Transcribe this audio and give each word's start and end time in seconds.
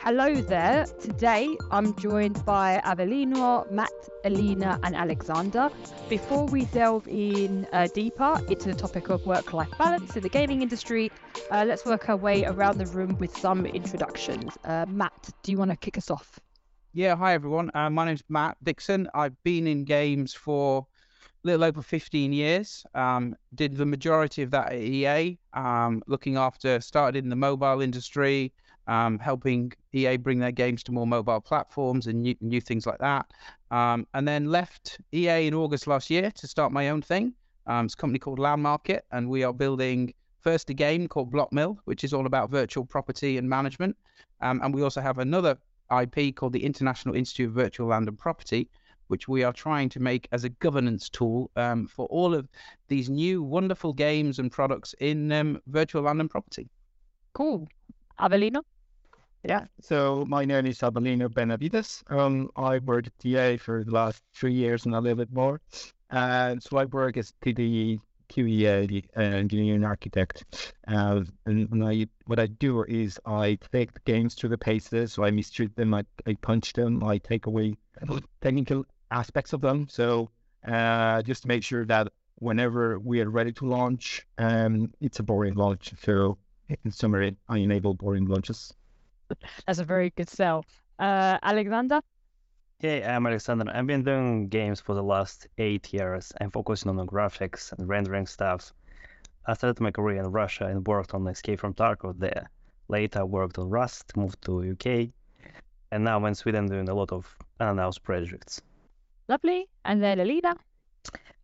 hello 0.00 0.34
there. 0.34 0.86
Today 1.00 1.56
I'm 1.70 1.94
joined 1.96 2.44
by 2.44 2.80
Avelino, 2.84 3.70
Matt, 3.70 3.90
Alina, 4.24 4.78
and 4.82 4.94
Alexander. 4.94 5.70
Before 6.08 6.46
we 6.46 6.66
delve 6.66 7.08
in 7.08 7.66
uh, 7.72 7.88
deeper 7.94 8.40
into 8.48 8.68
the 8.68 8.74
topic 8.74 9.08
of 9.08 9.26
work 9.26 9.52
life 9.52 9.70
balance 9.78 10.16
in 10.16 10.22
the 10.22 10.28
gaming 10.28 10.62
industry, 10.62 11.10
uh, 11.50 11.64
let's 11.66 11.84
work 11.84 12.08
our 12.08 12.16
way 12.16 12.44
around 12.44 12.78
the 12.78 12.86
room 12.86 13.16
with 13.18 13.36
some 13.36 13.66
introductions. 13.66 14.56
Uh, 14.64 14.86
Matt, 14.88 15.30
do 15.42 15.50
you 15.50 15.58
want 15.58 15.70
to 15.70 15.76
kick 15.76 15.96
us 15.98 16.10
off? 16.10 16.38
Yeah, 16.92 17.16
hi 17.16 17.34
everyone. 17.34 17.70
Uh, 17.74 17.90
my 17.90 18.04
name's 18.04 18.22
Matt 18.28 18.56
Dixon. 18.62 19.08
I've 19.14 19.42
been 19.42 19.66
in 19.66 19.84
games 19.84 20.34
for 20.34 20.86
a 21.44 21.46
little 21.46 21.64
over 21.64 21.82
15 21.82 22.32
years. 22.32 22.84
Um, 22.94 23.34
did 23.54 23.76
the 23.76 23.86
majority 23.86 24.42
of 24.42 24.50
that 24.52 24.72
at 24.72 24.78
EA, 24.78 25.38
um, 25.54 26.02
looking 26.06 26.36
after, 26.36 26.80
started 26.80 27.22
in 27.24 27.28
the 27.28 27.36
mobile 27.36 27.80
industry, 27.80 28.52
um, 28.86 29.18
helping 29.18 29.72
EA 29.96 30.16
bring 30.16 30.38
their 30.38 30.52
games 30.52 30.82
to 30.84 30.92
more 30.92 31.06
mobile 31.06 31.40
platforms 31.40 32.06
and 32.06 32.22
new, 32.22 32.34
new 32.40 32.60
things 32.60 32.86
like 32.86 32.98
that. 32.98 33.32
Um, 33.70 34.06
and 34.14 34.28
then 34.28 34.50
left 34.50 34.98
EA 35.12 35.46
in 35.46 35.54
August 35.54 35.86
last 35.86 36.10
year 36.10 36.30
to 36.30 36.46
start 36.46 36.72
my 36.72 36.90
own 36.90 37.02
thing. 37.02 37.32
Um, 37.66 37.86
it's 37.86 37.94
a 37.94 37.96
company 37.96 38.18
called 38.18 38.38
Landmarket, 38.38 39.00
and 39.10 39.28
we 39.28 39.42
are 39.42 39.52
building 39.52 40.12
first 40.40 40.70
a 40.70 40.74
game 40.74 41.08
called 41.08 41.30
Block 41.30 41.52
Mill, 41.52 41.78
which 41.86 42.04
is 42.04 42.12
all 42.12 42.26
about 42.26 42.50
virtual 42.50 42.84
property 42.84 43.38
and 43.38 43.48
management. 43.48 43.96
Um, 44.40 44.60
and 44.62 44.72
we 44.72 44.82
also 44.82 45.00
have 45.00 45.18
another 45.18 45.58
IP 45.90 46.36
called 46.36 46.52
the 46.52 46.64
International 46.64 47.14
Institute 47.14 47.48
of 47.48 47.54
Virtual 47.54 47.88
Land 47.88 48.08
and 48.08 48.18
Property, 48.18 48.68
which 49.08 49.28
we 49.28 49.42
are 49.42 49.52
trying 49.52 49.88
to 49.88 50.00
make 50.00 50.28
as 50.32 50.44
a 50.44 50.48
governance 50.48 51.08
tool 51.08 51.50
um, 51.56 51.86
for 51.86 52.06
all 52.06 52.34
of 52.34 52.48
these 52.88 53.08
new 53.08 53.42
wonderful 53.42 53.92
games 53.92 54.38
and 54.38 54.50
products 54.52 54.94
in 55.00 55.32
um, 55.32 55.60
virtual 55.66 56.02
land 56.02 56.20
and 56.20 56.30
property. 56.30 56.68
Cool. 57.32 57.68
Avelino? 58.20 58.62
Yeah, 59.46 59.66
so 59.80 60.24
my 60.26 60.44
name 60.44 60.66
is 60.66 60.80
Avelino 60.80 61.32
Benavides. 61.32 62.02
Um, 62.08 62.50
I 62.56 62.78
worked 62.78 63.06
at 63.06 63.24
EA 63.24 63.56
for 63.58 63.84
the 63.84 63.92
last 63.92 64.20
three 64.34 64.52
years 64.52 64.86
and 64.86 64.94
a 64.96 65.00
little 65.00 65.18
bit 65.18 65.32
more. 65.32 65.60
And 66.10 66.60
so 66.60 66.78
I 66.78 66.86
work 66.86 67.16
as 67.16 67.32
the 67.42 68.00
QEA, 68.28 69.04
uh, 69.16 69.20
engineering 69.20 69.84
architect. 69.84 70.74
Uh, 70.88 71.22
and, 71.44 71.70
and 71.70 71.84
I, 71.84 72.08
what 72.24 72.40
I 72.40 72.46
do 72.46 72.82
is 72.88 73.20
I 73.24 73.56
take 73.70 73.92
the 73.92 74.00
games 74.04 74.34
to 74.36 74.48
the 74.48 74.58
paces, 74.58 75.12
so 75.12 75.22
I 75.22 75.30
mistreat 75.30 75.76
them, 75.76 75.94
I, 75.94 76.02
I 76.26 76.34
punch 76.34 76.72
them, 76.72 77.04
I 77.04 77.18
take 77.18 77.46
away 77.46 77.76
technical 78.40 78.84
aspects 79.12 79.52
of 79.52 79.60
them. 79.60 79.86
So 79.88 80.28
uh, 80.66 81.22
just 81.22 81.42
to 81.42 81.48
make 81.48 81.62
sure 81.62 81.84
that 81.86 82.08
whenever 82.40 82.98
we 82.98 83.20
are 83.20 83.30
ready 83.30 83.52
to 83.52 83.64
launch, 83.64 84.26
um, 84.38 84.92
it's 85.00 85.20
a 85.20 85.22
boring 85.22 85.54
launch. 85.54 85.92
So 86.02 86.36
in 86.84 86.90
summary, 86.90 87.36
I 87.48 87.58
enable 87.58 87.94
boring 87.94 88.24
launches. 88.24 88.74
That's 89.66 89.78
a 89.78 89.84
very 89.84 90.10
good 90.10 90.28
sell. 90.28 90.64
Uh, 90.98 91.38
Alexander? 91.42 92.00
Hey, 92.78 93.02
I'm 93.02 93.26
Alexander. 93.26 93.64
I've 93.72 93.86
been 93.86 94.02
doing 94.02 94.48
games 94.48 94.80
for 94.80 94.94
the 94.94 95.02
last 95.02 95.46
eight 95.58 95.92
years. 95.92 96.32
I'm 96.40 96.50
focusing 96.50 96.90
on 96.90 96.96
the 96.96 97.06
graphics 97.06 97.72
and 97.72 97.88
rendering 97.88 98.26
stuff. 98.26 98.72
I 99.46 99.54
started 99.54 99.80
my 99.80 99.90
career 99.90 100.20
in 100.20 100.30
Russia 100.30 100.66
and 100.66 100.86
worked 100.86 101.14
on 101.14 101.26
Escape 101.28 101.60
from 101.60 101.74
Tarkov 101.74 102.18
there. 102.18 102.50
Later, 102.88 103.20
I 103.20 103.24
worked 103.24 103.58
on 103.58 103.70
Rust, 103.70 104.16
moved 104.16 104.42
to 104.42 104.72
UK, 104.72 105.08
and 105.90 106.04
now 106.04 106.16
I'm 106.16 106.24
in 106.26 106.34
Sweden 106.34 106.66
doing 106.66 106.88
a 106.88 106.94
lot 106.94 107.12
of 107.12 107.34
unannounced 107.60 108.02
projects. 108.02 108.60
Lovely. 109.28 109.68
And 109.84 110.02
then 110.02 110.20
Alina? 110.20 110.56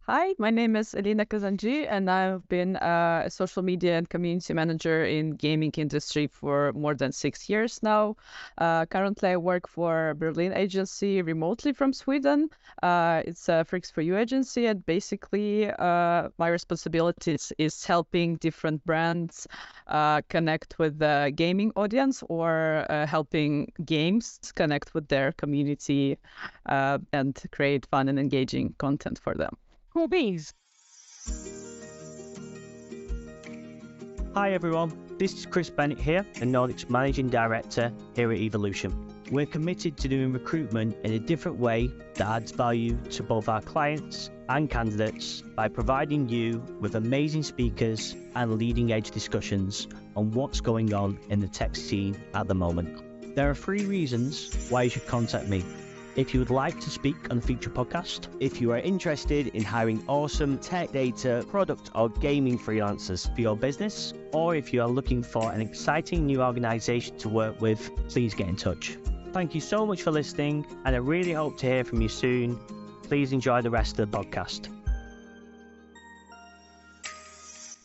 Hi, 0.06 0.34
my 0.36 0.50
name 0.50 0.74
is 0.74 0.94
Elina 0.94 1.24
Kazandzhi, 1.24 1.86
and 1.88 2.10
I've 2.10 2.48
been 2.48 2.74
uh, 2.74 3.22
a 3.26 3.30
social 3.30 3.62
media 3.62 3.98
and 3.98 4.10
community 4.10 4.52
manager 4.52 5.04
in 5.04 5.36
gaming 5.36 5.70
industry 5.76 6.26
for 6.26 6.72
more 6.72 6.96
than 6.96 7.12
six 7.12 7.48
years 7.48 7.80
now. 7.84 8.16
Uh, 8.58 8.84
currently, 8.86 9.28
I 9.28 9.36
work 9.36 9.68
for 9.68 10.14
Berlin 10.18 10.54
agency 10.54 11.22
remotely 11.22 11.72
from 11.72 11.92
Sweden. 11.92 12.50
Uh, 12.82 13.22
it's 13.24 13.48
a 13.48 13.64
Freaks 13.64 13.92
4U 13.92 14.18
agency, 14.18 14.66
and 14.66 14.84
basically, 14.86 15.70
uh, 15.70 16.30
my 16.36 16.48
responsibilities 16.48 17.52
is 17.58 17.84
helping 17.84 18.38
different 18.38 18.84
brands 18.84 19.46
uh, 19.86 20.20
connect 20.28 20.80
with 20.80 20.98
the 20.98 21.32
gaming 21.36 21.70
audience 21.76 22.24
or 22.28 22.84
helping 23.06 23.70
games 23.84 24.40
connect 24.56 24.94
with 24.94 25.06
their 25.06 25.30
community 25.30 26.18
and 26.66 27.40
create 27.52 27.86
fun 27.86 28.08
and 28.08 28.18
engaging 28.18 28.74
content 28.78 29.20
for 29.20 29.34
them. 29.36 29.56
Cool 29.92 30.08
beans. 30.08 30.54
Hi 34.34 34.52
everyone, 34.54 35.18
this 35.18 35.34
is 35.34 35.44
Chris 35.44 35.68
Bennett 35.68 36.00
here, 36.00 36.24
the 36.38 36.46
Nordics 36.46 36.88
Managing 36.88 37.28
Director 37.28 37.92
here 38.16 38.32
at 38.32 38.38
Evolution. 38.38 39.12
We're 39.30 39.44
committed 39.44 39.98
to 39.98 40.08
doing 40.08 40.32
recruitment 40.32 40.96
in 41.04 41.12
a 41.12 41.18
different 41.18 41.58
way 41.58 41.90
that 42.14 42.26
adds 42.26 42.52
value 42.52 42.96
to 43.10 43.22
both 43.22 43.50
our 43.50 43.60
clients 43.60 44.30
and 44.48 44.70
candidates 44.70 45.42
by 45.42 45.68
providing 45.68 46.26
you 46.26 46.64
with 46.80 46.94
amazing 46.94 47.42
speakers 47.42 48.16
and 48.34 48.54
leading 48.54 48.92
edge 48.92 49.10
discussions 49.10 49.88
on 50.16 50.30
what's 50.30 50.62
going 50.62 50.94
on 50.94 51.18
in 51.28 51.40
the 51.40 51.48
tech 51.48 51.76
scene 51.76 52.16
at 52.32 52.48
the 52.48 52.54
moment. 52.54 53.34
There 53.36 53.50
are 53.50 53.54
three 53.54 53.84
reasons 53.84 54.70
why 54.70 54.84
you 54.84 54.90
should 54.90 55.06
contact 55.06 55.48
me. 55.48 55.62
If 56.14 56.34
you 56.34 56.40
would 56.40 56.50
like 56.50 56.78
to 56.80 56.90
speak 56.90 57.16
on 57.30 57.38
a 57.38 57.40
future 57.40 57.70
podcast, 57.70 58.28
if 58.38 58.60
you 58.60 58.70
are 58.72 58.78
interested 58.78 59.46
in 59.48 59.62
hiring 59.62 60.04
awesome 60.08 60.58
tech 60.58 60.92
data, 60.92 61.42
product, 61.48 61.90
or 61.94 62.10
gaming 62.10 62.58
freelancers 62.58 63.34
for 63.34 63.40
your 63.40 63.56
business, 63.56 64.12
or 64.32 64.54
if 64.54 64.74
you 64.74 64.82
are 64.82 64.88
looking 64.88 65.22
for 65.22 65.50
an 65.50 65.62
exciting 65.62 66.26
new 66.26 66.42
organization 66.42 67.16
to 67.16 67.30
work 67.30 67.58
with, 67.62 67.90
please 68.10 68.34
get 68.34 68.48
in 68.48 68.56
touch. 68.56 68.98
Thank 69.32 69.54
you 69.54 69.62
so 69.62 69.86
much 69.86 70.02
for 70.02 70.10
listening, 70.10 70.66
and 70.84 70.94
I 70.94 70.98
really 70.98 71.32
hope 71.32 71.56
to 71.58 71.66
hear 71.66 71.82
from 71.82 72.02
you 72.02 72.08
soon. 72.08 72.58
Please 73.04 73.32
enjoy 73.32 73.62
the 73.62 73.70
rest 73.70 73.98
of 73.98 74.10
the 74.10 74.18
podcast. 74.18 74.68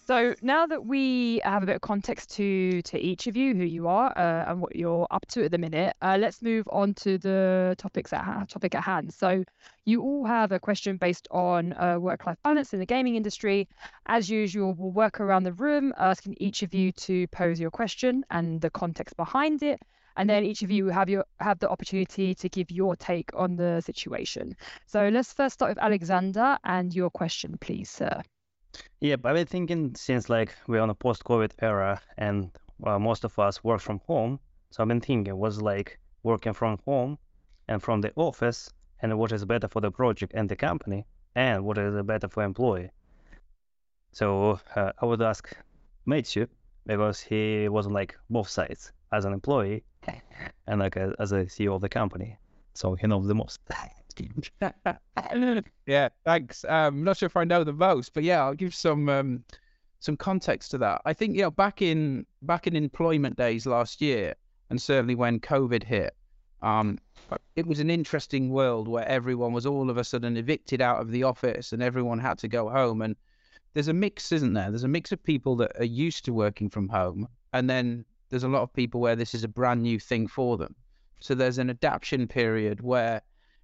So 0.07 0.35
now 0.41 0.65
that 0.67 0.85
we 0.85 1.41
have 1.43 1.63
a 1.63 1.65
bit 1.65 1.75
of 1.75 1.81
context 1.81 2.33
to 2.37 2.81
to 2.83 2.97
each 2.97 3.27
of 3.27 3.35
you, 3.35 3.53
who 3.53 3.65
you 3.65 3.89
are 3.89 4.17
uh, 4.17 4.49
and 4.49 4.61
what 4.61 4.73
you're 4.73 5.05
up 5.11 5.25
to 5.31 5.43
at 5.43 5.51
the 5.51 5.57
minute, 5.57 5.97
uh, 6.01 6.17
let's 6.17 6.41
move 6.41 6.65
on 6.71 6.93
to 7.03 7.17
the 7.17 7.75
topics 7.77 8.13
at 8.13 8.23
ha- 8.23 8.45
topic 8.47 8.73
at 8.73 8.83
hand. 8.83 9.13
So 9.13 9.43
you 9.83 10.01
all 10.01 10.23
have 10.25 10.53
a 10.53 10.59
question 10.61 10.95
based 10.95 11.27
on 11.29 11.73
uh, 11.73 11.97
work-life 11.99 12.37
balance 12.41 12.71
in 12.71 12.79
the 12.79 12.85
gaming 12.85 13.15
industry. 13.15 13.67
As 14.05 14.29
usual, 14.29 14.73
we'll 14.77 14.91
work 14.91 15.19
around 15.19 15.43
the 15.43 15.51
room, 15.51 15.93
asking 15.97 16.37
each 16.39 16.63
of 16.63 16.73
you 16.73 16.93
to 16.93 17.27
pose 17.27 17.59
your 17.59 17.71
question 17.71 18.23
and 18.29 18.61
the 18.61 18.69
context 18.69 19.17
behind 19.17 19.61
it, 19.61 19.81
and 20.15 20.29
then 20.29 20.45
each 20.45 20.61
of 20.61 20.71
you 20.71 20.87
have 20.87 21.09
your 21.09 21.25
have 21.41 21.59
the 21.59 21.69
opportunity 21.69 22.33
to 22.33 22.47
give 22.47 22.71
your 22.71 22.95
take 22.95 23.29
on 23.33 23.57
the 23.57 23.81
situation. 23.81 24.55
So 24.85 25.09
let's 25.09 25.33
first 25.33 25.55
start 25.55 25.71
with 25.71 25.83
Alexander 25.83 26.57
and 26.63 26.95
your 26.95 27.09
question, 27.09 27.57
please, 27.59 27.89
sir. 27.89 28.23
Yeah, 28.99 29.15
but 29.15 29.29
I've 29.29 29.35
been 29.35 29.47
thinking 29.47 29.95
since 29.95 30.29
like 30.29 30.55
we're 30.67 30.81
on 30.81 30.89
a 30.89 30.95
post-COVID 30.95 31.51
era 31.61 32.01
and 32.17 32.51
well, 32.79 32.99
most 32.99 33.23
of 33.23 33.37
us 33.39 33.63
work 33.63 33.81
from 33.81 33.99
home. 34.07 34.39
So 34.71 34.83
I've 34.83 34.87
been 34.87 35.01
thinking 35.01 35.37
was 35.37 35.61
like 35.61 35.99
working 36.23 36.53
from 36.53 36.79
home 36.85 37.17
and 37.67 37.81
from 37.81 38.01
the 38.01 38.11
office 38.15 38.69
and 39.01 39.17
what 39.17 39.31
is 39.31 39.45
better 39.45 39.67
for 39.67 39.81
the 39.81 39.91
project 39.91 40.33
and 40.35 40.49
the 40.49 40.55
company 40.55 41.05
and 41.35 41.63
what 41.63 41.77
is 41.77 42.01
better 42.03 42.27
for 42.27 42.43
employee. 42.43 42.89
So 44.11 44.59
uh, 44.75 44.91
I 45.01 45.05
would 45.05 45.21
ask 45.21 45.55
Matthew 46.05 46.47
because 46.85 47.19
he 47.19 47.69
was 47.69 47.85
on 47.85 47.93
like 47.93 48.17
both 48.29 48.49
sides 48.49 48.91
as 49.11 49.25
an 49.25 49.33
employee 49.33 49.83
and 50.67 50.79
like 50.79 50.95
a, 50.95 51.13
as 51.19 51.31
a 51.31 51.45
CEO 51.45 51.75
of 51.75 51.81
the 51.81 51.89
company. 51.89 52.37
So 52.73 52.95
he 52.95 53.07
knows 53.07 53.27
the 53.27 53.35
most. 53.35 53.59
yeah, 55.85 56.09
thanks. 56.25 56.63
Um, 56.65 56.95
I'm 56.99 57.03
not 57.03 57.17
sure 57.17 57.27
if 57.27 57.37
I 57.37 57.43
know 57.43 57.63
the 57.63 57.73
most, 57.73 58.13
but 58.13 58.23
yeah, 58.23 58.43
I'll 58.43 58.53
give 58.53 58.75
some 58.75 59.09
um, 59.09 59.43
some 59.99 60.17
context 60.17 60.71
to 60.71 60.77
that. 60.79 61.01
I 61.05 61.13
think 61.13 61.35
you 61.35 61.41
know 61.41 61.51
back 61.51 61.81
in 61.81 62.25
back 62.41 62.67
in 62.67 62.75
employment 62.75 63.37
days 63.37 63.65
last 63.65 64.01
year, 64.01 64.35
and 64.69 64.81
certainly 64.81 65.15
when 65.15 65.39
COVID 65.39 65.83
hit, 65.83 66.15
um, 66.61 66.99
it 67.55 67.67
was 67.67 67.79
an 67.79 67.89
interesting 67.89 68.49
world 68.49 68.87
where 68.87 69.07
everyone 69.07 69.53
was 69.53 69.65
all 69.65 69.89
of 69.89 69.97
a 69.97 70.03
sudden 70.03 70.37
evicted 70.37 70.81
out 70.81 71.01
of 71.01 71.11
the 71.11 71.23
office 71.23 71.73
and 71.73 71.83
everyone 71.83 72.19
had 72.19 72.37
to 72.39 72.47
go 72.47 72.69
home. 72.69 73.01
And 73.01 73.15
there's 73.73 73.89
a 73.89 73.93
mix, 73.93 74.31
isn't 74.31 74.53
there? 74.53 74.69
There's 74.69 74.83
a 74.83 74.87
mix 74.87 75.11
of 75.11 75.21
people 75.23 75.55
that 75.57 75.71
are 75.79 75.85
used 75.85 76.25
to 76.25 76.33
working 76.33 76.69
from 76.69 76.89
home, 76.89 77.27
and 77.53 77.69
then 77.69 78.05
there's 78.29 78.43
a 78.43 78.49
lot 78.49 78.63
of 78.63 78.73
people 78.73 78.99
where 78.99 79.15
this 79.15 79.33
is 79.33 79.43
a 79.43 79.47
brand 79.47 79.83
new 79.83 79.99
thing 79.99 80.27
for 80.27 80.57
them. 80.57 80.75
So 81.19 81.33
there's 81.33 81.57
an 81.57 81.69
adaptation 81.69 82.27
period 82.27 82.81
where 82.81 83.21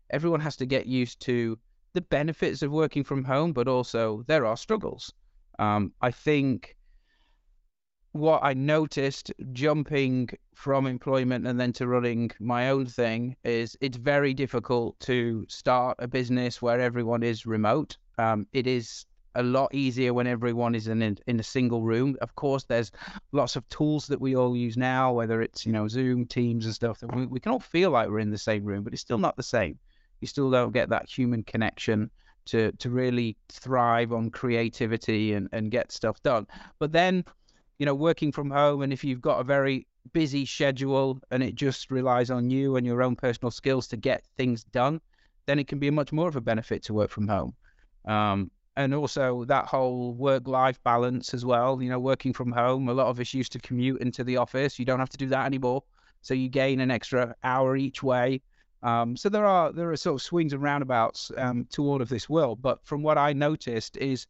everyone 0.10 0.40
has 0.42 0.56
to 0.58 0.66
get 0.66 0.86
used 0.86 1.20
to 1.22 1.58
the 1.94 2.02
benefits 2.02 2.62
of 2.62 2.72
working 2.72 3.04
from 3.04 3.24
home, 3.24 3.54
but 3.54 3.68
also 3.68 4.24
there 4.28 4.46
are 4.46 4.58
struggles. 4.58 5.14
Um, 5.60 5.94
I 6.02 6.12
think 6.12 6.76
what 8.14 8.42
I 8.44 8.54
noticed 8.54 9.32
jumping 9.54 10.30
from 10.54 10.86
employment 10.86 11.48
and 11.48 11.60
then 11.60 11.74
to 11.74 11.88
running 11.88 12.32
my 12.40 12.70
own 12.70 12.86
thing 12.86 13.36
is 13.44 13.76
it's 13.82 13.98
very 13.98 14.34
difficult 14.34 15.00
to 15.02 15.46
start 15.50 15.98
a 16.00 16.08
business 16.08 16.62
where 16.62 16.80
everyone 16.80 17.24
is 17.24 17.46
remote. 17.46 17.98
Um, 18.20 18.48
it 18.54 18.68
is 18.68 19.06
a 19.36 19.42
lot 19.42 19.74
easier 19.74 20.14
when 20.14 20.28
everyone 20.28 20.76
is 20.76 20.88
in 20.88 21.02
in 21.02 21.40
a 21.40 21.44
single 21.44 21.82
room. 21.82 22.16
Of 22.22 22.36
course, 22.36 22.66
there's 22.66 22.92
lots 23.32 23.56
of 23.56 23.68
tools 23.70 24.06
that 24.08 24.22
we 24.22 24.36
all 24.36 24.56
use 24.56 24.78
now, 24.78 25.12
whether 25.12 25.42
it's 25.42 25.66
you 25.66 25.72
know 25.72 25.88
Zoom, 25.88 26.28
Teams, 26.28 26.66
and 26.66 26.76
stuff. 26.76 27.00
That 27.00 27.16
we, 27.16 27.26
we 27.26 27.40
can 27.40 27.52
all 27.52 27.60
feel 27.60 27.90
like 27.90 28.10
we're 28.10 28.20
in 28.20 28.30
the 28.30 28.38
same 28.38 28.64
room, 28.64 28.84
but 28.84 28.94
it's 28.94 29.02
still 29.02 29.18
not 29.18 29.36
the 29.36 29.44
same. 29.44 29.80
You 30.24 30.28
still 30.28 30.50
don't 30.50 30.72
get 30.72 30.88
that 30.88 31.10
human 31.10 31.44
connection 31.44 32.10
to 32.46 32.72
to 32.72 32.90
really 32.90 33.36
thrive 33.50 34.14
on 34.14 34.30
creativity 34.30 35.34
and 35.34 35.50
and 35.52 35.70
get 35.70 35.92
stuff 35.92 36.24
done. 36.24 36.48
But 36.80 36.94
then, 36.94 37.25
you 37.78 37.86
know, 37.86 37.94
working 37.94 38.31
from 38.31 38.50
home, 38.50 38.84
and 38.84 38.94
if 38.94 39.04
you've 39.04 39.20
got 39.20 39.42
a 39.42 39.44
very 39.44 39.86
busy 40.14 40.46
schedule 40.46 41.20
and 41.31 41.44
it 41.44 41.56
just 41.56 41.92
relies 41.92 42.31
on 42.31 42.50
you 42.50 42.78
and 42.78 42.86
your 42.86 43.04
own 43.04 43.18
personal 43.18 43.52
skills 43.52 43.86
to 43.90 43.98
get 43.98 44.24
things 44.38 44.64
done, 44.64 45.02
then 45.46 45.60
it 45.60 45.68
can 45.68 45.78
be 45.78 45.90
much 45.90 46.14
more 46.14 46.30
of 46.30 46.38
a 46.38 46.42
benefit 46.42 46.84
to 46.84 46.94
work 46.94 47.12
from 47.12 47.28
home. 47.28 47.54
Um, 48.06 48.50
and 48.78 48.96
also 48.96 49.44
that 49.46 49.66
whole 49.66 50.14
work-life 50.14 50.81
balance 50.86 51.34
as 51.34 51.44
well. 51.44 51.81
You 51.81 51.90
know, 51.90 52.00
working 52.00 52.31
from 52.31 52.50
home. 52.54 52.88
A 52.88 52.94
lot 52.94 53.08
of 53.08 53.19
us 53.19 53.34
used 53.34 53.52
to 53.52 53.60
commute 53.60 54.02
into 54.02 54.24
the 54.24 54.38
office. 54.38 54.80
You 54.80 54.86
don't 54.86 55.00
have 55.00 55.10
to 55.10 55.18
do 55.18 55.28
that 55.28 55.46
anymore, 55.46 55.84
so 56.22 56.34
you 56.34 56.48
gain 56.48 56.80
an 56.80 56.92
extra 56.92 57.36
hour 57.44 57.76
each 57.76 58.02
way. 58.02 58.42
Um, 58.83 59.15
so 59.15 59.30
there 59.30 59.45
are 59.45 59.71
there 59.71 59.91
are 59.91 59.97
sort 59.97 60.15
of 60.15 60.21
swings 60.21 60.53
and 60.53 60.62
roundabouts 60.62 61.31
um, 61.38 61.65
to 61.71 61.88
all 61.88 62.01
of 62.01 62.09
this 62.09 62.30
world. 62.30 62.62
But 62.62 62.85
from 62.85 63.01
what 63.01 63.18
I 63.18 63.33
noticed 63.33 63.97
is, 63.97 64.27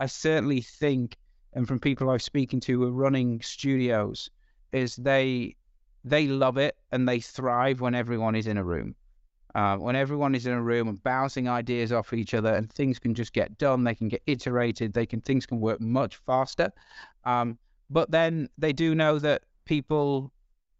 I 0.00 0.06
certainly 0.06 0.62
think, 0.62 1.16
and 1.52 1.68
from 1.68 1.78
people 1.78 2.08
I've 2.08 2.22
spoken 2.22 2.60
to 2.60 2.80
who 2.80 2.86
are 2.86 2.92
running 2.92 3.40
studios, 3.42 4.30
is 4.72 4.96
they 4.96 5.56
they 6.02 6.26
love 6.26 6.56
it 6.56 6.76
and 6.92 7.06
they 7.06 7.20
thrive 7.20 7.80
when 7.82 7.94
everyone 7.94 8.34
is 8.34 8.46
in 8.46 8.56
a 8.56 8.64
room. 8.64 8.94
Uh, 9.54 9.76
when 9.76 9.96
everyone 9.96 10.34
is 10.34 10.46
in 10.46 10.52
a 10.52 10.62
room 10.62 10.88
and 10.88 11.02
bouncing 11.02 11.48
ideas 11.48 11.92
off 11.92 12.12
each 12.12 12.34
other 12.34 12.54
and 12.54 12.72
things 12.72 12.98
can 12.98 13.14
just 13.14 13.32
get 13.32 13.58
done, 13.58 13.82
they 13.82 13.94
can 13.94 14.08
get 14.08 14.22
iterated, 14.26 14.92
they 14.92 15.04
can 15.04 15.20
things 15.20 15.44
can 15.44 15.60
work 15.60 15.80
much 15.80 16.16
faster. 16.24 16.70
Um, 17.24 17.58
but 17.90 18.10
then 18.10 18.48
they 18.56 18.72
do 18.72 18.94
know 18.94 19.18
that 19.18 19.42
people 19.64 20.32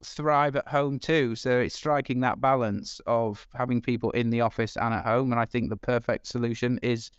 thrive 0.05 0.57
at 0.57 0.69
home 0.69 0.99
too. 0.99 1.35
So 1.37 1.61
it's 1.61 1.75
striking 1.75 2.21
that 2.21 2.41
balance 2.41 3.01
of 3.07 3.47
having 3.55 3.81
people 3.81 4.11
in 4.13 4.31
the 4.31 4.41
office 4.41 4.77
and 4.77 4.95
at 4.95 5.05
home. 5.05 5.33
And 5.33 5.41
I 5.41 5.45
think 5.45 5.69
the 5.69 5.77
perfect 5.77 6.27
solution 6.27 6.79
is 6.83 7.11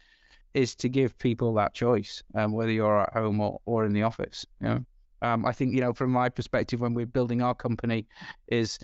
is 0.53 0.75
to 0.75 0.89
give 0.89 1.17
people 1.17 1.53
that 1.53 1.73
choice, 1.73 2.21
um, 2.35 2.51
whether 2.51 2.71
you're 2.71 3.01
at 3.01 3.13
home 3.13 3.39
or, 3.39 3.61
or 3.65 3.85
in 3.85 3.93
the 3.93 4.03
office. 4.03 4.45
You 4.59 4.67
know? 4.67 4.85
um, 5.21 5.45
I 5.45 5.51
think 5.51 5.73
you 5.73 5.81
know 5.81 5.93
from 5.93 6.11
my 6.11 6.29
perspective 6.29 6.81
when 6.81 6.93
we're 6.93 7.05
building 7.05 7.41
our 7.41 7.55
company, 7.55 8.07
is 8.47 8.79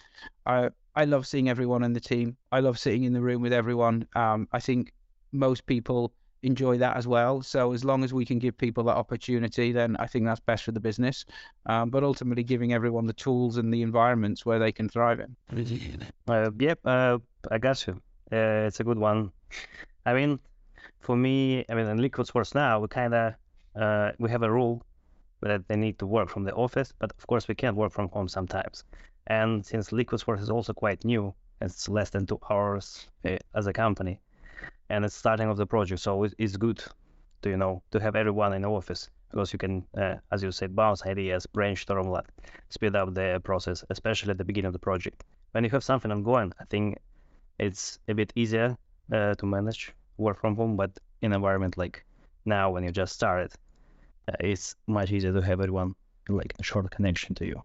I 0.45 0.69
I 0.95 1.05
love 1.05 1.27
seeing 1.27 1.49
everyone 1.49 1.83
in 1.83 1.93
the 1.93 1.99
team. 1.99 2.37
I 2.51 2.59
love 2.59 2.79
sitting 2.79 3.03
in 3.03 3.13
the 3.13 3.21
room 3.21 3.41
with 3.41 3.53
everyone. 3.53 4.07
Um, 4.15 4.47
I 4.51 4.59
think 4.59 4.93
most 5.31 5.65
people 5.65 6.13
enjoy 6.43 6.77
that 6.77 6.97
as 6.97 7.07
well. 7.07 7.41
So 7.41 7.73
as 7.73 7.83
long 7.83 8.03
as 8.03 8.13
we 8.13 8.25
can 8.25 8.39
give 8.39 8.57
people 8.57 8.83
that 8.85 8.95
opportunity, 8.95 9.71
then 9.71 9.95
I 9.97 10.07
think 10.07 10.25
that's 10.25 10.39
best 10.39 10.63
for 10.63 10.71
the 10.71 10.79
business. 10.79 11.25
Um, 11.65 11.89
but 11.89 12.03
ultimately, 12.03 12.43
giving 12.43 12.73
everyone 12.73 13.05
the 13.05 13.13
tools 13.13 13.57
and 13.57 13.73
the 13.73 13.81
environments 13.81 14.45
where 14.45 14.59
they 14.59 14.71
can 14.71 14.89
thrive 14.89 15.19
in. 15.19 15.35
Uh, 16.27 16.51
yep, 16.59 16.79
uh, 16.83 17.17
I 17.49 17.57
got 17.57 17.87
you. 17.87 17.93
Uh, 18.31 18.67
it's 18.67 18.81
a 18.81 18.83
good 18.83 18.97
one. 18.97 19.31
I 20.05 20.13
mean, 20.13 20.39
for 20.99 21.15
me, 21.15 21.63
I 21.69 21.73
mean, 21.73 21.87
in 21.87 22.01
Liquid 22.01 22.27
Swords 22.27 22.53
now, 22.53 22.81
we 22.81 22.89
kind 22.89 23.13
of 23.13 23.33
uh, 23.75 24.11
we 24.19 24.29
have 24.29 24.43
a 24.43 24.51
rule 24.51 24.83
that 25.41 25.67
they 25.67 25.75
need 25.75 25.99
to 25.99 26.05
work 26.05 26.29
from 26.29 26.43
the 26.43 26.53
office, 26.53 26.93
but 26.99 27.11
of 27.17 27.27
course 27.27 27.47
we 27.47 27.55
can't 27.55 27.77
work 27.77 27.93
from 27.93 28.09
home 28.09 28.27
sometimes. 28.27 28.83
And 29.27 29.65
since 29.65 29.91
Liquid 29.91 30.19
Swords 30.19 30.41
is 30.41 30.49
also 30.49 30.73
quite 30.73 31.05
new, 31.05 31.33
it's 31.61 31.87
less 31.89 32.09
than 32.09 32.25
two 32.25 32.39
hours 32.49 33.07
uh, 33.25 33.37
as 33.55 33.67
a 33.67 33.73
company, 33.73 34.19
and 34.89 35.05
it's 35.05 35.15
starting 35.15 35.49
of 35.49 35.57
the 35.57 35.65
project, 35.65 36.01
so 36.01 36.25
it's 36.37 36.57
good 36.57 36.83
to 37.41 37.49
you 37.49 37.57
know 37.57 37.81
to 37.91 37.99
have 37.99 38.15
everyone 38.15 38.53
in 38.53 38.61
the 38.61 38.69
office 38.69 39.09
because 39.29 39.51
you 39.51 39.59
can, 39.59 39.85
uh, 39.97 40.15
as 40.31 40.41
you 40.41 40.51
said, 40.51 40.75
bounce 40.75 41.05
ideas, 41.05 41.45
brainstorm, 41.45 42.07
like 42.07 42.27
speed 42.69 42.95
up 42.95 43.13
the 43.13 43.41
process, 43.43 43.83
especially 43.89 44.31
at 44.31 44.37
the 44.37 44.45
beginning 44.45 44.67
of 44.67 44.73
the 44.73 44.79
project. 44.79 45.23
When 45.51 45.63
you 45.63 45.69
have 45.71 45.83
something 45.83 46.11
ongoing, 46.11 46.53
I 46.59 46.65
think 46.65 46.97
it's 47.59 47.99
a 48.07 48.13
bit 48.13 48.31
easier 48.35 48.77
uh, 49.11 49.35
to 49.35 49.45
manage 49.45 49.93
work 50.17 50.39
from 50.39 50.55
home, 50.55 50.75
but 50.75 50.91
in 51.21 51.33
environment 51.33 51.77
like 51.77 52.05
now 52.45 52.71
when 52.71 52.83
you 52.83 52.91
just 52.91 53.13
started, 53.13 53.51
uh, 54.29 54.35
it's 54.39 54.75
much 54.87 55.11
easier 55.11 55.33
to 55.33 55.41
have 55.41 55.59
everyone 55.59 55.95
like 56.29 56.53
a 56.59 56.63
short 56.63 56.89
connection 56.91 57.35
to 57.35 57.45
you 57.45 57.61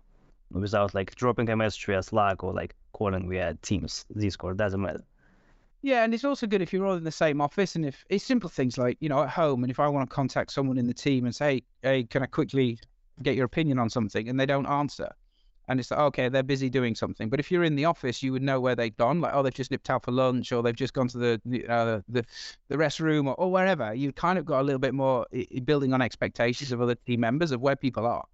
without 0.50 0.94
like 0.94 1.14
dropping 1.14 1.48
a 1.48 1.56
message 1.56 1.86
via 1.86 2.02
Slack 2.02 2.44
or 2.44 2.52
like 2.52 2.74
calling 2.92 3.28
via 3.28 3.56
Teams, 3.62 4.04
Discord, 4.16 4.56
doesn't 4.56 4.80
matter. 4.80 5.02
Yeah, 5.82 6.04
and 6.04 6.14
it's 6.14 6.24
also 6.24 6.46
good 6.46 6.62
if 6.62 6.72
you're 6.72 6.86
all 6.86 6.94
in 6.94 7.02
the 7.02 7.10
same 7.10 7.40
office 7.40 7.74
and 7.74 7.84
if 7.84 8.04
it's 8.08 8.24
simple 8.24 8.48
things 8.48 8.78
like, 8.78 8.96
you 9.00 9.08
know, 9.08 9.22
at 9.24 9.30
home 9.30 9.64
and 9.64 9.70
if 9.70 9.80
I 9.80 9.88
want 9.88 10.08
to 10.08 10.14
contact 10.14 10.52
someone 10.52 10.78
in 10.78 10.86
the 10.86 10.94
team 10.94 11.24
and 11.24 11.34
say, 11.34 11.62
hey, 11.82 12.04
can 12.04 12.22
I 12.22 12.26
quickly 12.26 12.78
get 13.22 13.34
your 13.34 13.46
opinion 13.46 13.78
on 13.78 13.90
something 13.90 14.28
and 14.28 14.38
they 14.38 14.46
don't 14.46 14.66
answer. 14.66 15.12
And 15.68 15.80
it's 15.80 15.90
like, 15.90 16.00
okay, 16.00 16.28
they're 16.28 16.42
busy 16.42 16.68
doing 16.68 16.94
something. 16.94 17.28
But 17.28 17.40
if 17.40 17.50
you're 17.50 17.64
in 17.64 17.76
the 17.76 17.84
office, 17.84 18.22
you 18.22 18.32
would 18.32 18.42
know 18.42 18.60
where 18.60 18.74
they've 18.74 18.96
gone. 18.96 19.20
Like, 19.20 19.32
oh, 19.34 19.42
they've 19.42 19.54
just 19.54 19.70
nipped 19.70 19.90
out 19.90 20.04
for 20.04 20.10
lunch, 20.10 20.50
or 20.50 20.62
they've 20.62 20.74
just 20.74 20.92
gone 20.92 21.06
to 21.08 21.18
the 21.18 21.66
uh, 21.68 22.00
the 22.08 22.24
the 22.68 22.76
restroom, 22.76 23.26
or, 23.26 23.34
or 23.34 23.50
wherever. 23.50 23.94
You've 23.94 24.16
kind 24.16 24.38
of 24.38 24.44
got 24.44 24.60
a 24.60 24.64
little 24.64 24.80
bit 24.80 24.92
more 24.92 25.24
building 25.64 25.94
on 25.94 26.02
expectations 26.02 26.72
of 26.72 26.82
other 26.82 26.96
team 26.96 27.20
members 27.20 27.52
of 27.52 27.60
where 27.60 27.76
people 27.76 28.06
are. 28.06 28.24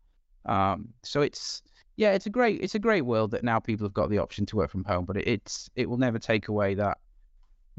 Um, 0.47 0.89
so 1.03 1.21
it's 1.21 1.63
yeah, 1.97 2.13
it's 2.13 2.25
a 2.25 2.31
great 2.31 2.63
it's 2.63 2.75
a 2.75 2.79
great 2.79 3.03
world 3.03 3.31
that 3.33 3.45
now 3.45 3.61
people 3.61 3.85
have 3.85 3.95
got 3.95 4.09
the 4.09 4.19
option 4.19 4.47
to 4.47 4.57
work 4.57 4.71
from 4.71 4.85
home, 4.85 5.05
but 5.05 5.19
it, 5.19 5.29
it's 5.29 5.69
it 5.77 5.89
will 5.89 5.99
never 5.99 6.19
take 6.19 6.49
away 6.49 6.75
that 6.77 6.97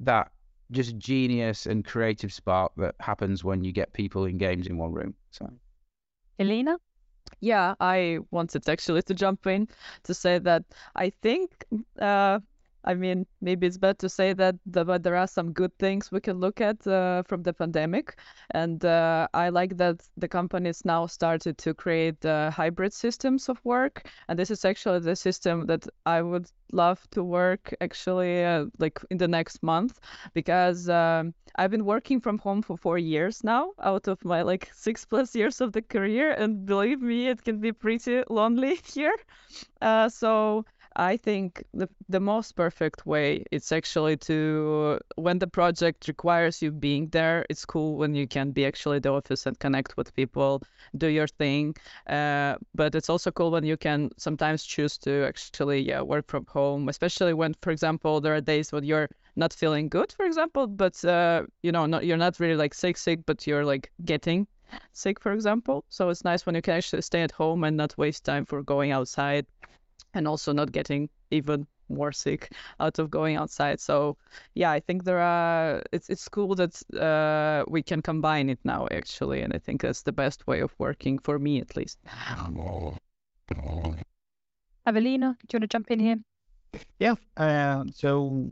that 0.04 0.32
just 0.72 0.98
genius 0.98 1.66
and 1.66 1.84
creative 1.84 2.32
spark 2.32 2.72
that 2.78 2.96
happens 3.00 3.44
when 3.44 3.64
you 3.64 3.72
get 3.72 3.92
people 3.94 4.26
in 4.26 4.38
games 4.38 4.68
in 4.68 4.78
one 4.78 4.92
room. 4.92 5.16
So, 5.32 5.50
Elena. 6.38 6.78
Yeah, 7.42 7.76
I 7.80 8.20
wanted 8.32 8.68
actually 8.68 9.02
to 9.04 9.14
jump 9.14 9.48
in 9.48 9.68
to 10.04 10.14
say 10.14 10.40
that 10.40 10.64
I 10.96 11.12
think 11.22 11.66
uh, 12.00 12.40
I 12.84 12.94
mean, 12.94 13.26
maybe 13.42 13.68
it's 13.68 13.78
better 13.78 13.98
to 14.00 14.10
say 14.10 14.34
that 14.34 14.56
but 14.66 15.04
there 15.04 15.16
are 15.16 15.28
some 15.28 15.52
good 15.52 15.78
things 15.80 16.12
we 16.12 16.22
can 16.22 16.40
look 16.40 16.62
at 16.62 16.86
uh, 16.88 17.24
from 17.24 17.44
the 17.44 17.54
pandemic. 17.54 18.18
And 18.52 18.84
uh, 18.86 19.28
I 19.34 19.50
like 19.50 19.78
that 19.78 20.02
the 20.18 20.28
companies 20.28 20.86
now 20.86 21.06
started 21.08 21.58
to 21.60 21.74
create 21.74 22.24
uh, 22.26 22.52
hybrid 22.52 22.94
systems 22.94 23.50
of 23.50 23.64
work. 23.66 24.10
And 24.28 24.40
this 24.40 24.50
is 24.52 24.66
actually 24.66 25.00
the 25.00 25.16
system 25.16 25.66
that 25.68 25.88
I 26.06 26.22
would 26.22 26.50
love 26.72 27.06
to 27.12 27.24
work 27.24 27.74
actually 27.82 28.44
uh, 28.44 28.66
like 28.78 29.00
in 29.10 29.18
the 29.18 29.28
next 29.28 29.62
month 29.64 30.00
because 30.34 30.88
um, 30.90 31.34
I've 31.56 31.72
been 31.72 31.86
working 31.86 32.22
from 32.22 32.38
home 32.38 32.62
for 32.62 32.78
four 32.78 32.98
years 32.98 33.44
now 33.44 33.72
out 33.82 34.08
of 34.08 34.24
my 34.24 34.42
like 34.44 34.70
six 34.76 35.06
plus 35.06 35.36
years 35.36 35.62
of 35.62 35.74
the 35.74 35.82
career. 35.82 36.32
And 36.32 36.66
believe 36.66 37.02
me, 37.02 37.28
it 37.28 37.44
can 37.44 37.60
be 37.60 37.72
pretty 37.72 38.24
lonely 38.30 38.76
here. 38.94 39.16
Uh, 39.82 40.10
so 40.10 40.66
I 41.00 41.16
think 41.16 41.64
the 41.74 41.88
the 42.10 42.20
most 42.20 42.58
perfect 42.58 43.06
way 43.06 43.46
it's 43.52 43.72
actually 43.72 44.18
to 44.18 45.00
when 45.16 45.40
the 45.40 45.48
project 45.48 46.10
requires 46.10 46.62
you 46.62 46.72
being 46.72 47.08
there. 47.08 47.46
It's 47.50 47.66
cool 47.66 47.96
when 47.96 48.14
you 48.16 48.28
can 48.28 48.52
be 48.52 48.66
actually 48.66 49.00
the 49.00 49.14
office 49.14 49.46
and 49.46 49.58
connect 49.58 49.96
with 49.96 50.14
people, 50.14 50.62
do 50.98 51.08
your 51.08 51.28
thing. 51.28 51.76
Uh, 52.06 52.56
but 52.76 52.96
it's 52.96 53.10
also 53.10 53.32
cool 53.32 53.50
when 53.50 53.64
you 53.64 53.78
can 53.78 54.10
sometimes 54.18 54.66
choose 54.66 54.98
to 54.98 55.26
actually 55.26 55.80
yeah 55.80 56.02
work 56.02 56.28
from 56.28 56.46
home, 56.48 56.90
especially 56.90 57.34
when, 57.34 57.54
for 57.62 57.72
example, 57.72 58.20
there 58.20 58.36
are 58.36 58.42
days 58.42 58.74
when 58.74 58.84
you're 58.84 59.08
not 59.38 59.54
feeling 59.54 59.88
good, 59.88 60.12
for 60.12 60.26
example, 60.26 60.68
but 60.68 61.06
uh, 61.06 61.44
you 61.64 61.72
know 61.72 61.86
not, 61.86 62.04
you're 62.06 62.18
not 62.26 62.42
really 62.42 62.58
like 62.58 62.74
sick 62.74 62.98
sick, 62.98 63.20
but 63.26 63.48
you're 63.48 63.64
like 63.64 63.90
getting 64.04 64.48
sick, 64.92 65.22
for 65.22 65.32
example. 65.32 65.86
So 65.88 66.10
it's 66.10 66.26
nice 66.26 66.46
when 66.46 66.56
you 66.56 66.62
can 66.62 66.76
actually 66.76 67.04
stay 67.04 67.22
at 67.22 67.32
home 67.32 67.64
and 67.64 67.78
not 67.78 67.98
waste 67.98 68.26
time 68.26 68.46
for 68.46 68.62
going 68.64 68.92
outside 68.92 69.46
and 70.14 70.28
also 70.28 70.54
not 70.54 70.72
getting 70.72 71.10
even 71.32 71.68
more 71.90 72.12
sick 72.12 72.52
out 72.80 73.00
of 73.00 73.10
going 73.10 73.36
outside. 73.36 73.80
So 73.80 74.18
yeah, 74.54 74.72
I 74.72 74.80
think 74.80 75.04
there 75.04 75.20
are 75.20 75.82
it's 75.92 76.10
it's 76.10 76.28
cool 76.30 76.56
that 76.56 76.82
uh, 76.94 77.66
we 77.68 77.82
can 77.82 78.02
combine 78.02 78.50
it 78.50 78.60
now 78.64 78.88
actually, 78.92 79.42
and 79.42 79.54
I 79.54 79.60
think 79.60 79.82
that's 79.82 80.04
the 80.04 80.12
best 80.12 80.48
way 80.48 80.62
of 80.62 80.74
working 80.78 81.20
for 81.20 81.40
me 81.40 81.60
at 81.60 81.76
least. 81.76 81.98
Evelina, 84.86 85.38
do 85.48 85.54
you 85.54 85.60
want 85.60 85.64
to 85.64 85.68
jump 85.68 85.92
in 85.92 86.00
here? 86.00 86.18
Yeah. 87.00 87.16
Uh, 87.38 87.86
so 87.94 88.52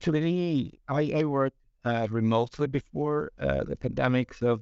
to 0.00 0.12
me, 0.12 0.78
I, 0.88 1.12
I 1.16 1.24
worked 1.24 1.56
uh, 1.84 2.06
remotely 2.10 2.66
before 2.66 3.32
uh, 3.40 3.64
the 3.64 3.76
pandemic, 3.76 4.34
so 4.34 4.60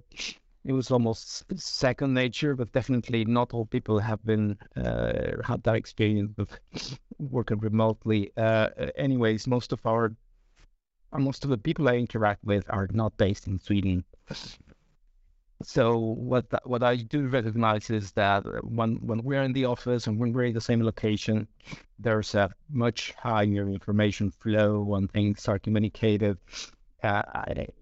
it 0.68 0.72
was 0.72 0.90
almost 0.90 1.44
second 1.58 2.12
nature, 2.12 2.54
but 2.54 2.70
definitely 2.72 3.24
not 3.24 3.54
all 3.54 3.64
people 3.64 3.98
have 3.98 4.22
been 4.26 4.58
uh, 4.76 5.42
had 5.42 5.62
that 5.62 5.76
experience 5.76 6.38
of 6.38 6.50
working 7.18 7.58
remotely. 7.60 8.30
Uh, 8.36 8.68
anyways, 8.94 9.46
most 9.46 9.72
of 9.72 9.80
our 9.86 10.12
most 11.16 11.42
of 11.42 11.48
the 11.48 11.56
people 11.56 11.88
I 11.88 11.94
interact 11.94 12.44
with 12.44 12.66
are 12.68 12.86
not 12.92 13.16
based 13.16 13.46
in 13.46 13.58
Sweden. 13.58 14.04
So 15.62 15.96
what 15.96 16.44
what 16.64 16.82
I 16.82 16.96
do 16.96 17.28
recognize 17.28 17.88
is 17.88 18.12
that 18.12 18.44
when 18.62 18.96
when 18.96 19.22
we're 19.22 19.42
in 19.42 19.54
the 19.54 19.64
office 19.64 20.06
and 20.06 20.20
when 20.20 20.34
we're 20.34 20.50
in 20.50 20.54
the 20.54 20.60
same 20.60 20.82
location, 20.82 21.48
there's 21.98 22.34
a 22.34 22.50
much 22.68 23.12
higher 23.12 23.70
information 23.70 24.30
flow 24.32 24.82
when 24.82 25.08
things 25.08 25.48
are 25.48 25.58
communicated 25.58 26.36
uh, 27.02 27.22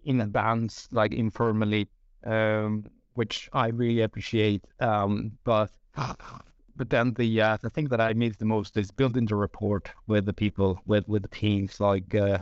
in 0.04 0.20
advance, 0.20 0.88
like 0.92 1.12
informally 1.12 1.88
um, 2.26 2.84
which 3.14 3.48
I 3.52 3.68
really 3.68 4.02
appreciate. 4.02 4.62
Um, 4.80 5.32
but 5.44 5.70
but 6.76 6.90
then 6.90 7.14
the 7.14 7.40
uh, 7.40 7.56
the 7.62 7.70
thing 7.70 7.86
that 7.88 8.00
I 8.00 8.12
miss 8.12 8.36
the 8.36 8.44
most 8.44 8.76
is 8.76 8.90
building 8.90 9.26
the 9.26 9.36
rapport 9.36 9.82
with 10.06 10.26
the 10.26 10.32
people, 10.32 10.80
with 10.86 11.08
with 11.08 11.22
the 11.22 11.28
teams. 11.28 11.80
Like 11.80 12.14
uh, 12.14 12.38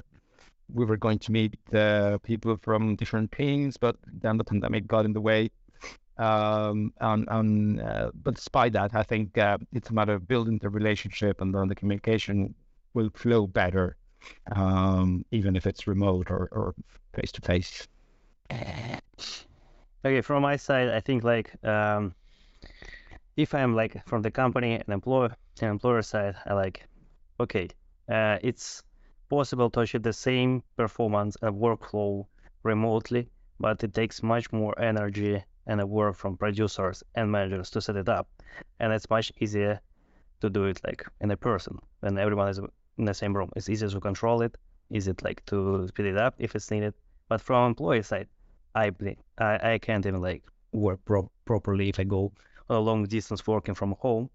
we 0.72 0.84
were 0.84 0.96
going 0.96 1.18
to 1.20 1.32
meet 1.32 1.56
uh, 1.74 2.18
people 2.18 2.56
from 2.62 2.96
different 2.96 3.32
teams, 3.32 3.76
but 3.76 3.96
then 4.06 4.38
the 4.38 4.44
pandemic 4.44 4.86
got 4.86 5.04
in 5.04 5.12
the 5.12 5.20
way. 5.20 5.50
Um, 6.16 6.92
and, 7.00 7.26
and 7.28 7.80
uh, 7.80 8.10
but 8.22 8.36
despite 8.36 8.72
that, 8.74 8.94
I 8.94 9.02
think 9.02 9.36
uh, 9.36 9.58
it's 9.72 9.90
a 9.90 9.92
matter 9.92 10.14
of 10.14 10.28
building 10.28 10.58
the 10.58 10.68
relationship, 10.68 11.40
and 11.40 11.54
then 11.54 11.68
the 11.68 11.74
communication 11.74 12.54
will 12.94 13.10
flow 13.14 13.46
better, 13.48 13.96
um, 14.54 15.24
even 15.32 15.56
if 15.56 15.66
it's 15.66 15.86
remote 15.88 16.30
or 16.30 16.74
face 17.14 17.32
to 17.32 17.40
face. 17.40 17.88
Okay, 20.06 20.20
from 20.20 20.42
my 20.42 20.56
side, 20.56 20.90
I 20.90 21.00
think 21.00 21.24
like 21.24 21.52
um, 21.64 22.14
if 23.38 23.54
I'm 23.54 23.74
like 23.74 24.06
from 24.06 24.20
the 24.20 24.30
company 24.30 24.74
and 24.74 24.88
employer 24.90 25.34
and 25.62 25.70
employer 25.70 26.02
side, 26.02 26.34
I 26.44 26.52
like 26.52 26.86
okay, 27.40 27.68
uh, 28.12 28.36
it's 28.42 28.82
possible 29.30 29.70
to 29.70 29.80
achieve 29.80 30.02
the 30.02 30.12
same 30.12 30.62
performance 30.76 31.38
and 31.40 31.54
workflow 31.56 32.26
remotely, 32.64 33.30
but 33.58 33.82
it 33.82 33.94
takes 33.94 34.22
much 34.22 34.52
more 34.52 34.78
energy 34.78 35.42
and 35.66 35.82
work 35.88 36.16
from 36.16 36.36
producers 36.36 37.02
and 37.14 37.32
managers 37.32 37.70
to 37.70 37.80
set 37.80 37.96
it 37.96 38.10
up, 38.10 38.28
and 38.80 38.92
it's 38.92 39.08
much 39.08 39.32
easier 39.40 39.80
to 40.42 40.50
do 40.50 40.64
it 40.64 40.78
like 40.84 41.02
in 41.22 41.30
a 41.30 41.36
person 41.36 41.78
when 42.00 42.18
everyone 42.18 42.48
is 42.48 42.58
in 42.98 43.06
the 43.06 43.14
same 43.14 43.34
room. 43.34 43.50
It's 43.56 43.70
easier 43.70 43.88
to 43.88 44.00
control 44.00 44.42
it. 44.42 44.54
Is 44.90 45.08
it 45.08 45.24
like 45.24 45.42
to 45.46 45.88
speed 45.88 46.06
it 46.06 46.18
up 46.18 46.34
if 46.36 46.54
it's 46.54 46.70
needed? 46.70 46.92
But 47.30 47.40
from 47.40 47.68
employee 47.68 48.02
side, 48.02 48.28
I 48.74 48.92
I, 49.38 49.72
I 49.74 49.78
can't 49.78 50.06
even 50.06 50.20
like 50.20 50.42
work 50.72 51.00
pro- 51.04 51.30
properly 51.44 51.88
if 51.88 51.98
I 52.00 52.04
go 52.04 52.32
a 52.68 52.78
long 52.78 53.04
distance 53.04 53.46
working 53.46 53.74
from 53.74 53.92
home. 54.00 54.30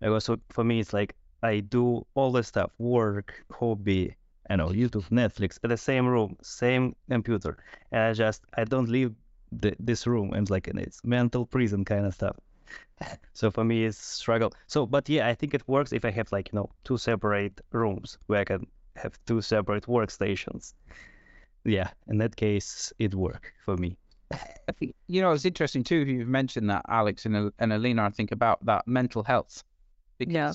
Because 0.00 0.30
for 0.50 0.64
me, 0.64 0.80
it's 0.80 0.92
like 0.92 1.14
I 1.42 1.60
do 1.60 2.06
all 2.14 2.32
the 2.32 2.42
stuff, 2.42 2.70
work, 2.78 3.44
hobby, 3.52 4.14
you 4.50 4.56
know, 4.56 4.68
YouTube, 4.68 5.08
Netflix, 5.10 5.58
at 5.62 5.70
the 5.70 5.76
same 5.76 6.06
room, 6.06 6.36
same 6.42 6.94
computer, 7.08 7.56
and 7.92 8.02
I 8.02 8.12
just 8.12 8.42
I 8.56 8.64
don't 8.64 8.88
leave 8.88 9.14
the, 9.52 9.74
this 9.78 10.06
room 10.06 10.32
and 10.32 10.48
like 10.50 10.68
and 10.68 10.78
it's 10.78 11.02
mental 11.04 11.46
prison 11.46 11.84
kind 11.84 12.06
of 12.06 12.14
stuff. 12.14 12.36
so 13.32 13.50
for 13.50 13.64
me, 13.64 13.84
it's 13.84 13.98
struggle. 13.98 14.52
So, 14.66 14.86
but 14.86 15.08
yeah, 15.08 15.28
I 15.28 15.34
think 15.34 15.54
it 15.54 15.66
works 15.68 15.92
if 15.92 16.04
I 16.04 16.10
have 16.10 16.30
like 16.32 16.52
you 16.52 16.58
know 16.58 16.70
two 16.84 16.98
separate 16.98 17.60
rooms 17.72 18.18
where 18.26 18.40
I 18.40 18.44
can 18.44 18.66
have 18.96 19.18
two 19.26 19.40
separate 19.40 19.86
workstations. 19.86 20.74
Yeah, 21.64 21.90
in 22.08 22.18
that 22.18 22.36
case, 22.36 22.92
it 22.98 23.14
worked 23.14 23.52
for 23.64 23.76
me. 23.76 23.96
I 24.32 24.72
think 24.78 24.94
you 25.08 25.20
know 25.20 25.32
it's 25.32 25.44
interesting 25.44 25.84
too. 25.84 26.06
You've 26.06 26.28
mentioned 26.28 26.70
that 26.70 26.84
Alex 26.88 27.26
and 27.26 27.52
and 27.58 27.72
Alina. 27.72 28.04
I 28.04 28.10
think 28.10 28.32
about 28.32 28.64
that 28.66 28.86
mental 28.86 29.22
health 29.22 29.64
because 30.18 30.32
yeah. 30.34 30.52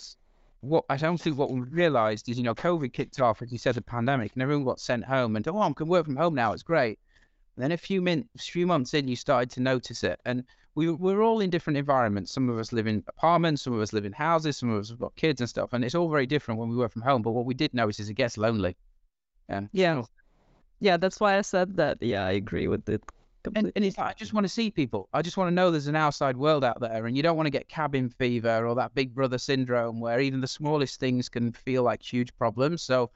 what 0.62 0.86
I 0.90 0.98
don't 0.98 1.20
think 1.20 1.38
what 1.38 1.52
we 1.52 1.60
realised 1.60 2.30
is 2.30 2.38
you 2.38 2.44
know 2.44 2.56
COVID 2.56 2.94
kicked 2.94 3.20
off 3.20 3.42
as 3.42 3.52
you 3.52 3.58
said 3.58 3.76
the 3.76 3.82
pandemic 3.82 4.34
and 4.34 4.42
everyone 4.42 4.66
got 4.66 4.80
sent 4.80 5.04
home 5.04 5.36
and 5.36 5.48
oh 5.48 5.60
I 5.60 5.74
can 5.74 5.88
work 5.88 6.06
from 6.06 6.16
home 6.16 6.36
now 6.36 6.54
it's 6.54 6.64
great. 6.64 7.00
And 7.58 7.64
then 7.64 7.72
a 7.72 7.78
few 7.78 8.02
min- 8.02 8.30
few 8.38 8.68
months 8.68 8.94
in 8.94 9.08
you 9.08 9.16
started 9.16 9.50
to 9.52 9.62
notice 9.62 10.04
it 10.04 10.20
and 10.26 10.44
we 10.76 10.92
we're 10.92 11.24
all 11.24 11.40
in 11.40 11.50
different 11.50 11.78
environments. 11.78 12.32
Some 12.32 12.50
of 12.50 12.58
us 12.58 12.74
live 12.74 12.88
in 12.88 13.04
apartments, 13.08 13.64
some 13.64 13.74
of 13.74 13.82
us 13.82 13.94
live 13.94 14.06
in 14.06 14.12
houses, 14.12 14.58
some 14.58 14.70
of 14.70 14.80
us 14.80 14.90
have 14.90 15.00
got 15.00 15.16
kids 15.16 15.42
and 15.42 15.50
stuff, 15.50 15.72
and 15.74 15.84
it's 15.84 15.96
all 15.96 16.10
very 16.10 16.26
different 16.26 16.60
when 16.60 16.70
we 16.70 16.76
work 16.76 16.92
from 16.92 17.02
home. 17.02 17.22
But 17.22 17.32
what 17.32 17.46
we 17.46 17.54
did 17.54 17.74
notice 17.74 18.00
is 18.00 18.10
it 18.10 18.16
gets 18.16 18.38
lonely. 18.38 18.76
And 19.48 19.70
yeah, 19.72 20.00
oh, 20.00 20.08
yeah, 20.86 20.98
that's 20.98 21.20
why 21.20 21.38
I 21.38 21.42
said 21.42 21.77
that. 21.77 21.98
Yeah, 22.00 22.25
I 22.25 22.32
agree 22.34 22.68
with 22.68 22.88
it. 22.88 23.01
And, 23.56 23.72
and 23.75 23.86
it's, 23.86 23.98
I 23.98 24.13
just 24.13 24.34
want 24.34 24.46
to 24.46 24.50
see 24.50 24.70
people. 24.72 25.10
I 25.13 25.22
just 25.22 25.36
want 25.38 25.50
to 25.50 25.54
know 25.54 25.70
there's 25.72 25.88
an 25.88 25.96
outside 25.96 26.38
world 26.38 26.63
out 26.63 26.80
there, 26.80 27.06
and 27.08 27.18
you 27.18 27.24
don't 27.24 27.36
want 27.36 27.48
to 27.48 27.51
get 27.51 27.68
cabin 27.68 28.10
fever 28.10 28.65
or 28.68 28.75
that 28.75 28.94
big 28.94 29.13
brother 29.13 29.38
syndrome 29.38 30.00
where 30.00 30.20
even 30.20 30.42
the 30.42 30.48
smallest 30.48 31.00
things 31.00 31.27
can 31.27 31.51
feel 31.54 31.84
like 31.84 32.01
huge 32.01 32.36
problems. 32.38 32.84
So, 32.84 33.10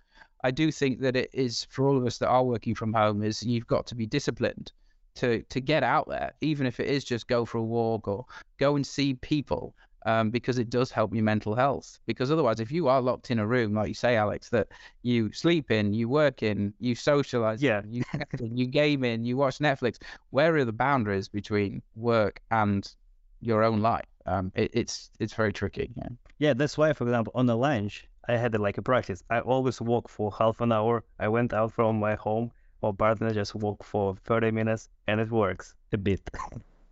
I 0.44 0.52
do 0.52 0.72
think 0.72 1.02
that 1.02 1.16
it 1.16 1.30
is 1.34 1.68
for 1.70 1.88
all 1.88 1.98
of 1.98 2.06
us 2.06 2.18
that 2.20 2.30
are 2.30 2.44
working 2.44 2.74
from 2.74 2.94
home 2.94 3.24
is 3.24 3.44
you've 3.44 3.68
got 3.68 3.86
to 3.88 3.96
be 3.96 4.06
disciplined 4.06 4.72
to 5.16 5.44
to 5.44 5.60
get 5.60 5.84
out 5.84 6.08
there, 6.08 6.34
even 6.42 6.66
if 6.66 6.80
it 6.80 6.88
is 6.88 7.04
just 7.04 7.28
go 7.28 7.46
for 7.46 7.58
a 7.60 7.64
walk 7.64 8.08
or 8.08 8.26
go 8.58 8.76
and 8.76 8.86
see 8.86 9.14
people 9.16 9.76
um, 10.06 10.30
because 10.30 10.58
it 10.58 10.70
does 10.70 10.92
help 10.92 11.14
your 11.14 11.24
mental 11.24 11.56
health. 11.56 12.00
Because 12.06 12.32
otherwise, 12.32 12.60
if 12.60 12.72
you 12.72 12.88
are 12.88 13.02
locked 13.02 13.32
in 13.32 13.40
a 13.40 13.48
room, 13.48 13.74
like 13.74 13.88
you 13.88 13.94
say, 13.94 14.16
Alex, 14.16 14.50
that 14.50 14.68
you 15.02 15.32
sleep 15.34 15.72
in, 15.72 15.94
you 15.94 16.10
work 16.10 16.44
in, 16.44 16.74
you 16.80 16.96
socialize, 16.96 17.62
yeah, 17.62 17.82
you 17.88 18.04
you 18.42 18.66
game 18.66 19.04
in, 19.04 19.24
you 19.24 19.38
watch 19.38 19.60
Netflix, 19.60 19.98
where 20.32 20.56
are 20.56 20.66
the 20.66 20.74
boundaries 20.74 21.28
between 21.28 21.82
work 21.96 22.42
and 22.52 22.94
your 23.42 23.64
own 23.64 23.82
life? 23.82 24.06
Um, 24.26 24.52
it, 24.56 24.72
it's 24.74 25.10
it's 25.20 25.34
very 25.34 25.54
tricky. 25.54 25.92
Yeah. 25.96 26.10
yeah, 26.38 26.54
that's 26.54 26.78
why, 26.78 26.94
for 26.94 27.06
example, 27.06 27.34
on 27.36 27.46
the 27.46 27.58
lunch, 27.58 28.08
I 28.28 28.38
had 28.38 28.58
like 28.60 28.78
a 28.78 28.82
practice. 28.82 29.24
I 29.30 29.40
always 29.40 29.82
walk 29.82 30.08
for 30.08 30.32
half 30.32 30.62
an 30.62 30.72
hour. 30.72 31.04
I 31.20 31.28
went 31.30 31.54
out 31.54 31.72
from 31.74 32.00
my 32.00 32.16
home 32.16 32.52
or 32.82 32.94
partner 32.94 33.34
just 33.34 33.56
walk 33.56 33.84
for 33.84 34.16
30 34.26 34.52
minutes 34.52 34.90
and 35.08 35.20
it 35.20 35.32
works 35.32 35.74
a 35.92 35.98
bit. 35.98 36.22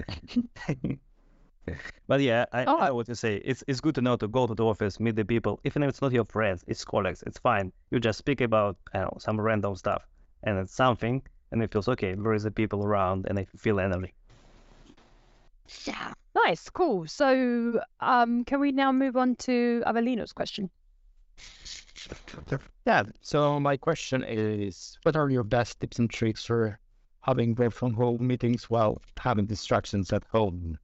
but 2.07 2.21
yeah, 2.21 2.45
I, 2.53 2.65
oh. 2.65 2.77
I 2.77 2.91
want 2.91 3.07
to 3.07 3.15
say 3.15 3.41
it's 3.43 3.63
it's 3.67 3.81
good 3.81 3.95
to 3.95 4.01
know 4.01 4.15
to 4.17 4.27
go 4.27 4.47
to 4.47 4.55
the 4.55 4.65
office, 4.65 5.00
meet 5.00 5.15
the 5.15 5.25
people, 5.25 5.59
even 5.63 5.83
if 5.83 5.89
it's 5.89 6.01
not 6.01 6.12
your 6.12 6.25
friends, 6.25 6.63
it's 6.67 6.83
colleagues, 6.86 7.24
it's 7.25 7.38
fine. 7.39 7.71
You 7.91 8.00
just 8.00 8.19
speak 8.19 8.41
about 8.41 8.77
I 8.93 9.00
know 9.00 9.17
some 9.19 9.39
random 9.39 9.75
stuff, 9.75 10.07
and 10.43 10.57
it's 10.57 10.74
something, 10.74 11.21
and 11.51 11.62
it 11.62 11.71
feels 11.71 11.88
okay. 11.89 12.15
There 12.15 12.33
is 12.33 12.45
a 12.45 12.51
people 12.51 12.83
around, 12.83 13.25
and 13.27 13.39
I 13.39 13.45
feel 13.57 13.79
energy. 13.79 14.13
Yeah, 15.86 16.13
nice, 16.33 16.69
cool. 16.69 17.07
So, 17.07 17.81
um, 18.00 18.45
can 18.45 18.59
we 18.59 18.71
now 18.71 18.91
move 18.91 19.17
on 19.17 19.36
to 19.47 19.83
Avelino's 19.86 20.31
question? 20.31 20.69
Yeah. 22.86 23.03
So 23.21 23.59
my 23.59 23.75
question 23.77 24.24
is, 24.24 24.97
what 25.03 25.15
are 25.15 25.29
your 25.29 25.43
best 25.43 25.79
tips 25.79 26.00
and 26.00 26.09
tricks 26.09 26.45
for 26.45 26.79
having 27.21 27.53
work 27.55 27.74
from 27.74 27.93
home 27.93 28.25
meetings 28.25 28.69
while 28.69 29.01
having 29.17 29.45
distractions 29.45 30.13
at 30.13 30.24
home? 30.31 30.77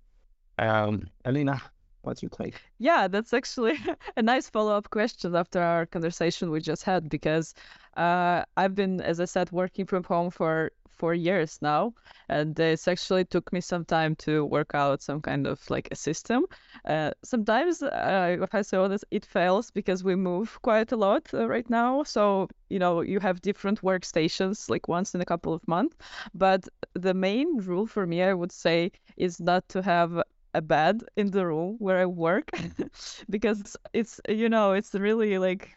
Um, 0.57 1.09
Alina, 1.25 1.61
what's 2.01 2.21
your 2.21 2.29
take? 2.29 2.61
Yeah, 2.77 3.07
that's 3.07 3.33
actually 3.33 3.77
a 4.17 4.21
nice 4.21 4.49
follow-up 4.49 4.89
question 4.89 5.35
after 5.35 5.61
our 5.61 5.85
conversation 5.85 6.51
we 6.51 6.59
just 6.61 6.83
had 6.83 7.09
because 7.09 7.53
uh, 7.97 8.43
I've 8.57 8.75
been, 8.75 9.01
as 9.01 9.19
I 9.19 9.25
said, 9.25 9.51
working 9.51 9.85
from 9.85 10.03
home 10.03 10.29
for 10.31 10.71
four 10.89 11.13
years 11.13 11.57
now, 11.61 11.93
and 12.29 12.57
it's 12.59 12.87
actually 12.87 13.25
took 13.25 13.51
me 13.51 13.61
some 13.61 13.85
time 13.85 14.15
to 14.15 14.45
work 14.45 14.73
out 14.75 15.01
some 15.01 15.21
kind 15.21 15.47
of 15.47 15.59
like 15.69 15.87
a 15.91 15.95
system. 15.95 16.45
Uh, 16.85 17.11
sometimes, 17.23 17.81
uh, 17.81 18.37
if 18.41 18.53
I 18.53 18.61
say 18.61 18.77
honest, 18.77 19.05
it 19.11 19.25
fails 19.25 19.71
because 19.71 20.03
we 20.03 20.15
move 20.15 20.59
quite 20.61 20.91
a 20.91 20.97
lot 20.97 21.27
uh, 21.33 21.47
right 21.47 21.69
now. 21.69 22.03
So 22.03 22.47
you 22.69 22.79
know 22.79 23.01
you 23.01 23.19
have 23.19 23.41
different 23.41 23.81
workstations 23.81 24.69
like 24.69 24.87
once 24.87 25.13
in 25.15 25.21
a 25.21 25.25
couple 25.25 25.53
of 25.53 25.67
months. 25.67 25.95
But 26.33 26.67
the 26.93 27.13
main 27.13 27.57
rule 27.57 27.87
for 27.87 28.05
me, 28.05 28.21
I 28.23 28.33
would 28.33 28.51
say, 28.51 28.91
is 29.17 29.39
not 29.39 29.67
to 29.69 29.81
have 29.81 30.21
a 30.53 30.61
bed 30.61 31.03
in 31.15 31.31
the 31.31 31.45
room 31.45 31.75
where 31.79 31.99
I 31.99 32.05
work 32.05 32.51
because 33.29 33.75
it's 33.93 34.19
you 34.27 34.49
know 34.49 34.73
it's 34.73 34.93
really 34.93 35.37
like 35.37 35.75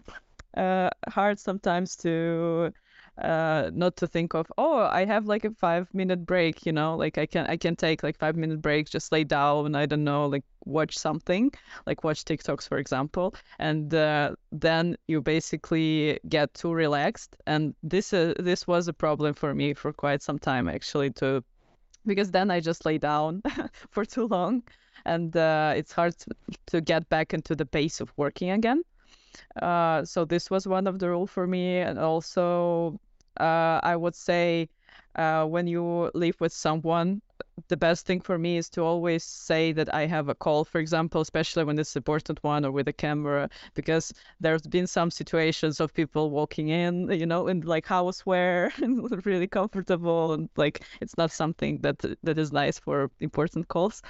uh, 0.56 0.90
hard 1.09 1.38
sometimes 1.38 1.97
to 1.97 2.73
uh, 3.23 3.71
not 3.73 3.97
to 3.97 4.06
think 4.06 4.35
of 4.35 4.47
oh 4.59 4.78
I 4.78 5.04
have 5.06 5.26
like 5.26 5.45
a 5.45 5.50
five 5.50 5.92
minute 5.95 6.26
break 6.26 6.66
you 6.66 6.73
know? 6.73 6.97
Like 6.97 7.16
I 7.18 7.26
can 7.26 7.47
I 7.47 7.56
can 7.56 7.76
take 7.76 8.02
like 8.02 8.18
five 8.18 8.37
minute 8.37 8.61
break 8.61 8.90
just 8.90 9.12
lay 9.12 9.25
down 9.25 9.66
and 9.66 9.76
I 9.76 9.87
don't 9.87 10.04
know 10.04 10.26
like 10.26 10.45
watch 10.64 10.99
something 10.99 11.50
like 11.87 12.04
watch 12.04 12.25
TikToks 12.25 12.68
for 12.68 12.78
example 12.78 13.35
and 13.59 13.92
uh, 13.95 14.35
then 14.52 14.97
you 15.09 15.23
basically 15.23 16.18
get 16.28 16.52
too 16.54 16.73
relaxed 16.73 17.37
and 17.47 17.75
this 17.83 18.12
uh, 18.12 18.35
this 18.38 18.66
was 18.66 18.88
a 18.88 18.92
problem 18.92 19.33
for 19.33 19.54
me 19.54 19.73
for 19.75 19.92
quite 19.92 20.23
some 20.23 20.38
time 20.38 20.68
actually 20.68 21.11
to 21.12 21.42
because 22.06 22.30
then 22.30 22.50
I 22.50 22.60
just 22.60 22.86
lay 22.86 22.98
down 22.98 23.42
for 23.90 24.04
too 24.04 24.26
long 24.26 24.62
and 25.06 25.36
uh, 25.36 25.72
it's 25.76 25.92
hard 25.92 26.14
to, 26.66 26.80
get 26.80 27.08
back 27.08 27.32
into 27.32 27.54
the 27.54 27.64
pace 27.64 28.00
of 28.00 28.12
working 28.16 28.50
again. 28.50 28.82
Uh, 29.62 30.04
so 30.04 30.25
this 30.25 30.50
was 30.50 30.66
one 30.66 30.86
of 30.86 30.98
the 30.98 31.08
rule 31.08 31.26
for 31.26 31.46
me, 31.46 31.78
and 31.78 31.98
also 31.98 32.98
uh, 33.38 33.80
I 33.82 33.96
would 33.96 34.14
say 34.14 34.68
uh, 35.14 35.44
when 35.44 35.66
you 35.66 36.10
live 36.14 36.36
with 36.40 36.52
someone, 36.52 37.22
the 37.69 37.76
best 37.76 38.07
thing 38.07 38.21
for 38.21 38.38
me 38.38 38.57
is 38.59 38.69
to 38.71 38.83
always 38.83 39.25
say 39.25 39.73
that 39.73 39.93
I 39.95 40.07
have 40.07 40.28
a 40.28 40.35
call, 40.35 40.64
for 40.64 40.78
example, 40.78 41.21
especially 41.21 41.64
when 41.64 41.78
it's 41.78 41.97
important 41.97 42.43
one 42.45 42.64
or 42.64 42.71
with 42.71 42.88
a 42.88 42.93
camera, 42.93 43.49
because 43.75 44.12
there's 44.40 44.62
been 44.62 44.87
some 44.87 45.11
situations 45.11 45.81
of 45.81 45.95
people 45.95 46.31
walking 46.31 46.69
in, 46.69 47.11
you 47.11 47.26
know, 47.26 47.49
in 47.49 47.61
like 47.62 47.87
houseware 47.87 48.76
and 48.83 49.26
really 49.26 49.47
comfortable 49.47 50.33
and 50.35 50.49
like 50.57 50.85
it's 51.00 51.16
not 51.16 51.31
something 51.31 51.78
that 51.81 51.99
that 52.23 52.38
is 52.38 52.52
nice 52.52 52.78
for 52.78 53.11
important 53.21 53.69
calls. 53.69 54.02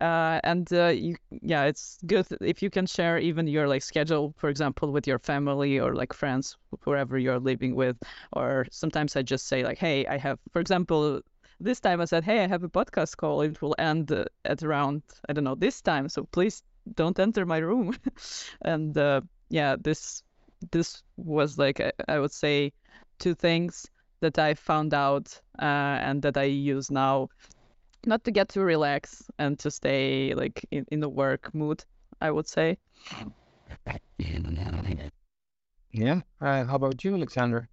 Uh, 0.00 0.40
and 0.44 0.72
uh, 0.72 0.86
you, 0.88 1.16
yeah, 1.42 1.64
it's 1.64 1.98
good 2.06 2.26
if 2.40 2.62
you 2.62 2.70
can 2.70 2.86
share 2.86 3.18
even 3.18 3.46
your 3.46 3.68
like 3.68 3.82
schedule, 3.82 4.34
for 4.38 4.48
example, 4.48 4.92
with 4.92 5.06
your 5.06 5.18
family 5.18 5.78
or 5.78 5.94
like 5.94 6.12
friends, 6.12 6.56
whoever 6.80 7.18
you're 7.18 7.38
living 7.40 7.74
with. 7.74 7.96
Or 8.32 8.66
sometimes 8.70 9.16
I 9.16 9.22
just 9.22 9.46
say 9.46 9.62
like, 9.64 9.78
hey, 9.78 10.06
I 10.06 10.16
have, 10.18 10.38
for 10.52 10.60
example, 10.60 11.20
this 11.60 11.80
time 11.80 12.00
I 12.00 12.06
said, 12.06 12.24
hey, 12.24 12.42
I 12.42 12.48
have 12.48 12.64
a 12.64 12.68
podcast 12.68 13.16
call. 13.16 13.42
It 13.42 13.60
will 13.60 13.74
end 13.78 14.10
uh, 14.10 14.24
at 14.44 14.62
around 14.62 15.02
I 15.28 15.32
don't 15.32 15.44
know 15.44 15.54
this 15.54 15.80
time, 15.80 16.08
so 16.08 16.24
please 16.24 16.62
don't 16.94 17.18
enter 17.18 17.46
my 17.46 17.58
room. 17.58 17.94
and 18.62 18.96
uh, 18.96 19.20
yeah, 19.50 19.76
this 19.78 20.22
this 20.72 21.02
was 21.16 21.58
like 21.58 21.80
I, 21.80 21.92
I 22.08 22.18
would 22.18 22.32
say 22.32 22.72
two 23.18 23.34
things 23.34 23.86
that 24.20 24.38
I 24.38 24.54
found 24.54 24.94
out 24.94 25.40
uh, 25.58 25.98
and 26.00 26.22
that 26.22 26.36
I 26.36 26.44
use 26.44 26.90
now, 26.90 27.28
not 28.06 28.24
to 28.24 28.30
get 28.30 28.48
too 28.48 28.62
relaxed 28.62 29.30
and 29.38 29.58
to 29.60 29.70
stay 29.70 30.34
like 30.34 30.64
in, 30.70 30.86
in 30.90 31.00
the 31.00 31.08
work 31.08 31.54
mood. 31.54 31.84
I 32.20 32.30
would 32.30 32.48
say. 32.48 32.76
Yeah. 35.92 36.20
Uh, 36.40 36.64
how 36.64 36.76
about 36.76 37.02
you, 37.02 37.14
Alexander? 37.14 37.68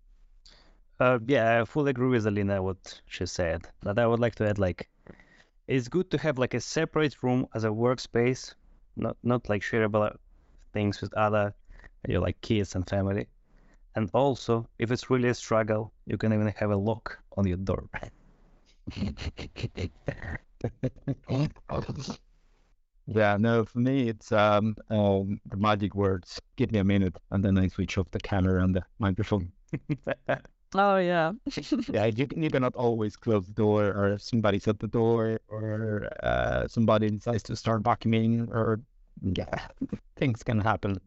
Uh, 1.00 1.20
yeah, 1.28 1.62
I 1.62 1.66
fully 1.66 1.90
agree 1.92 2.10
with 2.10 2.26
Alina 2.28 2.62
what 2.62 3.02
she 3.08 3.26
said. 3.26 3.68
But 3.82 3.98
I 4.00 4.06
would 4.08 4.20
like 4.20 4.36
to 4.36 4.48
add 4.48 4.60
like 4.60 4.90
it's 5.68 5.88
good 5.90 6.10
to 6.12 6.18
have 6.20 6.38
like 6.40 6.54
a 6.54 6.62
separate 6.62 7.22
room 7.24 7.48
as 7.56 7.64
a 7.66 7.70
workspace, 7.70 8.54
not 8.96 9.18
not 9.24 9.50
like 9.50 9.62
shareable 9.64 10.16
things 10.74 11.02
with 11.02 11.14
other 11.16 11.54
your 12.08 12.22
like 12.22 12.40
kids 12.42 12.76
and 12.76 12.88
family. 12.90 13.28
And 13.96 14.10
also, 14.14 14.68
if 14.80 14.92
it's 14.92 15.10
really 15.10 15.30
a 15.30 15.34
struggle, 15.36 15.94
you 16.06 16.18
can 16.18 16.34
even 16.34 16.48
have 16.50 16.72
a 16.72 16.78
lock 16.78 17.20
on 17.38 17.48
your 17.48 17.58
door. 17.58 17.90
Yeah, 23.08 23.38
no, 23.38 23.66
for 23.66 23.80
me 23.80 24.10
it's 24.10 24.32
um, 24.32 24.76
um 24.90 25.40
the 25.46 25.58
magic 25.58 25.96
words. 25.96 26.40
Give 26.58 26.72
me 26.72 26.80
a 26.80 26.84
minute, 26.84 27.18
and 27.32 27.44
then 27.44 27.58
I 27.58 27.68
switch 27.70 27.98
off 27.98 28.12
the 28.12 28.20
camera 28.20 28.64
and 28.64 28.76
the 28.76 28.84
microphone. 29.00 29.52
Oh 30.74 30.98
yeah. 30.98 31.32
yeah, 31.90 32.06
you 32.06 32.28
you 32.36 32.50
cannot 32.50 32.76
always 32.76 33.16
close 33.16 33.46
the 33.48 33.54
door, 33.54 33.86
or 33.88 34.18
somebody's 34.20 34.68
at 34.68 34.80
the 34.80 34.88
door, 34.88 35.40
or 35.48 36.10
uh, 36.24 36.68
somebody 36.68 37.10
decides 37.10 37.44
to 37.44 37.56
start 37.56 37.84
vacuuming, 37.84 38.50
or 38.50 38.82
yeah, 39.22 39.68
things 40.18 40.44
can 40.44 40.60
happen 40.60 41.00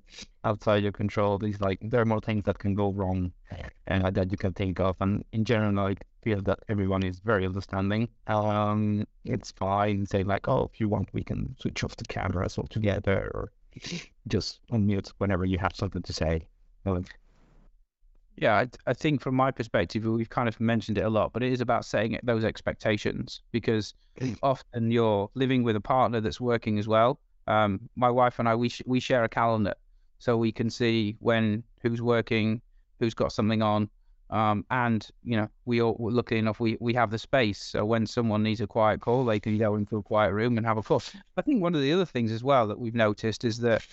outside 0.45 0.83
your 0.83 0.93
control. 0.93 1.39
These 1.39 1.61
like 1.61 1.79
there 1.83 2.01
are 2.01 2.07
more 2.07 2.21
things 2.21 2.45
that 2.45 2.59
can 2.59 2.75
go 2.75 2.91
wrong, 2.93 3.33
uh, 3.89 4.11
that 4.11 4.31
you 4.33 4.39
can 4.39 4.55
think 4.55 4.81
of. 4.81 4.97
And 5.01 5.25
in 5.33 5.45
general, 5.45 5.79
I 5.79 5.97
feel 6.23 6.41
that 6.43 6.61
everyone 6.69 7.03
is 7.05 7.21
very 7.21 7.45
understanding. 7.47 8.09
Um, 8.27 9.07
it's 9.25 9.53
fine. 9.53 10.07
Say 10.07 10.23
like, 10.25 10.49
oh, 10.49 10.71
if 10.73 10.81
you 10.81 10.89
want, 10.89 11.13
we 11.13 11.23
can 11.23 11.55
switch 11.61 11.85
off 11.85 11.97
the 11.97 12.05
cameras 12.05 12.59
altogether, 12.59 13.31
or 13.35 13.53
just 14.29 14.61
unmute 14.73 15.13
whenever 15.19 15.45
you 15.45 15.59
have 15.59 15.77
something 15.77 16.03
to 16.03 16.13
say. 16.13 16.47
Yeah, 18.41 18.57
I, 18.57 18.69
I 18.87 18.95
think 18.95 19.21
from 19.21 19.35
my 19.35 19.51
perspective, 19.51 20.07
we've 20.07 20.31
kind 20.31 20.49
of 20.49 20.59
mentioned 20.59 20.97
it 20.97 21.03
a 21.03 21.11
lot, 21.11 21.35
but 21.35 21.43
it 21.43 21.53
is 21.53 21.61
about 21.61 21.85
setting 21.85 22.19
those 22.23 22.43
expectations 22.43 23.43
because 23.53 23.93
often 24.43 24.91
you're 24.91 25.29
living 25.35 25.63
with 25.63 25.77
a 25.77 25.81
partner 25.81 26.23
that's 26.23 26.41
working 26.41 26.79
as 26.79 26.89
well. 26.89 27.21
Um, 27.47 27.81
my 27.97 28.09
wife 28.09 28.39
and 28.39 28.49
I, 28.49 28.55
we 28.55 28.71
sh- 28.71 28.83
we 28.87 28.99
share 28.99 29.25
a 29.25 29.29
calendar, 29.29 29.75
so 30.21 30.39
we 30.39 30.53
can 30.53 30.71
see 30.71 31.17
when 31.19 31.63
who's 31.83 32.01
working, 32.01 32.63
who's 32.99 33.13
got 33.13 33.31
something 33.31 33.61
on, 33.61 33.91
um, 34.31 34.65
and 34.71 35.07
you 35.23 35.37
know 35.37 35.49
we 35.67 35.83
all 35.83 35.97
luckily 35.99 36.39
enough 36.39 36.61
we 36.61 36.79
we 36.81 36.95
have 36.95 37.11
the 37.11 37.19
space. 37.19 37.63
So 37.63 37.85
when 37.85 38.07
someone 38.07 38.43
needs 38.43 38.63
a 38.63 38.67
quiet 38.67 39.03
call, 39.03 39.27
they 39.27 39.39
can 39.39 39.59
go 39.59 39.75
into 39.75 39.99
a 39.99 40.03
quiet 40.03 40.33
room 40.33 40.57
and 40.57 40.67
have 40.67 40.79
a 40.79 40.83
call. 40.83 41.03
I 41.37 41.43
think 41.43 41.61
one 41.61 41.75
of 41.75 41.83
the 41.83 41.93
other 41.93 42.07
things 42.07 42.33
as 42.33 42.43
well 42.43 42.67
that 42.69 42.79
we've 42.79 42.95
noticed 42.95 43.45
is 43.45 43.59
that 43.59 43.87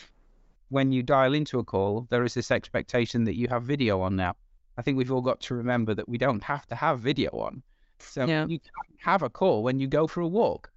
when 0.70 0.92
you 0.92 1.04
dial 1.04 1.34
into 1.34 1.60
a 1.60 1.64
call, 1.64 2.08
there 2.10 2.24
is 2.24 2.34
this 2.34 2.52
expectation 2.52 3.24
that 3.26 3.36
you 3.36 3.48
have 3.48 3.64
video 3.64 4.02
on 4.02 4.16
now. 4.16 4.36
I 4.78 4.82
think 4.82 4.98
we've 4.98 5.12
all 5.12 5.22
got 5.22 5.40
to 5.42 5.56
remember 5.56 5.96
that 5.96 6.08
we 6.08 6.18
don't 6.18 6.44
have 6.44 6.66
to 6.68 6.76
have 6.76 7.00
video 7.00 7.32
on. 7.32 7.64
So 8.00 8.26
Yeah. 8.26 8.46
you 8.46 8.60
can 8.60 8.72
have 9.00 9.24
a 9.24 9.30
call 9.30 9.64
when 9.64 9.80
you 9.80 9.88
go 9.88 10.08
for 10.08 10.22
a 10.22 10.28
walk. 10.28 10.72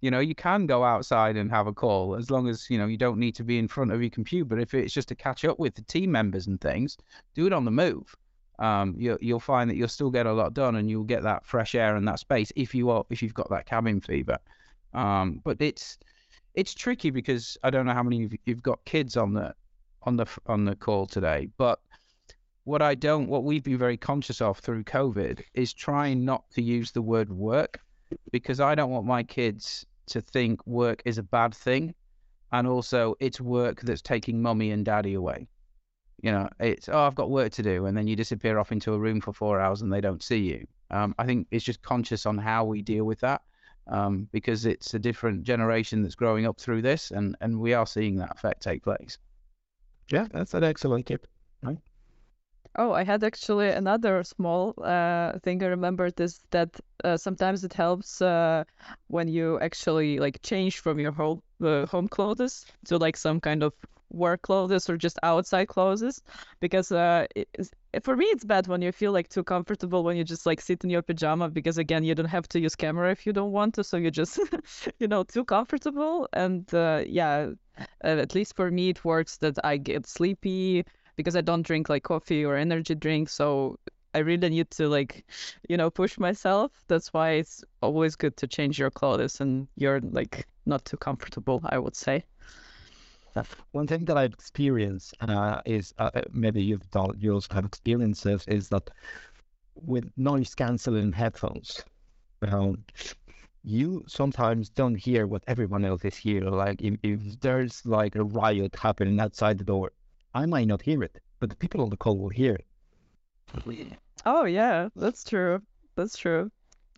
You 0.00 0.10
know, 0.10 0.20
you 0.20 0.34
can 0.34 0.66
go 0.66 0.84
outside 0.84 1.36
and 1.36 1.50
have 1.50 1.66
a 1.66 1.72
call 1.72 2.16
as 2.16 2.30
long 2.30 2.48
as, 2.48 2.68
you 2.68 2.78
know, 2.78 2.86
you 2.86 2.96
don't 2.96 3.18
need 3.18 3.34
to 3.36 3.44
be 3.44 3.58
in 3.58 3.68
front 3.68 3.92
of 3.92 4.00
your 4.00 4.10
computer. 4.10 4.44
But 4.44 4.60
if 4.60 4.74
it's 4.74 4.92
just 4.92 5.08
to 5.08 5.14
catch 5.14 5.44
up 5.44 5.58
with 5.58 5.74
the 5.74 5.82
team 5.82 6.10
members 6.10 6.46
and 6.46 6.60
things, 6.60 6.96
do 7.34 7.46
it 7.46 7.52
on 7.52 7.64
the 7.64 7.70
move. 7.70 8.14
Um, 8.58 8.94
you, 8.98 9.18
you'll 9.20 9.40
find 9.40 9.68
that 9.70 9.76
you'll 9.76 9.88
still 9.88 10.10
get 10.10 10.26
a 10.26 10.32
lot 10.32 10.54
done 10.54 10.76
and 10.76 10.88
you'll 10.88 11.04
get 11.04 11.22
that 11.22 11.44
fresh 11.44 11.74
air 11.74 11.96
and 11.96 12.06
that 12.08 12.18
space 12.18 12.52
if 12.56 12.74
you 12.74 12.90
are 12.90 13.04
if 13.10 13.22
you've 13.22 13.34
got 13.34 13.50
that 13.50 13.66
cabin 13.66 14.00
fever. 14.00 14.38
Um, 14.94 15.40
but 15.44 15.58
it's 15.60 15.98
it's 16.56 16.74
tricky 16.74 17.10
because 17.10 17.56
I 17.62 17.70
don't 17.70 17.86
know 17.86 17.92
how 17.92 18.02
many 18.02 18.24
of 18.24 18.32
you- 18.32 18.38
you've 18.46 18.62
got 18.62 18.84
kids 18.84 19.16
on 19.16 19.34
the 19.34 19.54
on 20.02 20.16
the 20.16 20.26
on 20.46 20.64
the 20.64 20.76
call 20.76 21.06
today, 21.06 21.48
but 21.58 21.80
what 22.64 22.80
I 22.80 22.94
don't 22.94 23.28
what 23.28 23.44
we've 23.44 23.62
been 23.62 23.78
very 23.78 23.96
conscious 23.96 24.40
of 24.40 24.58
through 24.58 24.84
COVID 24.84 25.42
is 25.54 25.72
trying 25.74 26.24
not 26.24 26.48
to 26.52 26.62
use 26.62 26.90
the 26.92 27.02
word 27.02 27.30
work 27.30 27.80
because 28.32 28.60
I 28.60 28.74
don't 28.74 28.90
want 28.90 29.06
my 29.06 29.22
kids 29.22 29.84
to 30.06 30.20
think 30.20 30.66
work 30.66 31.02
is 31.04 31.18
a 31.18 31.22
bad 31.22 31.54
thing 31.54 31.94
and 32.52 32.66
also 32.66 33.16
it's 33.20 33.40
work 33.40 33.82
that's 33.82 34.02
taking 34.02 34.40
mummy 34.40 34.70
and 34.70 34.84
daddy 34.84 35.14
away. 35.14 35.48
You 36.22 36.32
know, 36.32 36.48
it's 36.58 36.88
oh 36.88 37.00
I've 37.00 37.14
got 37.14 37.30
work 37.30 37.52
to 37.52 37.62
do 37.62 37.86
and 37.86 37.96
then 37.96 38.06
you 38.06 38.16
disappear 38.16 38.58
off 38.58 38.72
into 38.72 38.94
a 38.94 38.98
room 38.98 39.20
for 39.20 39.32
four 39.32 39.60
hours 39.60 39.82
and 39.82 39.92
they 39.92 40.00
don't 40.00 40.22
see 40.22 40.38
you. 40.38 40.66
Um, 40.90 41.14
I 41.18 41.26
think 41.26 41.48
it's 41.50 41.64
just 41.64 41.82
conscious 41.82 42.24
on 42.26 42.38
how 42.38 42.64
we 42.64 42.80
deal 42.80 43.04
with 43.04 43.20
that 43.20 43.42
um, 43.88 44.28
because 44.32 44.66
it's 44.66 44.94
a 44.94 44.98
different 44.98 45.44
generation 45.44 46.02
that's 46.02 46.14
growing 46.14 46.46
up 46.46 46.58
through 46.60 46.82
this, 46.82 47.10
and, 47.10 47.36
and 47.40 47.60
we 47.60 47.74
are 47.74 47.86
seeing 47.86 48.16
that 48.16 48.32
effect 48.32 48.62
take 48.62 48.82
place. 48.82 49.18
yeah, 50.10 50.26
that's 50.32 50.54
an 50.54 50.64
excellent 50.64 51.06
tip. 51.06 51.26
Oh, 52.78 52.92
I 52.92 53.04
had 53.04 53.24
actually 53.24 53.68
another 53.70 54.22
small 54.22 54.74
uh, 54.82 55.38
thing 55.40 55.62
I 55.62 55.66
remembered 55.66 56.20
is 56.20 56.40
that 56.50 56.78
uh, 57.04 57.16
sometimes 57.16 57.64
it 57.64 57.72
helps 57.72 58.20
uh, 58.20 58.64
when 59.08 59.28
you 59.28 59.58
actually 59.60 60.18
like 60.18 60.42
change 60.42 60.78
from 60.80 60.98
your 61.00 61.12
home 61.12 61.42
uh, 61.62 61.86
home 61.86 62.08
clothes 62.08 62.66
to 62.86 62.98
like 62.98 63.16
some 63.16 63.40
kind 63.40 63.62
of 63.62 63.72
work 64.10 64.42
clothes 64.42 64.88
or 64.88 64.96
just 64.96 65.18
outside 65.22 65.66
clothes 65.68 66.22
because 66.60 66.92
uh, 66.92 67.26
it, 67.34 67.48
for 68.02 68.16
me 68.16 68.26
it's 68.26 68.44
bad 68.44 68.66
when 68.66 68.82
you 68.82 68.92
feel 68.92 69.12
like 69.12 69.28
too 69.28 69.42
comfortable 69.42 70.04
when 70.04 70.16
you 70.16 70.24
just 70.24 70.46
like 70.46 70.60
sit 70.60 70.82
in 70.84 70.90
your 70.90 71.02
pajama 71.02 71.48
because 71.48 71.78
again 71.78 72.04
you 72.04 72.14
don't 72.14 72.26
have 72.26 72.48
to 72.48 72.60
use 72.60 72.76
camera 72.76 73.10
if 73.10 73.26
you 73.26 73.32
don't 73.32 73.52
want 73.52 73.74
to 73.74 73.84
so 73.84 73.96
you 73.96 74.10
just 74.10 74.38
you 75.00 75.08
know 75.08 75.22
too 75.24 75.44
comfortable 75.44 76.28
and 76.32 76.72
uh, 76.74 77.02
yeah 77.06 77.50
at 78.02 78.34
least 78.34 78.56
for 78.56 78.70
me 78.70 78.90
it 78.90 79.04
works 79.04 79.36
that 79.38 79.58
I 79.64 79.76
get 79.76 80.06
sleepy 80.06 80.84
because 81.16 81.36
I 81.36 81.40
don't 81.40 81.62
drink 81.62 81.88
like 81.88 82.04
coffee 82.04 82.44
or 82.44 82.56
energy 82.56 82.94
drink. 82.94 83.28
So 83.28 83.78
I 84.14 84.18
really 84.18 84.48
need 84.48 84.70
to 84.72 84.88
like, 84.88 85.24
you 85.68 85.76
know, 85.76 85.90
push 85.90 86.18
myself. 86.18 86.72
That's 86.88 87.12
why 87.12 87.32
it's 87.32 87.64
always 87.82 88.16
good 88.16 88.36
to 88.38 88.46
change 88.46 88.78
your 88.78 88.90
clothes 88.90 89.40
and 89.40 89.66
you're 89.76 90.00
like 90.00 90.46
not 90.66 90.84
too 90.84 90.96
comfortable, 90.96 91.60
I 91.64 91.78
would 91.78 91.96
say. 91.96 92.24
One 93.72 93.86
thing 93.86 94.04
that 94.06 94.16
I've 94.16 94.32
experienced 94.32 95.14
uh, 95.20 95.60
is 95.64 95.94
uh, 95.98 96.10
uh, 96.14 96.22
maybe 96.32 96.62
you've 96.62 96.90
done, 96.90 97.14
you 97.18 97.34
also 97.34 97.54
have 97.54 97.64
experiences 97.64 98.44
is 98.46 98.68
that 98.70 98.90
with 99.74 100.10
noise 100.16 100.54
canceling 100.54 101.12
headphones, 101.12 101.84
um, 102.42 102.84
you 103.62 104.04
sometimes 104.06 104.68
don't 104.68 104.94
hear 104.94 105.26
what 105.26 105.42
everyone 105.46 105.84
else 105.84 106.04
is 106.04 106.16
hearing. 106.16 106.50
Like 106.50 106.80
if, 106.82 106.94
if 107.02 107.40
there's 107.40 107.84
like 107.84 108.14
a 108.14 108.24
riot 108.24 108.76
happening 108.76 109.20
outside 109.20 109.58
the 109.58 109.64
door, 109.64 109.92
I 110.34 110.46
might 110.46 110.68
not 110.68 110.82
hear 110.82 111.02
it, 111.02 111.20
but 111.40 111.50
the 111.50 111.56
people 111.56 111.82
on 111.82 111.90
the 111.90 111.96
call 111.96 112.18
will 112.18 112.30
hear 112.30 112.54
it. 112.54 112.66
Oh 114.24 114.44
yeah, 114.44 114.88
that's 114.96 115.24
true. 115.24 115.62
That's 115.96 116.16
true. 116.16 116.50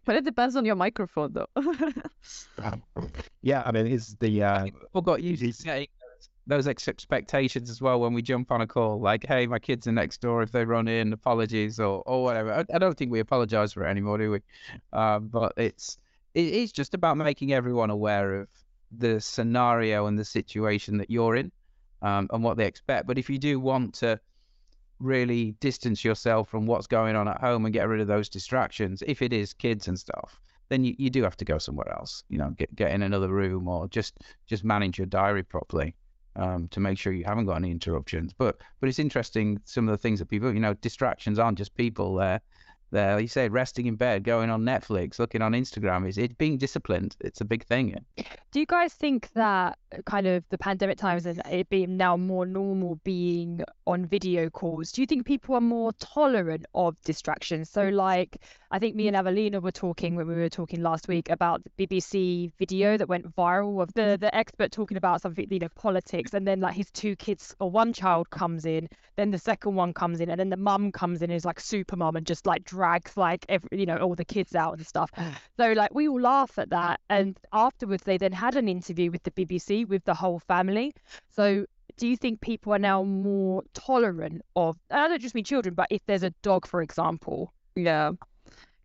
But 0.05 0.17
it 0.17 0.25
depends 0.25 0.57
on 0.57 0.65
your 0.65 0.77
microphone 0.77 1.33
though. 1.33 1.49
Yeah, 3.43 3.63
I 3.65 3.73
mean, 3.73 3.87
it's 3.87 4.15
the 4.15 4.43
uh, 4.43 4.67
Forgot 4.93 5.23
you 5.23 5.37
setting 5.53 5.87
those 6.49 6.67
expectations 6.67 7.69
as 7.69 7.81
well 7.83 8.01
when 8.01 8.15
we 8.15 8.23
jump 8.23 8.51
on 8.51 8.63
a 8.63 8.67
call. 8.67 8.99
Like, 8.99 9.27
hey, 9.27 9.47
my 9.47 9.59
kids 9.59 9.87
are 9.87 9.93
next 9.93 10.23
door. 10.23 10.43
If 10.43 10.51
they 10.51 10.65
run 10.65 10.89
in, 10.89 11.13
apologies 11.13 11.79
or 11.79 12.03
or 12.07 12.25
whatever. 12.25 12.53
I, 12.53 12.65
I 12.75 12.79
don't 12.79 12.97
think 12.97 13.13
we 13.13 13.21
apologize 13.21 13.75
for 13.75 13.85
it 13.85 13.91
anymore, 13.91 14.19
do 14.19 14.31
we? 14.31 14.41
Um, 14.93 15.29
but 15.29 15.53
it's 15.59 15.99
it 16.35 16.47
is 16.47 16.73
just 16.73 16.95
about 16.95 17.19
making 17.19 17.53
everyone 17.53 17.91
aware 17.91 18.41
of 18.41 18.49
the 18.91 19.21
scenario 19.21 20.07
and 20.07 20.19
the 20.19 20.25
situation 20.25 20.97
that 20.99 21.11
you're 21.11 21.37
in, 21.37 21.53
um, 22.01 22.29
and 22.33 22.43
what 22.43 22.57
they 22.57 22.67
expect. 22.67 23.07
But 23.07 23.19
if 23.19 23.29
you 23.29 23.39
do 23.39 23.61
want 23.61 23.95
to 23.97 24.19
really 25.01 25.53
distance 25.61 26.03
yourself 26.03 26.49
from 26.49 26.67
what's 26.67 26.87
going 26.87 27.15
on 27.15 27.29
at 27.29 27.41
home 27.41 27.67
and 27.67 27.75
get 27.75 27.89
rid 27.89 28.01
of 28.01 28.09
those 28.09 28.31
distractions, 28.31 29.03
if 29.07 29.21
it 29.21 29.35
is 29.35 29.53
kids 29.53 29.87
and 29.87 29.99
stuff, 29.99 30.41
then 30.71 30.83
you, 30.83 30.95
you 30.99 31.11
do 31.11 31.23
have 31.23 31.37
to 31.37 31.45
go 31.45 31.59
somewhere 31.59 31.93
else. 31.93 32.25
You 32.31 32.39
know, 32.39 32.51
get 32.57 32.75
get 32.75 32.93
in 32.93 33.03
another 33.03 33.29
room 33.29 33.69
or 33.69 33.87
just 33.89 34.21
just 34.47 34.65
manage 34.65 34.97
your 34.97 35.07
diary 35.07 35.43
properly 35.43 35.95
um, 36.39 36.69
to 36.69 36.81
make 36.81 36.99
sure 36.99 37.13
you 37.13 37.25
haven't 37.25 37.47
got 37.47 37.57
any 37.57 37.71
interruptions. 37.71 38.33
But 38.33 38.57
but 38.81 38.89
it's 38.89 38.99
interesting 38.99 39.61
some 39.65 39.89
of 39.89 39.93
the 39.93 39.99
things 39.99 40.19
that 40.21 40.27
people, 40.27 40.53
you 40.53 40.61
know, 40.61 40.75
distractions 40.75 41.39
aren't 41.39 41.59
just 41.59 41.75
people. 41.75 42.15
They're 42.15 42.41
there. 42.91 43.19
You 43.19 43.29
say 43.29 43.49
resting 43.49 43.87
in 43.87 43.97
bed, 43.97 44.25
going 44.25 44.51
on 44.51 44.63
Netflix, 44.63 45.19
looking 45.19 45.43
on 45.43 45.53
Instagram. 45.53 46.09
Is 46.09 46.19
it 46.19 46.39
being 46.39 46.59
disciplined? 46.59 47.17
It's 47.21 47.41
a 47.41 47.45
big 47.45 47.65
thing. 47.65 47.97
Do 48.51 48.61
you 48.61 48.67
guys 48.67 48.95
think 48.95 49.31
that 49.35 49.79
kind 50.05 50.27
of 50.27 50.45
the 50.51 50.59
pandemic 50.59 50.99
times 50.99 51.27
and 51.27 51.41
it 51.51 51.69
being 51.69 51.97
now 51.97 52.17
more 52.17 52.47
normal 52.47 53.01
being 53.05 53.63
on 53.87 54.07
video 54.07 54.51
calls, 54.51 54.93
do 54.93 55.01
you 55.01 55.07
think 55.07 55.27
people 55.27 55.55
are 55.55 55.61
more 55.61 55.93
tolerant 55.95 56.67
of 56.75 57.01
distractions? 57.03 57.71
So, 57.71 57.89
like, 57.89 58.39
I 58.71 58.79
think 58.79 58.95
me 58.97 59.09
and 59.09 59.17
Evelina 59.17 59.61
were 59.61 59.73
talking 59.73 60.15
when 60.15 60.27
we 60.27 60.35
were 60.35 60.49
talking 60.49 60.83
last 60.83 61.09
week 61.09 61.31
about 61.31 61.63
the 61.65 61.87
BBC 61.87 62.53
video 62.59 62.97
that 62.97 63.09
went 63.09 63.35
viral 63.35 63.83
of 63.83 63.93
the 63.95 64.19
the 64.21 64.35
expert 64.35 64.73
talking 64.73 64.97
about 64.97 65.23
something, 65.23 65.47
you 65.51 65.59
know, 65.59 65.69
politics, 65.75 66.35
and 66.35 66.47
then 66.47 66.61
like 66.61 66.75
his 66.75 66.91
two 66.91 67.17
kids 67.17 67.55
or 67.61 67.71
one 67.71 67.93
child 67.93 68.29
comes 68.31 68.67
in, 68.67 68.89
then 69.17 69.31
the 69.31 69.39
second 69.39 69.75
one 69.75 69.93
comes 69.93 70.21
in, 70.21 70.31
and 70.31 70.39
then 70.39 70.51
the 70.51 70.57
mum 70.57 70.93
comes 70.93 71.23
in 71.23 71.31
is 71.31 71.45
like 71.45 71.61
super 71.61 71.97
mum 71.97 72.17
and 72.17 72.27
just 72.27 72.47
like 72.47 72.65
drags 72.79 73.17
like 73.17 73.45
every 73.49 73.69
you 73.73 73.87
know 73.87 73.99
all 73.99 74.15
the 74.15 74.25
kids 74.25 74.55
out 74.55 74.79
and 74.79 74.87
stuff. 74.87 75.11
So 75.59 75.73
like 75.73 75.93
we 75.93 76.09
all 76.09 76.21
laugh 76.21 76.59
at 76.59 76.71
that, 76.71 77.01
and 77.11 77.37
afterwards 77.53 78.05
they 78.05 78.19
then 78.19 78.33
had 78.33 78.55
an 78.57 78.69
interview 78.69 79.11
with 79.11 79.23
the 79.25 79.33
BBC 79.33 79.89
with 79.89 80.05
the 80.05 80.15
whole 80.15 80.39
family. 80.39 80.95
So 81.37 81.67
do 81.97 82.07
you 82.07 82.17
think 82.17 82.41
people 82.41 82.73
are 82.73 82.79
now 82.79 83.03
more 83.03 83.65
tolerant 83.75 84.43
of? 84.55 84.77
And 84.91 85.01
I 85.01 85.09
don't 85.09 85.21
just 85.21 85.35
mean 85.35 85.45
children, 85.45 85.75
but 85.75 85.89
if 85.91 86.03
there's 86.07 86.23
a 86.23 86.35
dog, 86.43 86.67
for 86.67 86.81
example. 86.81 87.53
Yeah. 87.75 88.13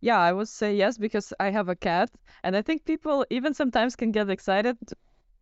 Yeah, 0.00 0.18
I 0.18 0.32
would 0.32 0.48
say 0.48 0.74
yes 0.74 0.98
because 0.98 1.32
I 1.40 1.50
have 1.50 1.68
a 1.68 1.76
cat, 1.76 2.10
and 2.42 2.56
I 2.56 2.62
think 2.62 2.84
people 2.84 3.24
even 3.30 3.54
sometimes 3.54 3.96
can 3.96 4.10
get 4.10 4.28
excited 4.28 4.76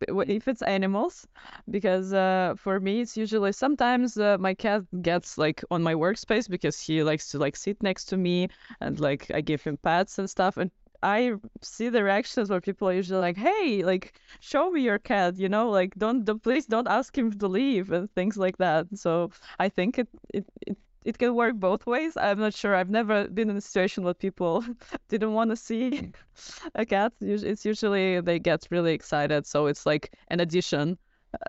if 0.07 0.47
it's 0.47 0.61
animals, 0.61 1.27
because 1.69 2.13
uh, 2.13 2.55
for 2.57 2.79
me 2.79 3.01
it's 3.01 3.17
usually 3.17 3.51
sometimes 3.51 4.17
uh, 4.17 4.37
my 4.39 4.53
cat 4.53 4.83
gets 5.01 5.37
like 5.37 5.63
on 5.71 5.83
my 5.83 5.93
workspace 5.93 6.49
because 6.49 6.79
he 6.79 7.03
likes 7.03 7.29
to 7.31 7.39
like 7.39 7.55
sit 7.55 7.81
next 7.83 8.05
to 8.05 8.17
me 8.17 8.47
and 8.81 8.99
like 8.99 9.31
I 9.33 9.41
give 9.41 9.63
him 9.63 9.77
pets 9.77 10.19
and 10.19 10.29
stuff, 10.29 10.57
and 10.57 10.71
I 11.03 11.33
see 11.61 11.89
the 11.89 12.03
reactions 12.03 12.49
where 12.49 12.61
people 12.61 12.87
are 12.89 12.93
usually 12.93 13.19
like, 13.21 13.37
"Hey, 13.37 13.83
like 13.83 14.13
show 14.39 14.71
me 14.71 14.81
your 14.81 14.99
cat," 14.99 15.37
you 15.37 15.49
know, 15.49 15.69
like 15.69 15.95
don't, 15.95 16.23
don't 16.25 16.41
please 16.41 16.65
don't 16.65 16.87
ask 16.87 17.17
him 17.17 17.31
to 17.39 17.47
leave 17.47 17.91
and 17.91 18.09
things 18.15 18.37
like 18.37 18.57
that. 18.57 18.87
So 18.95 19.31
I 19.59 19.69
think 19.69 19.99
it 19.99 20.07
it, 20.33 20.45
it 20.67 20.77
it 21.05 21.17
can 21.17 21.35
work 21.35 21.55
both 21.55 21.85
ways. 21.85 22.17
I'm 22.17 22.39
not 22.39 22.53
sure. 22.53 22.75
I've 22.75 22.89
never 22.89 23.27
been 23.27 23.49
in 23.49 23.57
a 23.57 23.61
situation 23.61 24.03
where 24.03 24.13
people 24.13 24.63
didn't 25.09 25.33
want 25.33 25.49
to 25.51 25.55
see 25.55 26.11
a 26.75 26.85
cat. 26.85 27.13
It's 27.21 27.65
usually 27.65 28.21
they 28.21 28.39
get 28.39 28.67
really 28.71 28.93
excited, 28.93 29.45
so 29.45 29.67
it's 29.67 29.85
like 29.85 30.13
an 30.29 30.39
addition 30.39 30.97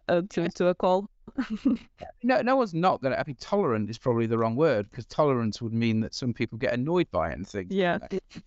uh, 0.09 0.23
to 0.31 0.49
to 0.49 0.69
a 0.69 0.75
call. 0.75 1.09
No, 2.23 2.41
no 2.41 2.57
one's 2.57 2.73
not 2.73 3.03
gonna. 3.03 3.17
I 3.17 3.25
mean, 3.27 3.37
tolerant 3.39 3.91
is 3.91 3.99
probably 3.99 4.27
the 4.27 4.39
wrong 4.39 4.57
word 4.57 4.89
because 4.91 5.05
tolerance 5.07 5.61
would 5.61 5.75
mean 5.75 6.01
that 6.01 6.15
some 6.15 6.33
people 6.33 6.57
get 6.57 6.73
annoyed 6.73 7.11
by 7.11 7.31
it 7.31 7.35
and 7.35 7.47
things. 7.47 7.71
Yeah. 7.71 7.99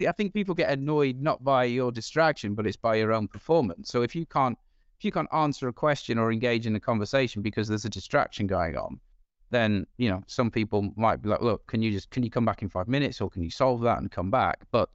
I 0.01 0.11
think 0.13 0.33
people 0.33 0.55
get 0.55 0.71
annoyed 0.71 1.21
not 1.21 1.43
by 1.43 1.65
your 1.65 1.91
distraction, 1.91 2.55
but 2.55 2.65
it's 2.65 2.75
by 2.75 2.95
your 2.95 3.13
own 3.13 3.27
performance. 3.27 3.89
So 3.89 4.01
if 4.01 4.15
you 4.15 4.25
can't 4.25 4.57
if 4.97 5.05
you 5.05 5.11
can't 5.11 5.27
answer 5.31 5.67
a 5.67 5.73
question 5.73 6.17
or 6.17 6.31
engage 6.31 6.65
in 6.65 6.75
a 6.75 6.79
conversation 6.79 7.43
because 7.43 7.67
there's 7.67 7.85
a 7.85 7.89
distraction 7.89 8.47
going 8.47 8.75
on, 8.75 8.99
then 9.49 9.85
you 9.97 10.09
know 10.09 10.23
some 10.27 10.51
people 10.51 10.91
might 10.95 11.21
be 11.21 11.29
like, 11.29 11.41
look, 11.41 11.65
can 11.67 11.81
you 11.81 11.91
just 11.91 12.09
can 12.09 12.23
you 12.23 12.29
come 12.29 12.45
back 12.45 12.61
in 12.61 12.69
five 12.69 12.87
minutes 12.87 13.21
or 13.21 13.29
can 13.29 13.43
you 13.43 13.49
solve 13.49 13.81
that 13.81 13.99
and 13.99 14.11
come 14.11 14.29
back? 14.31 14.59
But 14.71 14.89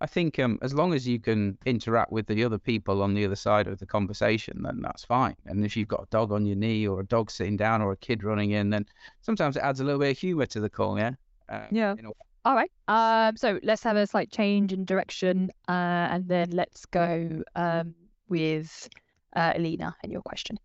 I 0.00 0.06
think 0.06 0.38
um, 0.38 0.58
as 0.62 0.74
long 0.74 0.94
as 0.94 1.08
you 1.08 1.18
can 1.18 1.58
interact 1.66 2.12
with 2.12 2.26
the 2.26 2.44
other 2.44 2.58
people 2.58 3.02
on 3.02 3.14
the 3.14 3.24
other 3.24 3.36
side 3.36 3.66
of 3.66 3.78
the 3.80 3.86
conversation, 3.86 4.62
then 4.62 4.80
that's 4.80 5.04
fine. 5.04 5.34
And 5.46 5.64
if 5.64 5.76
you've 5.76 5.88
got 5.88 6.04
a 6.04 6.06
dog 6.10 6.30
on 6.30 6.46
your 6.46 6.56
knee 6.56 6.86
or 6.86 7.00
a 7.00 7.06
dog 7.06 7.30
sitting 7.30 7.56
down 7.56 7.82
or 7.82 7.92
a 7.92 7.96
kid 7.96 8.22
running 8.22 8.52
in, 8.52 8.70
then 8.70 8.86
sometimes 9.22 9.56
it 9.56 9.62
adds 9.64 9.80
a 9.80 9.84
little 9.84 9.98
bit 10.00 10.12
of 10.12 10.18
humour 10.18 10.46
to 10.46 10.60
the 10.60 10.70
call, 10.70 10.98
yeah. 10.98 11.12
Uh, 11.48 11.66
Yeah. 11.70 11.96
All 12.44 12.54
right. 12.54 12.70
Um. 12.86 13.36
So 13.36 13.58
let's 13.62 13.82
have 13.82 13.96
a 13.96 14.06
slight 14.06 14.30
change 14.30 14.72
in 14.72 14.84
direction, 14.84 15.50
uh, 15.68 16.06
and 16.12 16.28
then 16.28 16.50
let's 16.52 16.86
go 16.86 17.42
um 17.56 17.94
with 18.28 18.88
uh, 19.34 19.52
Elena 19.56 19.96
and 20.02 20.12
your 20.12 20.22
question. 20.22 20.58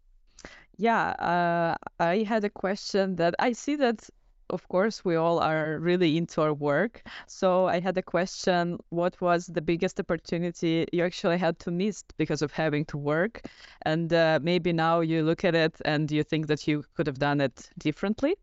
Yeah, 0.77 1.09
uh, 1.19 1.75
I 1.99 2.23
had 2.23 2.43
a 2.43 2.49
question 2.49 3.15
that 3.17 3.36
I 3.39 3.53
see 3.53 3.75
that, 3.75 4.09
of 4.49 4.67
course, 4.69 5.05
we 5.05 5.15
all 5.15 5.39
are 5.39 5.77
really 5.79 6.17
into 6.17 6.41
our 6.41 6.53
work. 6.53 7.03
So 7.27 7.67
I 7.67 7.79
had 7.79 7.97
a 7.97 8.01
question, 8.01 8.79
what 8.89 9.19
was 9.21 9.45
the 9.45 9.62
biggest 9.62 9.99
opportunity 9.99 10.86
you 10.91 11.03
actually 11.03 11.38
had 11.38 11.59
to 11.59 11.71
miss 11.71 12.03
because 12.17 12.41
of 12.41 12.51
having 12.51 12.86
to 12.86 12.97
work? 12.97 13.41
And 13.83 14.12
uh, 14.12 14.39
maybe 14.41 14.73
now 14.73 15.01
you 15.01 15.23
look 15.23 15.45
at 15.45 15.55
it 15.55 15.75
and 15.86 16.12
you 16.12 16.23
think 16.23 16.47
that 16.47 16.67
you 16.67 16.83
could 16.95 17.07
have 17.07 17.19
done 17.19 17.39
it 17.39 17.69
differently. 17.77 18.36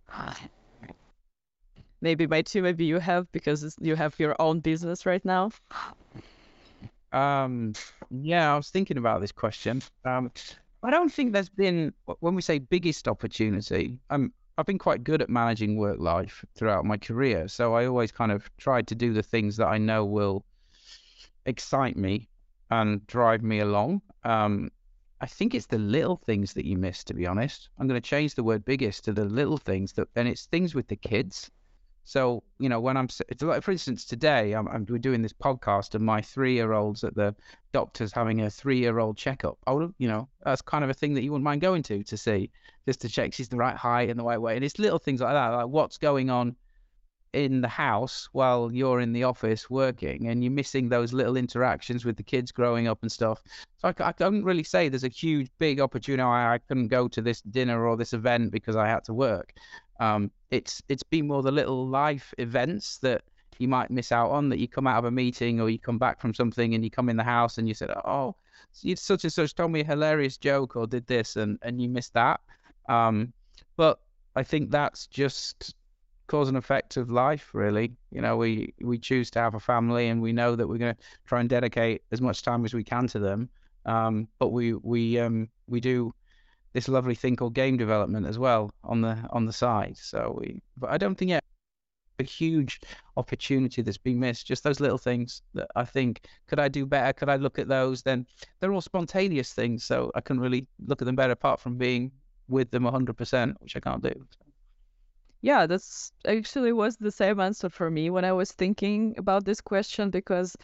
Maybe 2.01 2.27
by 2.27 2.43
two, 2.43 2.63
maybe 2.63 2.85
you 2.85 2.99
have 2.99 3.31
because 3.33 3.77
you 3.81 3.95
have 3.97 4.19
your 4.19 4.35
own 4.39 4.61
business 4.61 5.05
right 5.05 5.25
now. 5.25 5.51
Um, 7.13 7.75
yeah, 8.11 8.53
I 8.53 8.57
was 8.57 8.71
thinking 8.71 8.99
about 8.99 9.21
this 9.21 9.33
question. 9.33 9.83
Um, 10.05 10.31
I 10.83 10.91
don't 10.91 11.13
think 11.13 11.33
there's 11.33 11.51
been 11.51 11.93
when 12.21 12.35
we 12.35 12.43
say 12.43 12.59
biggest 12.59 13.07
opportunity. 13.07 13.99
I've 14.09 14.67
been 14.67 14.79
quite 14.79 15.05
good 15.05 15.23
at 15.23 15.29
managing 15.29 15.77
work 15.77 15.99
life 15.99 16.45
throughout 16.55 16.85
my 16.85 16.97
career, 16.97 17.49
so 17.49 17.75
I 17.75 17.87
always 17.87 18.13
kind 18.13 18.33
of 18.33 18.51
tried 18.57 18.87
to 18.89 18.95
do 18.95 19.13
the 19.13 19.23
things 19.23 19.57
that 19.57 19.69
I 19.69 19.79
know 19.79 20.05
will 20.05 20.45
excite 21.47 21.97
me 21.97 22.29
and 22.71 23.07
drive 23.07 23.43
me 23.43 23.61
along. 23.61 24.03
Um, 24.25 24.71
I 25.21 25.27
think 25.27 25.55
it's 25.55 25.67
the 25.67 25.79
little 25.79 26.17
things 26.17 26.55
that 26.55 26.65
you 26.65 26.79
miss, 26.79 27.05
to 27.05 27.15
be 27.15 27.27
honest. 27.27 27.69
I'm 27.79 27.87
going 27.87 28.01
to 28.01 28.09
change 28.09 28.35
the 28.35 28.43
word 28.43 28.65
biggest 28.65 29.05
to 29.05 29.13
the 29.13 29.25
little 29.25 29.59
things 29.59 29.93
that, 29.93 30.09
and 30.17 30.27
it's 30.27 30.47
things 30.47 30.75
with 30.75 30.89
the 30.89 30.97
kids. 30.97 31.51
So, 32.11 32.43
you 32.59 32.69
know, 32.69 32.81
when 32.81 32.97
I'm, 32.97 33.07
it's 33.29 33.41
like, 33.41 33.63
for 33.63 33.71
instance, 33.71 34.05
today 34.05 34.51
I'm, 34.51 34.67
I'm 34.67 34.85
we're 34.89 34.99
doing 34.99 35.23
this 35.23 35.33
podcast 35.33 35.95
and 35.95 36.05
my 36.05 36.21
three-year-old's 36.21 37.05
at 37.05 37.15
the 37.15 37.37
doctor's 37.71 38.13
having 38.13 38.41
a 38.41 38.51
three-year-old 38.51 39.17
checkup. 39.17 39.59
Would, 39.69 39.95
you 39.99 40.09
know, 40.09 40.29
that's 40.45 40.61
kind 40.61 40.83
of 40.83 40.91
a 40.91 40.95
thing 40.95 41.15
that 41.15 41.23
you 41.23 41.31
wouldn't 41.31 41.45
mind 41.45 41.61
going 41.61 41.85
to 41.85 42.03
to 42.03 42.17
see, 42.17 42.51
just 42.85 43.01
to 43.03 43.09
check 43.09 43.33
she's 43.33 43.49
the 43.49 43.57
right 43.57 43.77
height 43.77 44.11
and 44.11 44.19
the 44.19 44.25
right 44.25 44.41
weight. 44.41 44.57
And 44.57 44.65
it's 44.65 44.81
little 44.81 44.99
things 44.99 45.21
like 45.21 45.35
that, 45.35 45.51
like 45.51 45.69
what's 45.69 45.99
going 45.99 46.31
on 46.31 46.57
in 47.33 47.61
the 47.61 47.69
house 47.69 48.29
while 48.33 48.73
you're 48.73 49.01
in 49.01 49.13
the 49.13 49.25
office 49.25 49.71
working, 49.71 50.29
and 50.29 50.43
you're 50.43 50.53
missing 50.53 50.89
those 50.89 51.13
little 51.13 51.37
interactions 51.37 52.05
with 52.05 52.17
the 52.17 52.23
kids 52.23 52.53
growing 52.53 52.89
up 52.89 52.99
and 53.03 53.11
stuff. 53.13 53.43
So 53.79 53.89
I, 53.89 54.09
I 54.09 54.13
couldn't 54.13 54.45
really 54.45 54.65
say 54.65 54.89
there's 54.89 55.05
a 55.05 55.09
huge, 55.09 55.51
big 55.59 55.81
opportunity. 55.81 56.23
I, 56.23 56.55
I 56.55 56.59
couldn't 56.59 56.89
go 56.89 57.09
to 57.09 57.23
this 57.23 57.41
dinner 57.43 57.87
or 57.87 57.97
this 57.97 58.13
event 58.13 58.51
because 58.53 58.77
I 58.77 58.89
had 58.89 59.05
to 59.05 59.15
work. 59.15 59.55
Um, 60.01 60.31
it's 60.51 60.83
it's 60.89 61.03
been 61.03 61.27
more 61.29 61.43
the 61.43 61.53
little 61.53 61.87
life 61.87 62.33
events 62.39 62.99
that 62.99 63.23
you 63.59 63.69
might 63.69 63.91
miss 63.91 64.11
out 64.11 64.31
on 64.31 64.49
that 64.49 64.59
you 64.59 64.67
come 64.67 64.87
out 64.87 64.99
of 64.99 65.05
a 65.05 65.11
meeting 65.11 65.61
or 65.61 65.69
you 65.69 65.79
come 65.79 65.99
back 65.99 66.19
from 66.19 66.33
something 66.33 66.75
and 66.75 66.83
you 66.83 66.91
come 66.91 67.11
in 67.11 67.17
the 67.17 67.23
house 67.23 67.59
and 67.59 67.69
you 67.69 67.75
said, 67.75 67.91
oh, 68.07 68.35
such 68.95 69.25
and 69.25 69.33
such 69.33 69.55
told 69.55 69.71
me 69.71 69.81
a 69.81 69.85
hilarious 69.85 70.39
joke 70.39 70.77
or 70.77 70.87
did 70.87 71.07
this 71.07 71.37
and 71.37 71.59
and 71.63 71.81
you 71.81 71.89
missed 71.89 72.15
that. 72.15 72.41
Um, 72.89 73.33
but 73.77 74.01
I 74.35 74.43
think 74.43 74.71
that's 74.71 75.07
just 75.07 75.75
cause 76.31 76.47
and 76.49 76.57
effect 76.57 76.97
of 76.97 77.11
life, 77.11 77.51
really. 77.53 77.93
You 78.13 78.21
know, 78.21 78.37
we 78.37 78.73
we 78.81 78.99
choose 78.99 79.31
to 79.33 79.41
have 79.41 79.57
a 79.57 79.61
family 79.61 80.09
and 80.09 80.23
we 80.23 80.33
know 80.33 80.55
that 80.55 80.69
we're 80.69 80.79
going 80.79 80.95
to 80.95 81.03
try 81.27 81.41
and 81.41 81.49
dedicate 81.49 82.03
as 82.13 82.21
much 82.21 82.43
time 82.43 82.65
as 82.65 82.73
we 82.73 82.85
can 82.85 83.09
to 83.09 83.19
them. 83.19 83.49
Um, 83.85 84.29
but 84.39 84.49
we 84.49 84.75
we 84.75 85.19
um 85.19 85.49
we 85.67 85.81
do 85.81 86.15
this 86.73 86.87
lovely 86.87 87.17
thing 87.17 87.35
called 87.35 87.55
game 87.55 87.77
development 87.77 88.27
as 88.27 88.39
well 88.39 88.71
on 88.85 89.01
the 89.01 89.19
on 89.31 89.45
the 89.45 89.53
side. 89.53 89.97
So 89.97 90.37
we, 90.39 90.63
but 90.77 90.91
I 90.91 90.99
don't 90.99 91.17
think 91.17 91.33
yeah, 91.33 91.41
a 92.21 92.23
huge 92.23 92.81
opportunity 93.17 93.83
that's 93.83 93.99
been 93.99 94.21
missed. 94.21 94.47
Just 94.47 94.63
those 94.63 94.79
little 94.79 94.99
things 94.99 95.43
that 95.55 95.67
I 95.75 95.85
think 95.85 96.27
could 96.47 96.61
I 96.61 96.69
do 96.69 96.87
better? 96.87 97.13
Could 97.13 97.29
I 97.29 97.37
look 97.37 97.59
at 97.59 97.67
those? 97.67 98.03
Then 98.03 98.25
they're 98.61 98.73
all 98.73 98.81
spontaneous 98.81 99.53
things, 99.53 99.83
so 99.83 100.13
I 100.15 100.21
can 100.21 100.39
really 100.39 100.69
look 100.87 101.03
at 101.03 101.07
them 101.07 101.17
better 101.17 101.33
apart 101.33 101.59
from 101.59 101.77
being 101.77 102.13
with 102.47 102.71
them 102.71 102.85
100%, 102.85 103.55
which 103.61 103.77
I 103.77 103.81
can't 103.81 104.03
do. 104.03 104.27
Yeah, 105.43 105.67
that's 105.67 106.13
actually 106.27 106.73
was 106.73 106.97
the 106.97 107.11
same 107.11 107.41
answer 107.41 107.69
for 107.71 107.91
me 107.91 108.11
when 108.11 108.25
I 108.25 108.33
was 108.33 108.53
thinking 108.53 109.15
about 109.19 109.45
this 109.45 109.61
question 109.61 110.11
because 110.11 110.57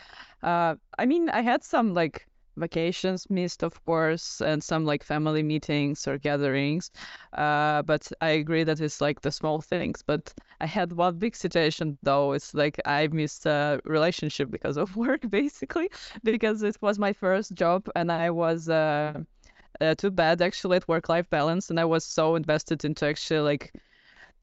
uh 0.42 0.74
I 0.98 1.06
mean 1.06 1.28
I 1.30 1.40
had 1.42 1.62
some 1.64 1.94
like 1.94 2.26
vacations 2.58 3.28
missed 3.30 3.62
of 3.62 3.84
course 3.84 4.40
and 4.40 4.62
some 4.64 4.84
like 4.86 5.02
family 5.04 5.42
meetings 5.42 6.06
or 6.08 6.16
gatherings 6.18 6.90
uh 7.34 7.82
but 7.82 8.10
I 8.22 8.30
agree 8.42 8.64
that 8.64 8.80
it's 8.80 9.00
like 9.00 9.20
the 9.22 9.30
small 9.30 9.60
things 9.60 10.02
but 10.02 10.32
I 10.60 10.66
had 10.66 10.92
one 10.92 11.18
big 11.18 11.36
situation 11.36 11.98
though. 12.02 12.32
It's 12.32 12.54
like 12.54 12.80
I 12.86 13.08
missed 13.08 13.44
a 13.46 13.80
relationship 13.84 14.50
because 14.50 14.76
of 14.78 14.96
work 15.04 15.28
basically 15.30 15.90
because 16.22 16.62
it 16.62 16.76
was 16.82 16.98
my 16.98 17.12
first 17.14 17.54
job 17.54 17.88
and 17.94 18.10
I 18.12 18.30
was 18.30 18.68
uh, 18.68 19.22
uh 19.80 19.94
too 19.96 20.10
bad 20.10 20.42
actually 20.42 20.76
at 20.78 20.88
work-life 20.88 21.28
balance 21.30 21.70
and 21.70 21.80
I 21.80 21.84
was 21.84 22.04
so 22.04 22.36
invested 22.36 22.84
into 22.84 23.06
actually 23.06 23.40
like 23.40 23.72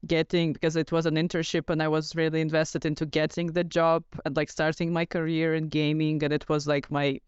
getting 0.06 0.52
because 0.52 0.76
it 0.76 0.92
was 0.92 1.06
an 1.06 1.14
internship 1.14 1.70
and 1.70 1.82
I 1.82 1.88
was 1.88 2.14
really 2.16 2.40
invested 2.40 2.84
into 2.84 3.06
getting 3.06 3.48
the 3.52 3.64
job 3.64 4.04
and 4.24 4.36
like 4.36 4.50
starting 4.50 4.92
my 4.92 5.04
career 5.06 5.54
in 5.54 5.68
gaming 5.68 6.22
and 6.22 6.32
it 6.32 6.48
was 6.48 6.66
like 6.66 6.90
my 6.90 7.20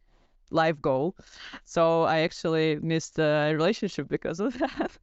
life 0.50 0.80
goal. 0.80 1.16
So 1.64 2.02
I 2.02 2.20
actually 2.20 2.78
missed 2.80 3.16
the 3.16 3.50
relationship 3.52 4.08
because 4.08 4.40
of 4.40 4.58
that. 4.58 4.98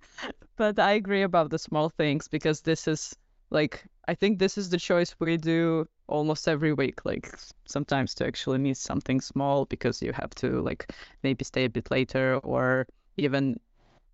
but 0.57 0.79
I 0.79 0.93
agree 0.93 1.23
about 1.23 1.49
the 1.49 1.59
small 1.59 1.89
things 1.89 2.27
because 2.27 2.61
this 2.61 2.87
is 2.87 3.15
like 3.49 3.83
I 4.07 4.15
think 4.15 4.39
this 4.39 4.57
is 4.57 4.69
the 4.69 4.77
choice 4.77 5.15
we 5.19 5.37
do 5.37 5.87
almost 6.07 6.47
every 6.47 6.73
week. 6.73 7.05
Like 7.05 7.29
sometimes 7.65 8.13
to 8.15 8.25
actually 8.27 8.59
miss 8.59 8.79
something 8.79 9.21
small 9.21 9.65
because 9.65 10.01
you 10.01 10.11
have 10.13 10.33
to 10.35 10.61
like 10.61 10.91
maybe 11.23 11.43
stay 11.45 11.65
a 11.65 11.69
bit 11.69 11.89
later, 11.91 12.37
or 12.43 12.87
even 13.17 13.59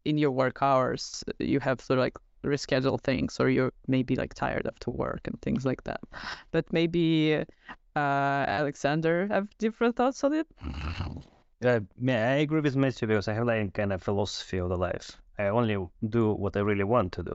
in 0.05 0.17
your 0.17 0.31
work 0.31 0.61
hours 0.61 1.23
you 1.39 1.59
have 1.59 1.77
to 1.85 1.95
like 1.95 2.17
reschedule 2.43 3.01
things, 3.01 3.39
or 3.39 3.49
you're 3.49 3.73
maybe 3.87 4.15
like 4.15 4.33
tired 4.33 4.65
of 4.65 4.73
after 4.75 4.91
work 4.91 5.27
and 5.27 5.41
things 5.41 5.65
like 5.65 5.83
that. 5.83 6.01
But 6.51 6.71
maybe 6.71 7.43
uh, 7.95 8.43
Alexander 8.59 9.27
have 9.27 9.47
different 9.57 9.95
thoughts 9.95 10.23
on 10.23 10.33
it. 10.33 10.47
Uh, 11.61 11.81
yeah, 12.01 12.29
I 12.31 12.35
agree 12.35 12.61
with 12.61 12.77
Matthew 12.77 13.05
because 13.05 13.27
I 13.27 13.33
have 13.33 13.45
like 13.45 13.73
kind 13.73 13.91
of 13.91 14.01
philosophy 14.01 14.59
of 14.59 14.69
the 14.69 14.77
life. 14.77 15.17
I 15.37 15.47
only 15.47 15.75
do 16.07 16.31
what 16.31 16.55
I 16.55 16.61
really 16.61 16.85
want 16.85 17.11
to 17.11 17.23
do. 17.23 17.33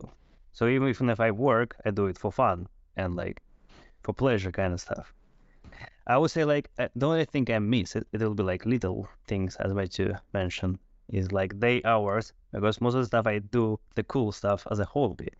So 0.52 0.66
even 0.66 0.88
if, 0.88 1.02
if 1.02 1.20
I 1.20 1.30
work, 1.30 1.76
I 1.84 1.90
do 1.90 2.06
it 2.06 2.16
for 2.16 2.32
fun 2.32 2.66
and 2.96 3.16
like 3.16 3.42
for 4.02 4.14
pleasure 4.14 4.50
kind 4.50 4.72
of 4.72 4.80
stuff. 4.80 5.12
I 6.06 6.16
would 6.16 6.30
say 6.30 6.44
like 6.44 6.70
uh, 6.78 6.88
the 6.96 7.06
only 7.06 7.26
thing 7.26 7.50
I 7.50 7.58
miss 7.58 7.96
it, 7.96 8.06
it'll 8.12 8.34
be 8.34 8.42
like 8.42 8.64
little 8.64 9.08
things 9.26 9.56
as 9.56 9.74
Matthew 9.74 10.14
mentioned 10.32 10.78
is 11.10 11.32
like 11.32 11.58
day 11.60 11.82
hours 11.84 12.32
because 12.54 12.80
most 12.80 12.94
of 12.94 13.00
the 13.00 13.06
stuff 13.06 13.26
I 13.26 13.38
do 13.38 13.78
the 13.94 14.04
cool 14.04 14.32
stuff 14.32 14.66
as 14.70 14.78
a 14.78 14.84
hobby. 14.84 15.30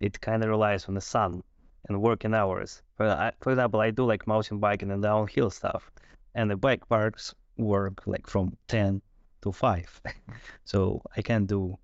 It 0.00 0.20
kind 0.20 0.42
of 0.42 0.50
relies 0.50 0.86
on 0.86 0.94
the 0.94 1.00
sun 1.00 1.42
and 1.88 2.02
working 2.02 2.34
hours. 2.34 2.82
For, 2.96 3.08
I, 3.08 3.32
for 3.40 3.52
example, 3.52 3.80
I 3.80 3.90
do 3.90 4.04
like 4.04 4.26
mountain 4.26 4.58
biking 4.58 4.90
and 4.90 5.02
downhill 5.02 5.50
stuff, 5.50 5.90
and 6.34 6.50
the 6.50 6.56
bike 6.56 6.86
parks 6.88 7.34
work 7.56 8.06
like 8.06 8.26
from 8.26 8.56
10 8.68 9.00
to 9.42 9.52
5. 9.52 10.00
so 10.64 11.00
I 11.16 11.22
can 11.22 11.46
do 11.46 11.78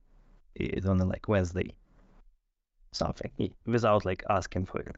it 0.55 0.85
on 0.85 0.99
like 0.99 1.29
Wednesday 1.29 1.75
something 2.93 3.31
without 3.67 4.05
like 4.05 4.23
asking 4.29 4.67
for 4.67 4.81
it. 4.81 4.97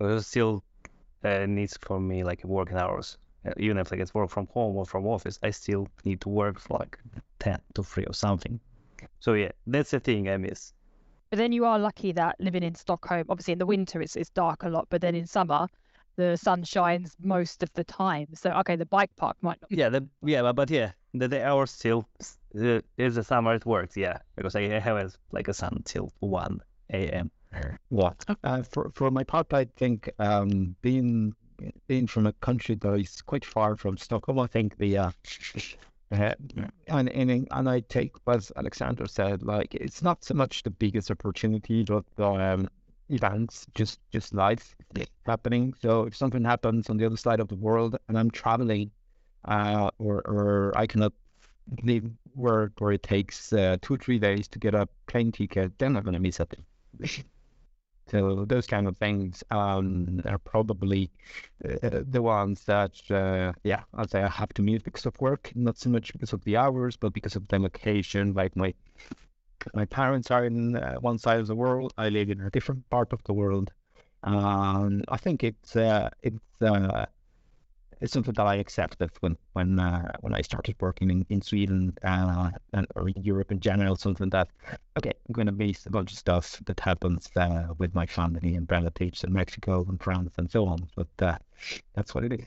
It 0.00 0.20
still 0.20 0.62
uh, 1.24 1.46
needs 1.46 1.78
for 1.80 1.98
me 1.98 2.24
like 2.24 2.44
working 2.44 2.76
hours. 2.76 3.16
Even 3.56 3.78
if 3.78 3.90
like 3.90 4.00
it's 4.00 4.14
work 4.14 4.30
from 4.30 4.46
home 4.48 4.76
or 4.76 4.86
from 4.86 5.06
office, 5.06 5.38
I 5.42 5.50
still 5.50 5.88
need 6.04 6.20
to 6.22 6.28
work 6.28 6.60
for 6.60 6.78
like 6.78 6.98
10 7.40 7.60
to 7.74 7.82
3 7.82 8.04
or 8.04 8.14
something. 8.14 8.60
So 9.20 9.34
yeah, 9.34 9.52
that's 9.66 9.90
the 9.90 10.00
thing 10.00 10.28
I 10.28 10.36
miss. 10.36 10.72
But 11.30 11.38
then 11.38 11.52
you 11.52 11.64
are 11.64 11.78
lucky 11.78 12.12
that 12.12 12.36
living 12.38 12.62
in 12.62 12.74
Stockholm, 12.74 13.24
obviously 13.28 13.52
in 13.52 13.58
the 13.58 13.66
winter 13.66 14.00
it's 14.00 14.16
it's 14.16 14.30
dark 14.30 14.62
a 14.62 14.68
lot, 14.68 14.86
but 14.88 15.00
then 15.00 15.14
in 15.14 15.26
summer 15.26 15.68
the 16.16 16.36
sun 16.36 16.62
shines 16.62 17.16
most 17.20 17.62
of 17.62 17.72
the 17.74 17.84
time. 17.84 18.28
So 18.34 18.50
okay, 18.50 18.76
the 18.76 18.86
bike 18.86 19.10
park 19.16 19.36
might 19.40 19.60
not. 19.60 19.70
Yeah, 19.70 19.88
the, 19.88 20.06
yeah, 20.22 20.42
but, 20.42 20.54
but 20.54 20.70
yeah, 20.70 20.92
the, 21.12 21.28
the 21.28 21.44
hours 21.44 21.70
still 21.70 22.08
uh, 22.56 22.80
is 22.96 23.16
the 23.16 23.24
summer 23.24 23.54
it 23.54 23.66
works. 23.66 23.96
Yeah, 23.96 24.18
because 24.36 24.54
I 24.54 24.62
have 24.62 24.96
a, 24.96 25.10
like 25.32 25.48
a 25.48 25.54
sun 25.54 25.82
till 25.84 26.12
one 26.20 26.60
a.m. 26.92 27.30
What? 27.88 28.24
Uh, 28.42 28.62
for 28.62 28.90
for 28.94 29.10
my 29.10 29.24
part, 29.24 29.52
I 29.52 29.64
think 29.76 30.10
um, 30.18 30.74
being 30.82 31.34
being 31.86 32.06
from 32.06 32.26
a 32.26 32.32
country 32.34 32.74
that 32.76 32.94
is 32.94 33.22
quite 33.22 33.44
far 33.44 33.76
from 33.76 33.96
Stockholm, 33.96 34.38
I 34.38 34.46
think 34.46 34.76
the 34.78 34.98
uh, 34.98 35.10
uh, 36.10 36.34
and, 36.88 37.08
and 37.08 37.48
and 37.50 37.68
I 37.68 37.80
take 37.80 38.12
as 38.26 38.52
Alexander 38.56 39.06
said, 39.06 39.42
like 39.42 39.74
it's 39.74 40.02
not 40.02 40.24
so 40.24 40.34
much 40.34 40.62
the 40.62 40.70
biggest 40.70 41.10
opportunity, 41.10 41.82
but 41.82 42.04
the 42.16 42.26
um, 42.26 42.68
events, 43.08 43.66
just 43.74 44.00
just 44.10 44.34
life 44.34 44.76
happening. 45.26 45.74
So 45.80 46.04
if 46.04 46.16
something 46.16 46.44
happens 46.44 46.90
on 46.90 46.96
the 46.96 47.06
other 47.06 47.16
side 47.16 47.40
of 47.40 47.48
the 47.48 47.56
world 47.56 47.96
and 48.08 48.18
I'm 48.18 48.30
traveling, 48.30 48.90
uh, 49.44 49.90
or 49.98 50.22
or 50.26 50.72
I 50.76 50.86
cannot 50.86 51.12
leave 51.82 52.10
work, 52.34 52.72
or 52.80 52.92
it 52.92 53.02
takes 53.02 53.52
uh, 53.52 53.76
two 53.82 53.96
three 53.96 54.18
days 54.18 54.48
to 54.48 54.58
get 54.58 54.74
a 54.74 54.88
plane 55.06 55.32
ticket, 55.32 55.78
then 55.78 55.96
I'm 55.96 56.04
gonna 56.04 56.20
miss 56.20 56.40
it. 56.40 56.58
So 58.14 58.44
those 58.46 58.66
kind 58.68 58.86
of 58.86 58.96
things 58.96 59.42
um, 59.50 60.20
are 60.26 60.38
probably 60.38 61.10
uh, 61.64 62.02
the 62.08 62.22
ones 62.22 62.64
that, 62.64 63.00
uh, 63.10 63.52
yeah, 63.64 63.82
I'll 63.94 64.06
say 64.08 64.22
I 64.22 64.28
have 64.28 64.54
to 64.54 64.62
mute 64.62 64.84
because 64.84 65.06
of 65.06 65.20
work, 65.20 65.52
not 65.56 65.78
so 65.78 65.90
much 65.90 66.12
because 66.12 66.32
of 66.32 66.44
the 66.44 66.56
hours, 66.56 66.96
but 66.96 67.12
because 67.12 67.36
of 67.36 67.48
the 67.48 67.58
location. 67.58 68.32
Like 68.34 68.56
my 68.56 68.72
my 69.74 69.84
parents 69.86 70.30
are 70.30 70.44
in 70.44 70.76
uh, 70.76 70.96
one 71.00 71.18
side 71.18 71.40
of 71.40 71.46
the 71.46 71.54
world, 71.54 71.92
I 71.98 72.08
live 72.08 72.30
in 72.30 72.40
a 72.40 72.50
different 72.50 72.88
part 72.90 73.12
of 73.12 73.22
the 73.24 73.32
world. 73.32 73.72
Um, 74.24 75.02
I 75.08 75.18
think 75.18 75.44
it's 75.44 75.76
uh, 75.76 76.10
it's 76.22 76.62
uh, 76.62 77.06
it's 78.00 78.12
something 78.12 78.34
that 78.34 78.46
I 78.46 78.56
accepted 78.56 79.10
when 79.20 79.36
when 79.52 79.78
uh, 79.78 80.12
when 80.20 80.34
I 80.34 80.42
started 80.42 80.76
working 80.80 81.10
in, 81.10 81.26
in 81.28 81.42
Sweden 81.42 81.96
uh, 82.02 82.50
and 82.72 82.86
or 82.94 83.08
in 83.08 83.22
Europe 83.22 83.52
in 83.52 83.60
general. 83.60 83.96
Something 83.96 84.30
that 84.30 84.48
okay, 84.98 85.12
I'm 85.28 85.32
going 85.32 85.46
to 85.46 85.52
miss 85.52 85.86
a 85.86 85.90
bunch 85.90 86.12
of 86.12 86.18
stuff 86.18 86.60
that 86.66 86.80
happens 86.80 87.28
uh, 87.36 87.68
with 87.78 87.94
my 87.94 88.06
family 88.06 88.54
and 88.56 88.70
relatives 88.70 89.24
in 89.24 89.32
Mexico 89.32 89.84
and 89.88 90.00
France 90.00 90.34
and 90.38 90.50
so 90.50 90.66
on. 90.66 90.88
But 90.96 91.08
uh, 91.20 91.38
that's 91.94 92.14
what 92.14 92.24
it 92.24 92.32
is. 92.32 92.46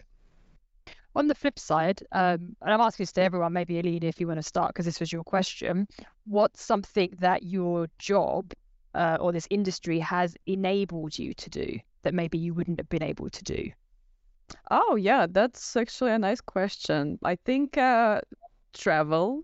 On 1.15 1.27
the 1.27 1.35
flip 1.35 1.57
side, 1.57 2.03
um, 2.11 2.55
and 2.61 2.73
I'm 2.73 2.81
asking 2.81 3.05
this 3.05 3.11
to 3.13 3.23
everyone, 3.23 3.51
maybe 3.51 3.79
Alina, 3.79 4.05
if 4.05 4.19
you 4.19 4.27
want 4.27 4.37
to 4.37 4.43
start, 4.43 4.69
because 4.69 4.85
this 4.85 4.99
was 4.99 5.11
your 5.11 5.23
question. 5.23 5.87
What's 6.25 6.61
something 6.61 7.11
that 7.19 7.41
your 7.41 7.87
job 7.97 8.53
uh, 8.93 9.17
or 9.19 9.31
this 9.31 9.47
industry 9.49 9.97
has 9.99 10.37
enabled 10.45 11.17
you 11.17 11.33
to 11.33 11.49
do 11.49 11.79
that 12.03 12.13
maybe 12.13 12.37
you 12.37 12.53
wouldn't 12.53 12.79
have 12.79 12.89
been 12.89 13.01
able 13.01 13.31
to 13.31 13.43
do? 13.43 13.71
Oh, 14.71 14.95
yeah, 14.95 15.27
that's 15.29 15.75
actually 15.75 16.11
a 16.11 16.19
nice 16.19 16.41
question. 16.41 17.19
I 17.23 17.35
think 17.35 17.77
uh, 17.77 18.21
travel 18.73 19.43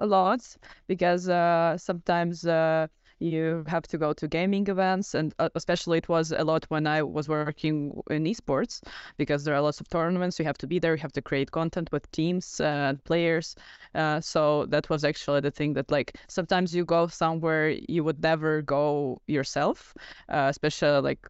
a 0.00 0.06
lot 0.06 0.40
because 0.88 1.28
uh, 1.28 1.76
sometimes 1.78 2.46
uh, 2.46 2.88
you 3.20 3.64
have 3.68 3.84
to 3.88 3.98
go 3.98 4.12
to 4.14 4.28
gaming 4.28 4.68
events, 4.68 5.14
and 5.14 5.34
uh, 5.40 5.48
especially 5.56 5.98
it 5.98 6.08
was 6.08 6.32
a 6.32 6.44
lot 6.44 6.64
when 6.70 6.86
I 6.86 7.02
was 7.02 7.28
working 7.28 7.92
in 8.10 8.24
esports 8.24 8.82
because 9.18 9.44
there 9.44 9.54
are 9.54 9.60
lots 9.62 9.80
of 9.80 9.88
tournaments. 9.90 10.38
You 10.38 10.46
have 10.46 10.58
to 10.58 10.66
be 10.68 10.78
there, 10.78 10.94
you 10.94 11.02
have 11.02 11.12
to 11.14 11.22
create 11.22 11.50
content 11.52 11.90
with 11.92 12.10
teams 12.12 12.60
and 12.60 13.02
players. 13.04 13.56
Uh, 13.94 14.20
so 14.20 14.66
that 14.66 14.88
was 14.90 15.04
actually 15.04 15.40
the 15.40 15.50
thing 15.52 15.74
that, 15.74 15.90
like, 15.90 16.16
sometimes 16.28 16.74
you 16.74 16.84
go 16.84 17.06
somewhere 17.08 17.70
you 17.88 18.04
would 18.04 18.22
never 18.22 18.62
go 18.62 19.20
yourself, 19.26 19.94
uh, 20.28 20.46
especially 20.50 21.00
like 21.02 21.20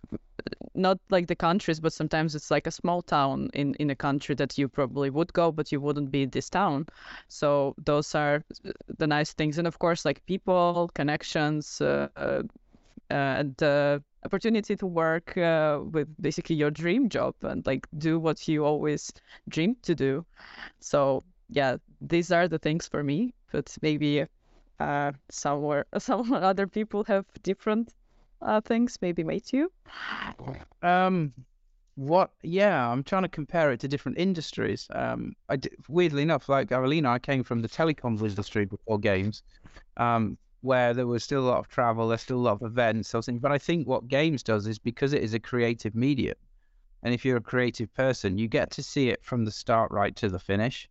not 0.74 0.98
like 1.10 1.26
the 1.26 1.36
countries, 1.36 1.80
but 1.80 1.92
sometimes 1.92 2.34
it's 2.34 2.50
like 2.50 2.66
a 2.66 2.70
small 2.70 3.02
town 3.02 3.50
in 3.54 3.74
in 3.74 3.90
a 3.90 3.96
country 3.96 4.34
that 4.36 4.58
you 4.58 4.68
probably 4.68 5.10
would 5.10 5.32
go, 5.32 5.52
but 5.52 5.72
you 5.72 5.80
wouldn't 5.80 6.10
be 6.10 6.22
in 6.22 6.30
this 6.30 6.50
town. 6.50 6.86
So 7.28 7.74
those 7.84 8.14
are 8.14 8.44
the 8.98 9.06
nice 9.06 9.32
things, 9.34 9.58
and 9.58 9.66
of 9.66 9.78
course, 9.78 10.04
like 10.04 10.24
people, 10.26 10.90
connections, 10.94 11.80
uh, 11.80 12.08
uh, 12.16 12.42
and 13.10 13.62
uh, 13.62 13.98
opportunity 14.24 14.76
to 14.76 14.86
work 14.86 15.36
uh, 15.36 15.80
with 15.92 16.08
basically 16.20 16.56
your 16.56 16.70
dream 16.70 17.08
job 17.08 17.34
and 17.42 17.66
like 17.66 17.86
do 17.98 18.18
what 18.18 18.46
you 18.48 18.64
always 18.64 19.12
dreamed 19.48 19.82
to 19.82 19.94
do. 19.94 20.24
So 20.80 21.22
yeah, 21.48 21.76
these 22.00 22.32
are 22.32 22.48
the 22.48 22.58
things 22.58 22.86
for 22.88 23.02
me, 23.02 23.34
but 23.52 23.76
maybe 23.82 24.26
uh, 24.78 25.12
somewhere 25.30 25.86
some 25.98 26.32
other 26.32 26.66
people 26.66 27.04
have 27.04 27.26
different 27.42 27.92
uh, 28.42 28.60
things 28.60 28.98
maybe 29.00 29.22
made 29.24 29.52
you? 29.52 29.70
Um, 30.82 31.32
what? 31.96 32.30
Yeah, 32.42 32.88
I'm 32.88 33.02
trying 33.02 33.22
to 33.22 33.28
compare 33.28 33.72
it 33.72 33.80
to 33.80 33.88
different 33.88 34.18
industries. 34.18 34.86
Um, 34.94 35.34
I 35.48 35.56
d- 35.56 35.70
weirdly 35.88 36.22
enough, 36.22 36.48
like 36.48 36.68
Avelino, 36.70 37.08
I 37.08 37.18
came 37.18 37.42
from 37.42 37.60
the 37.60 37.68
telecoms 37.68 38.22
industry 38.22 38.64
before 38.64 38.98
games, 38.98 39.42
um, 39.96 40.38
where 40.62 40.94
there 40.94 41.06
was 41.06 41.24
still 41.24 41.42
a 41.42 41.48
lot 41.50 41.58
of 41.58 41.68
travel, 41.68 42.08
there's 42.08 42.22
still 42.22 42.38
a 42.38 42.46
lot 42.48 42.54
of 42.54 42.62
events. 42.62 43.14
I 43.14 43.20
think, 43.20 43.40
but 43.42 43.52
I 43.52 43.58
think 43.58 43.86
what 43.86 44.08
games 44.08 44.42
does 44.42 44.66
is 44.66 44.78
because 44.78 45.12
it 45.12 45.22
is 45.22 45.34
a 45.34 45.40
creative 45.40 45.94
medium, 45.94 46.36
and 47.02 47.12
if 47.12 47.24
you're 47.24 47.36
a 47.38 47.42
creative 47.42 47.92
person, 47.94 48.38
you 48.38 48.48
get 48.48 48.70
to 48.72 48.82
see 48.82 49.10
it 49.10 49.22
from 49.24 49.44
the 49.44 49.50
start 49.50 49.90
right 49.90 50.14
to 50.16 50.28
the 50.28 50.38
finish. 50.38 50.88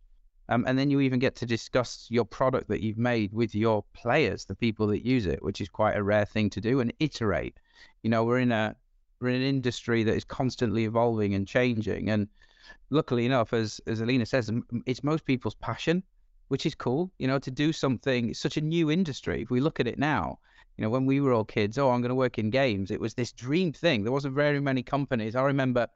Um, 0.50 0.64
and 0.66 0.76
then 0.76 0.90
you 0.90 1.00
even 1.00 1.20
get 1.20 1.36
to 1.36 1.46
discuss 1.46 2.06
your 2.10 2.24
product 2.24 2.68
that 2.68 2.82
you've 2.82 2.98
made 2.98 3.32
with 3.32 3.54
your 3.54 3.84
players, 3.94 4.44
the 4.44 4.54
people 4.56 4.88
that 4.88 5.06
use 5.06 5.26
it, 5.26 5.42
which 5.42 5.60
is 5.60 5.68
quite 5.68 5.96
a 5.96 6.02
rare 6.02 6.24
thing 6.24 6.50
to 6.50 6.60
do, 6.60 6.80
and 6.80 6.92
iterate. 6.98 7.56
You 8.02 8.10
know, 8.10 8.24
we're 8.24 8.40
in 8.40 8.50
a 8.50 8.74
we're 9.20 9.28
in 9.28 9.36
an 9.36 9.46
industry 9.46 10.02
that 10.02 10.16
is 10.16 10.24
constantly 10.24 10.84
evolving 10.84 11.34
and 11.34 11.46
changing, 11.46 12.10
and 12.10 12.26
luckily 12.90 13.26
enough, 13.26 13.52
as 13.52 13.80
as 13.86 14.00
Alina 14.00 14.26
says, 14.26 14.50
it's 14.86 15.04
most 15.04 15.24
people's 15.24 15.54
passion, 15.54 16.02
which 16.48 16.66
is 16.66 16.74
cool. 16.74 17.12
You 17.18 17.28
know, 17.28 17.38
to 17.38 17.50
do 17.50 17.72
something. 17.72 18.30
It's 18.30 18.40
such 18.40 18.56
a 18.56 18.60
new 18.60 18.90
industry. 18.90 19.42
If 19.42 19.50
we 19.50 19.60
look 19.60 19.78
at 19.78 19.86
it 19.86 20.00
now, 20.00 20.40
you 20.76 20.82
know, 20.82 20.90
when 20.90 21.06
we 21.06 21.20
were 21.20 21.32
all 21.32 21.44
kids, 21.44 21.78
oh, 21.78 21.90
I'm 21.90 22.00
going 22.00 22.08
to 22.08 22.16
work 22.16 22.38
in 22.38 22.50
games. 22.50 22.90
It 22.90 23.00
was 23.00 23.14
this 23.14 23.30
dream 23.30 23.72
thing. 23.72 24.02
There 24.02 24.12
wasn't 24.12 24.34
very 24.34 24.60
many 24.60 24.82
companies. 24.82 25.36
I 25.36 25.42
remember 25.42 25.86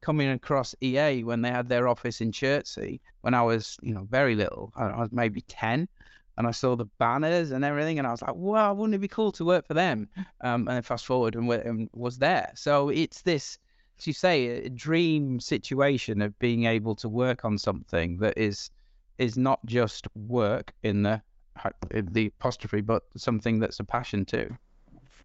coming 0.00 0.28
across 0.30 0.74
EA 0.82 1.24
when 1.24 1.42
they 1.42 1.50
had 1.50 1.68
their 1.68 1.88
office 1.88 2.20
in 2.20 2.32
Chertsey 2.32 3.00
when 3.22 3.34
I 3.34 3.42
was, 3.42 3.76
you 3.82 3.94
know, 3.94 4.06
very 4.10 4.34
little. 4.34 4.72
I, 4.76 4.84
I 4.84 5.00
was 5.00 5.12
maybe 5.12 5.40
10 5.42 5.88
and 6.38 6.46
I 6.46 6.52
saw 6.52 6.76
the 6.76 6.86
banners 6.98 7.50
and 7.50 7.64
everything, 7.64 7.98
and 7.98 8.06
I 8.06 8.12
was 8.12 8.22
like, 8.22 8.36
"Wow, 8.36 8.72
wouldn't 8.72 8.94
it 8.94 9.00
be 9.00 9.08
cool 9.08 9.32
to 9.32 9.44
work 9.44 9.66
for 9.66 9.74
them?" 9.74 10.08
Um, 10.40 10.68
and 10.68 10.76
then 10.76 10.82
fast 10.82 11.04
forward 11.04 11.34
and, 11.34 11.50
and, 11.50 11.90
was 11.92 12.16
there. 12.16 12.52
So 12.54 12.90
it's 12.90 13.22
this, 13.22 13.58
as 13.98 14.06
you 14.06 14.12
say, 14.12 14.64
a 14.66 14.68
dream 14.70 15.40
situation 15.40 16.22
of 16.22 16.38
being 16.38 16.64
able 16.66 16.94
to 16.96 17.08
work 17.08 17.44
on 17.44 17.58
something 17.58 18.18
that 18.18 18.38
is 18.38 18.70
is 19.18 19.36
not 19.36 19.58
just 19.66 20.06
work 20.14 20.72
in 20.84 21.02
the 21.02 21.20
in 21.90 22.06
the 22.12 22.26
apostrophe, 22.26 22.82
but 22.82 23.02
something 23.16 23.58
that's 23.58 23.80
a 23.80 23.84
passion 23.84 24.24
too. 24.24 24.48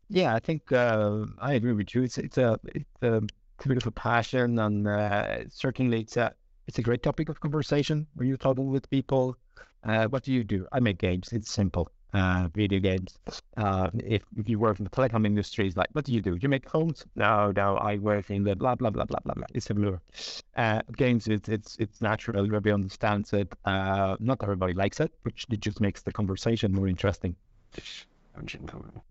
Yeah, 0.10 0.34
I 0.34 0.40
think 0.40 0.72
uh, 0.72 1.26
I 1.40 1.54
agree 1.54 1.74
with 1.74 1.94
you. 1.94 2.02
It's 2.04 2.18
it's 2.18 2.40
a 2.40 2.60
it's 2.66 3.04
a, 3.04 3.22
it's 3.58 3.66
a 3.66 3.70
bit 3.70 3.78
of 3.78 3.88
a 3.88 3.92
passion, 3.92 4.60
and 4.60 4.88
uh, 4.88 5.50
certainly 5.50 6.02
it's 6.02 6.18
a 6.18 6.34
it's 6.68 6.80
a 6.80 6.82
great 6.82 7.04
topic 7.04 7.30
of 7.30 7.40
conversation 7.40 8.08
when 8.16 8.28
you're 8.28 8.38
talking 8.38 8.70
with 8.70 8.90
people. 8.90 9.38
Uh, 9.84 10.08
what 10.08 10.24
do 10.24 10.32
you 10.32 10.44
do? 10.44 10.66
I 10.72 10.80
make 10.80 10.98
games. 10.98 11.34
It's 11.34 11.52
simple. 11.52 11.92
Uh, 12.14 12.48
video 12.54 12.80
games. 12.80 13.18
Uh, 13.58 13.90
if, 13.96 14.22
if 14.38 14.48
you 14.48 14.60
work 14.60 14.78
in 14.78 14.84
the 14.84 14.90
telecom 14.90 15.26
industry, 15.26 15.66
it's 15.66 15.76
like, 15.76 15.90
what 15.94 16.06
do 16.06 16.14
you 16.14 16.22
do? 16.22 16.38
You 16.40 16.48
make 16.48 16.70
phones? 16.70 17.04
No, 17.16 17.52
no, 17.56 17.76
I 17.78 17.98
work 17.98 18.30
in 18.30 18.44
the 18.44 18.56
blah 18.56 18.76
blah 18.76 18.92
blah 18.92 19.06
blah 19.06 19.20
blah 19.26 19.34
blah. 19.34 19.48
It's 19.54 19.66
similar. 19.66 20.00
Uh, 20.56 20.82
games, 20.96 21.28
it's 21.28 21.50
it's 21.50 21.76
it's 21.80 22.02
natural. 22.02 22.46
Everybody 22.46 22.72
understands 22.72 23.34
it. 23.34 23.52
Uh, 23.66 24.16
not 24.20 24.44
everybody 24.44 24.74
likes 24.74 25.00
it, 25.00 25.12
which 25.24 25.48
it 25.52 25.60
just 25.60 25.82
makes 25.82 26.04
the 26.04 26.12
conversation 26.12 26.72
more 26.72 26.88
interesting. 26.88 27.36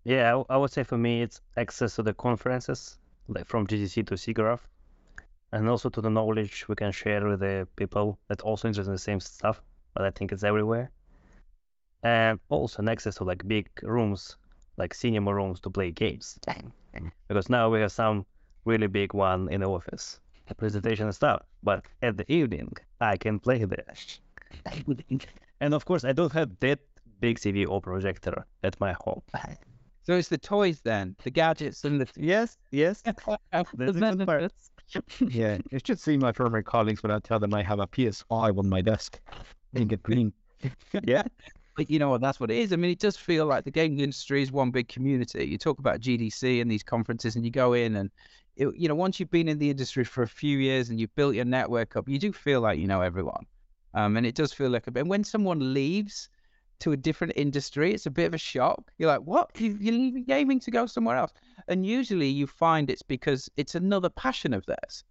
Yeah, 0.05 0.43
I 0.49 0.57
would 0.57 0.71
say 0.71 0.83
for 0.83 0.97
me 0.97 1.21
it's 1.21 1.41
access 1.57 1.95
to 1.95 2.03
the 2.03 2.13
conferences, 2.13 2.97
like 3.27 3.45
from 3.45 3.67
GDC 3.67 4.07
to 4.07 4.15
SIGGRAPH, 4.15 4.59
and 5.51 5.69
also 5.69 5.89
to 5.89 6.01
the 6.01 6.09
knowledge 6.09 6.67
we 6.67 6.75
can 6.75 6.91
share 6.91 7.25
with 7.27 7.39
the 7.39 7.67
people 7.75 8.17
that 8.27 8.41
also 8.41 8.67
interested 8.67 8.89
in 8.89 8.95
the 8.95 8.99
same 8.99 9.19
stuff. 9.19 9.61
But 9.93 10.05
I 10.05 10.11
think 10.11 10.31
it's 10.31 10.43
everywhere, 10.43 10.91
and 12.03 12.39
also 12.49 12.81
an 12.81 12.89
access 12.89 13.15
to 13.15 13.23
like 13.23 13.47
big 13.47 13.69
rooms, 13.83 14.37
like 14.77 14.93
cinema 14.93 15.33
rooms 15.33 15.59
to 15.61 15.69
play 15.69 15.91
games. 15.91 16.39
Because 17.27 17.49
now 17.49 17.69
we 17.69 17.79
have 17.81 17.91
some 17.91 18.25
really 18.65 18.87
big 18.87 19.13
one 19.13 19.49
in 19.49 19.61
the 19.61 19.69
office, 19.69 20.19
the 20.47 20.55
presentation 20.55 21.05
and 21.05 21.15
stuff. 21.15 21.41
But 21.61 21.85
at 22.01 22.17
the 22.17 22.31
evening, 22.31 22.73
I 22.99 23.17
can 23.17 23.39
play 23.39 23.63
there. 23.65 23.93
and 25.61 25.73
of 25.73 25.85
course, 25.85 26.03
I 26.03 26.11
don't 26.13 26.31
have 26.33 26.49
that 26.59 26.79
big 27.19 27.39
TV 27.39 27.67
or 27.67 27.81
projector 27.81 28.45
at 28.63 28.79
my 28.79 28.93
home. 28.99 29.21
So 30.03 30.15
it's 30.15 30.27
the 30.29 30.37
toys 30.37 30.81
then, 30.81 31.15
the 31.23 31.31
gadgets 31.31 31.83
and 31.85 32.01
the. 32.01 32.07
Yes, 32.15 32.57
yes. 32.71 33.01
The 33.11 33.39
That's 33.51 33.97
a 33.97 34.01
good 34.01 34.25
part. 34.25 34.39
benefits. 34.41 34.71
Yeah, 35.19 35.57
you 35.71 35.79
should 35.83 35.99
see 35.99 36.17
my 36.17 36.31
former 36.33 36.61
colleagues 36.61 37.01
when 37.01 37.11
I 37.11 37.19
tell 37.19 37.39
them 37.39 37.53
I 37.53 37.63
have 37.63 37.79
a 37.79 37.87
PS5 37.87 38.59
on 38.59 38.69
my 38.69 38.81
desk. 38.81 39.19
They 39.71 39.85
get 39.85 40.03
green. 40.03 40.33
Yeah. 41.03 41.23
But 41.75 41.89
you 41.89 41.97
know 41.97 42.09
what? 42.09 42.21
That's 42.21 42.39
what 42.39 42.51
it 42.51 42.57
is. 42.57 42.71
I 42.73 42.75
mean, 42.75 42.91
it 42.91 42.99
does 42.99 43.17
feel 43.17 43.47
like 43.47 43.63
the 43.63 43.71
gaming 43.71 44.01
industry 44.01 44.43
is 44.43 44.51
one 44.51 44.69
big 44.69 44.87
community. 44.89 45.45
You 45.45 45.57
talk 45.57 45.79
about 45.79 46.01
GDC 46.01 46.61
and 46.61 46.69
these 46.69 46.83
conferences, 46.83 47.35
and 47.35 47.43
you 47.43 47.49
go 47.49 47.73
in, 47.73 47.95
and 47.95 48.11
it, 48.55 48.67
you 48.77 48.87
know, 48.87 48.93
once 48.95 49.19
you've 49.19 49.31
been 49.31 49.47
in 49.47 49.57
the 49.57 49.69
industry 49.71 50.03
for 50.03 50.21
a 50.21 50.27
few 50.27 50.59
years 50.59 50.89
and 50.89 50.99
you've 50.99 51.15
built 51.15 51.33
your 51.33 51.45
network 51.45 51.95
up, 51.95 52.07
you 52.07 52.19
do 52.19 52.31
feel 52.31 52.61
like 52.61 52.77
you 52.77 52.85
know 52.87 53.01
everyone. 53.01 53.45
Um, 53.95 54.17
and 54.17 54.25
it 54.25 54.35
does 54.35 54.53
feel 54.53 54.69
like 54.69 54.85
a 54.85 54.91
bit. 54.91 55.01
And 55.01 55.09
when 55.09 55.23
someone 55.23 55.73
leaves 55.73 56.29
to 56.79 56.91
a 56.91 56.97
different 56.97 57.33
industry, 57.35 57.93
it's 57.93 58.05
a 58.05 58.11
bit 58.11 58.25
of 58.25 58.33
a 58.33 58.37
shock. 58.37 58.91
You're 58.97 59.09
like, 59.09 59.21
what? 59.21 59.49
You- 59.59 59.77
You're 59.79 59.93
leaving 59.93 60.25
gaming 60.25 60.59
to 60.61 60.71
go 60.71 60.85
somewhere 60.85 61.17
else? 61.17 61.31
And 61.67 61.85
usually 61.85 62.27
you 62.27 62.47
find 62.47 62.89
it's 62.89 63.01
because 63.03 63.49
it's 63.57 63.75
another 63.75 64.09
passion 64.09 64.53
of 64.53 64.65
theirs, 64.65 65.03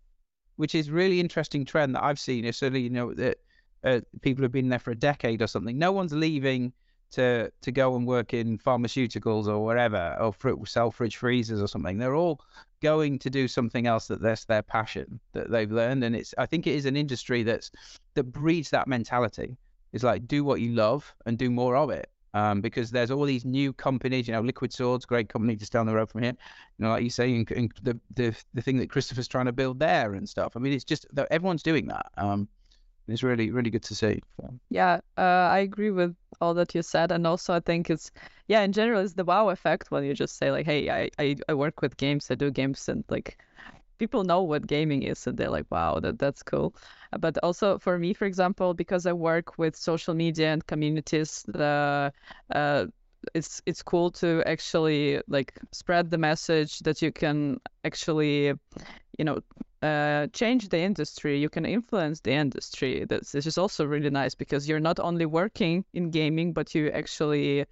which 0.56 0.74
is 0.74 0.90
really 0.90 1.20
interesting 1.20 1.64
trend 1.64 1.94
that 1.94 2.04
I've 2.04 2.20
seen. 2.20 2.44
Is 2.44 2.56
certainly, 2.58 2.82
you 2.82 2.90
know, 2.90 3.14
that 3.14 3.38
uh, 3.84 4.00
people 4.20 4.42
have 4.42 4.52
been 4.52 4.68
there 4.68 4.78
for 4.78 4.90
a 4.90 4.96
decade 4.96 5.40
or 5.42 5.46
something. 5.46 5.78
No 5.78 5.92
one's 5.92 6.12
leaving 6.12 6.72
to 7.12 7.50
to 7.60 7.72
go 7.72 7.94
and 7.96 8.06
work 8.06 8.32
in 8.34 8.58
pharmaceuticals 8.58 9.46
or 9.46 9.64
wherever, 9.64 10.16
or 10.20 10.32
fr- 10.32 10.64
sell 10.66 10.90
fridge 10.90 11.16
freezers 11.16 11.60
or 11.60 11.68
something. 11.68 11.98
They're 11.98 12.14
all 12.14 12.40
going 12.80 13.18
to 13.20 13.30
do 13.30 13.46
something 13.48 13.86
else 13.86 14.08
that 14.08 14.20
that's 14.20 14.44
their 14.46 14.62
passion 14.62 15.20
that 15.32 15.50
they've 15.50 15.70
learned, 15.70 16.04
and 16.04 16.16
it's 16.16 16.34
I 16.38 16.46
think 16.46 16.66
it 16.66 16.74
is 16.74 16.86
an 16.86 16.96
industry 16.96 17.42
that's 17.42 17.70
that 18.14 18.24
breeds 18.24 18.70
that 18.70 18.88
mentality. 18.88 19.56
It's 19.92 20.04
like 20.04 20.26
do 20.26 20.44
what 20.44 20.60
you 20.60 20.72
love 20.72 21.14
and 21.26 21.36
do 21.38 21.50
more 21.50 21.76
of 21.76 21.90
it. 21.90 22.08
Um, 22.34 22.62
because 22.62 22.90
there's 22.90 23.10
all 23.10 23.24
these 23.24 23.44
new 23.44 23.74
companies, 23.74 24.26
you 24.26 24.32
know, 24.32 24.40
Liquid 24.40 24.72
Swords, 24.72 25.04
great 25.04 25.28
company 25.28 25.54
just 25.54 25.70
down 25.70 25.84
the 25.84 25.94
road 25.94 26.08
from 26.08 26.22
here. 26.22 26.34
You 26.78 26.84
know, 26.84 26.88
like 26.88 27.02
you 27.04 27.10
say, 27.10 27.34
and, 27.34 27.50
and 27.50 27.70
the 27.82 28.00
the 28.14 28.34
the 28.54 28.62
thing 28.62 28.78
that 28.78 28.88
Christofer's 28.88 29.28
trying 29.28 29.46
to 29.46 29.52
build 29.52 29.78
there 29.78 30.14
and 30.14 30.26
stuff. 30.26 30.56
I 30.56 30.58
mean, 30.58 30.72
it's 30.72 30.84
just 30.84 31.06
everyone's 31.30 31.62
doing 31.62 31.88
that. 31.88 32.10
Um, 32.16 32.48
it's 33.06 33.22
really 33.22 33.50
really 33.50 33.68
good 33.68 33.82
to 33.82 33.94
see. 33.94 34.22
Yeah, 34.70 35.00
uh, 35.18 35.20
I 35.20 35.58
agree 35.58 35.90
with 35.90 36.16
all 36.40 36.54
that 36.54 36.74
you 36.74 36.82
said, 36.82 37.12
and 37.12 37.26
also 37.26 37.52
I 37.52 37.60
think 37.60 37.90
it's 37.90 38.10
yeah, 38.48 38.62
in 38.62 38.72
general, 38.72 39.02
it's 39.02 39.14
the 39.14 39.24
wow 39.24 39.50
effect 39.50 39.90
when 39.90 40.04
you 40.04 40.14
just 40.14 40.38
say 40.38 40.50
like, 40.50 40.66
hey, 40.66 40.88
I 40.88 41.10
I, 41.18 41.36
I 41.48 41.54
work 41.54 41.82
with 41.82 41.98
games, 41.98 42.30
I 42.30 42.34
do 42.34 42.50
games, 42.50 42.88
and 42.88 43.04
like 43.10 43.38
people 44.02 44.24
know 44.24 44.42
what 44.42 44.66
gaming 44.66 45.02
is, 45.02 45.26
and 45.26 45.36
they're 45.38 45.50
like, 45.58 45.68
wow, 45.70 46.00
that 46.00 46.18
that's 46.18 46.42
cool. 46.42 46.68
Uh, 47.12 47.18
But 47.18 47.38
also 47.42 47.78
for 47.78 47.98
me, 47.98 48.14
for 48.14 48.26
example, 48.26 48.74
because 48.74 49.06
I 49.10 49.12
work 49.12 49.58
with 49.58 49.76
social 49.76 50.14
media 50.14 50.48
and 50.52 50.62
communities, 50.66 51.44
the 51.48 52.12
uh, 52.60 52.86
it's 53.34 53.62
it's 53.66 53.82
cool 53.82 54.10
to 54.22 54.28
actually 54.54 55.20
like 55.28 55.50
spread 55.72 56.10
the 56.10 56.18
message 56.18 56.72
that 56.86 57.02
you 57.02 57.12
can 57.12 57.60
actually, 57.84 58.52
you 59.18 59.24
know, 59.24 59.38
uh, 59.82 60.26
change 60.32 60.68
the 60.68 60.78
industry. 60.78 61.38
You 61.40 61.48
can 61.50 61.64
influence 61.66 62.20
the 62.20 62.32
industry. 62.32 63.04
That's 63.08 63.32
this 63.32 63.46
is 63.46 63.58
also 63.58 63.84
really 63.86 64.10
nice 64.10 64.34
because 64.34 64.68
you're 64.68 64.80
not 64.90 64.98
only 65.00 65.26
working 65.26 65.84
in 65.94 66.10
gaming, 66.10 66.52
but 66.54 66.74
you 66.74 66.90
actually 66.90 67.66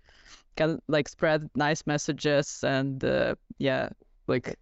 can 0.57 0.81
like 0.89 1.09
spread 1.09 1.49
nice 1.55 1.87
messages 1.87 2.65
and 2.65 3.05
uh, 3.05 3.35
yeah, 3.59 3.89
like 4.27 4.57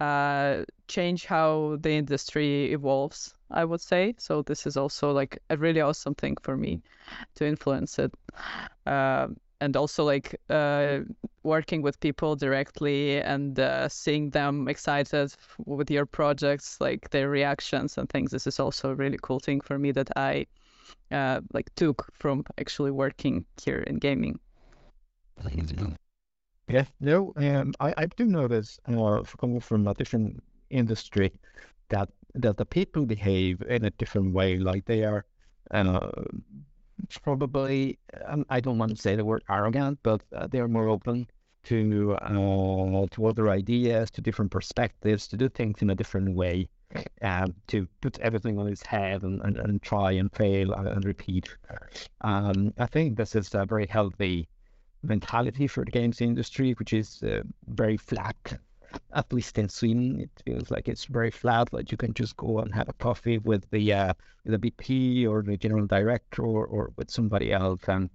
uh, 0.00 0.64
change 0.92 1.26
how 1.26 1.78
the 1.80 1.90
industry 1.90 2.72
evolves. 2.72 3.34
I 3.50 3.64
would 3.64 3.80
say 3.80 4.14
so. 4.18 4.42
This 4.42 4.66
is 4.66 4.76
also 4.76 5.12
like 5.12 5.38
a 5.50 5.56
really 5.56 5.80
awesome 5.80 6.14
thing 6.14 6.36
for 6.42 6.56
me 6.56 6.80
to 7.34 7.46
influence 7.46 7.98
it. 7.98 8.12
Um, 8.86 9.36
and 9.60 9.76
also 9.76 10.04
like 10.04 10.34
uh, 10.50 10.98
working 11.44 11.82
with 11.82 12.00
people 12.00 12.34
directly 12.34 13.22
and 13.22 13.60
uh, 13.60 13.88
seeing 13.88 14.30
them 14.30 14.68
excited 14.68 15.32
with 15.66 15.90
your 15.90 16.06
projects, 16.06 16.80
like 16.80 17.10
their 17.10 17.30
reactions 17.30 17.96
and 17.98 18.08
things. 18.08 18.32
This 18.32 18.46
is 18.46 18.58
also 18.58 18.90
a 18.90 18.94
really 18.94 19.18
cool 19.22 19.38
thing 19.38 19.60
for 19.60 19.78
me 19.78 19.92
that 19.92 20.10
I 20.16 20.46
uh, 21.12 21.40
like 21.52 21.72
took 21.76 22.10
from 22.18 22.44
actually 22.58 22.90
working 22.90 23.44
here 23.64 23.84
in 23.86 23.98
gaming. 23.98 24.40
Yeah, 26.68 26.86
no, 27.00 27.32
um, 27.36 27.72
I, 27.78 27.94
I 27.96 28.06
do 28.06 28.24
notice, 28.24 28.80
uh, 28.88 29.22
coming 29.38 29.60
from 29.60 29.86
a 29.86 29.94
different 29.94 30.42
industry, 30.72 31.32
that 31.88 32.08
that 32.34 32.56
the 32.56 32.64
people 32.64 33.06
behave 33.06 33.62
in 33.68 33.84
a 33.84 33.90
different 33.90 34.32
way. 34.32 34.56
Like 34.58 34.84
they 34.86 35.04
are, 35.04 35.24
uh, 35.70 36.10
probably, 37.22 37.98
um, 38.26 38.44
I 38.48 38.60
don't 38.60 38.78
want 38.78 38.96
to 38.96 39.02
say 39.02 39.16
the 39.16 39.24
word 39.24 39.42
arrogant, 39.48 39.98
but 40.02 40.22
uh, 40.34 40.46
they 40.46 40.60
are 40.60 40.68
more 40.68 40.88
open 40.88 41.26
to 41.64 42.14
uh, 42.14 43.06
to 43.10 43.26
other 43.26 43.50
ideas, 43.50 44.10
to 44.12 44.20
different 44.20 44.50
perspectives, 44.50 45.28
to 45.28 45.36
do 45.36 45.48
things 45.48 45.82
in 45.82 45.90
a 45.90 45.94
different 45.94 46.34
way, 46.34 46.68
to 47.68 47.86
put 48.00 48.18
everything 48.20 48.58
on 48.58 48.66
its 48.66 48.82
head 48.82 49.22
and, 49.22 49.40
and, 49.42 49.56
and 49.56 49.82
try 49.82 50.12
and 50.12 50.32
fail 50.32 50.72
and, 50.72 50.88
and 50.88 51.04
repeat. 51.04 51.48
Um, 52.22 52.72
I 52.78 52.86
think 52.86 53.16
this 53.16 53.34
is 53.34 53.54
a 53.54 53.64
very 53.64 53.86
healthy 53.86 54.48
mentality 55.02 55.66
for 55.66 55.84
the 55.84 55.90
games 55.90 56.20
industry, 56.20 56.72
which 56.72 56.92
is 56.92 57.22
uh, 57.22 57.42
very 57.68 57.96
flat. 57.96 58.58
At 59.14 59.32
least 59.32 59.58
in 59.58 59.68
Sweden, 59.68 60.20
it 60.20 60.30
feels 60.44 60.70
like 60.70 60.88
it's 60.88 61.04
very 61.04 61.30
flat. 61.30 61.72
Like 61.72 61.90
you 61.90 61.96
can 61.98 62.14
just 62.14 62.36
go 62.36 62.60
and 62.60 62.74
have 62.74 62.88
a 62.88 62.92
coffee 62.94 63.38
with 63.38 63.68
the 63.70 63.92
uh, 63.92 64.14
with 64.44 64.52
the 64.52 64.58
VP 64.58 65.26
or 65.26 65.42
the 65.42 65.56
general 65.56 65.86
director 65.86 66.42
or, 66.42 66.66
or 66.66 66.92
with 66.96 67.10
somebody 67.10 67.52
else, 67.52 67.82
and 67.88 68.10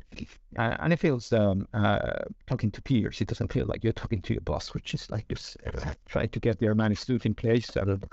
uh, 0.58 0.76
and 0.80 0.94
it 0.94 1.00
feels 1.00 1.32
um, 1.34 1.68
uh, 1.74 2.20
talking 2.48 2.72
to 2.72 2.82
peers. 2.82 3.22
It 3.22 3.28
doesn't 3.28 3.52
feel 3.54 3.66
like 3.68 3.84
you're 3.84 3.94
talking 3.94 4.22
to 4.24 4.34
your 4.34 4.42
boss, 4.42 4.74
which 4.74 4.94
is 4.94 5.10
like 5.10 5.28
just 5.28 5.58
uh, 5.66 5.94
trying 6.08 6.30
to 6.30 6.40
get 6.40 6.60
their 6.60 6.76
management 6.76 7.26
in 7.26 7.34
place 7.34 7.76
and 7.76 8.04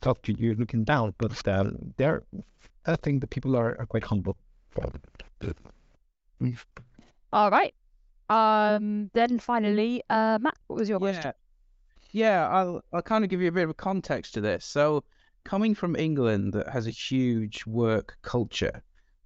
talk 0.00 0.22
to 0.22 0.32
you 0.32 0.54
looking 0.54 0.84
down. 0.84 1.14
But 1.18 1.46
um, 1.48 1.94
there, 1.96 2.22
I 2.86 2.96
think 2.96 3.20
the 3.20 3.26
people 3.26 3.56
are, 3.56 3.76
are 3.78 3.86
quite 3.86 4.04
humble. 4.04 4.36
All 7.32 7.50
right. 7.50 7.74
Um. 8.28 9.10
Then 9.14 9.38
finally, 9.38 10.02
uh, 10.10 10.38
Matt, 10.40 10.58
what 10.66 10.78
was 10.78 10.88
your 10.88 10.98
question? 10.98 11.32
Yeah. 12.16 12.48
I'll 12.48 12.82
I'll 12.94 13.02
kind 13.02 13.24
of 13.24 13.30
give 13.30 13.42
you 13.42 13.48
a 13.48 13.52
bit 13.52 13.68
of 13.68 13.76
context 13.76 14.32
to 14.34 14.40
this. 14.40 14.64
So, 14.64 15.04
coming 15.44 15.74
from 15.74 15.94
England, 15.94 16.54
that 16.54 16.66
has 16.70 16.86
a 16.86 16.90
huge 16.90 17.66
work 17.66 18.16
culture, 18.22 18.82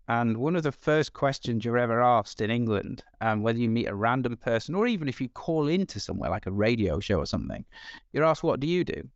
and 0.09 0.37
one 0.37 0.57
of 0.57 0.65
the 0.65 0.73
first 0.73 1.13
questions 1.13 1.65
you're 1.65 1.79
ever 1.79 2.03
asked 2.03 2.41
in 2.41 2.51
England, 2.51 3.05
um, 3.21 3.45
whether 3.45 3.61
you 3.61 3.69
meet 3.71 3.87
a 3.87 3.95
random 3.95 4.37
person 4.37 4.75
or 4.75 4.89
even 4.89 5.09
if 5.09 5.21
you 5.21 5.29
call 5.29 5.69
into 5.69 6.01
somewhere 6.01 6.31
like 6.31 6.47
a 6.47 6.51
radio 6.51 6.99
show 6.99 7.21
or 7.21 7.27
something, 7.27 7.65
you're 8.13 8.25
asked, 8.25 8.43
"What 8.43 8.59
do 8.59 8.67
you 8.67 8.83
do?" 8.83 9.09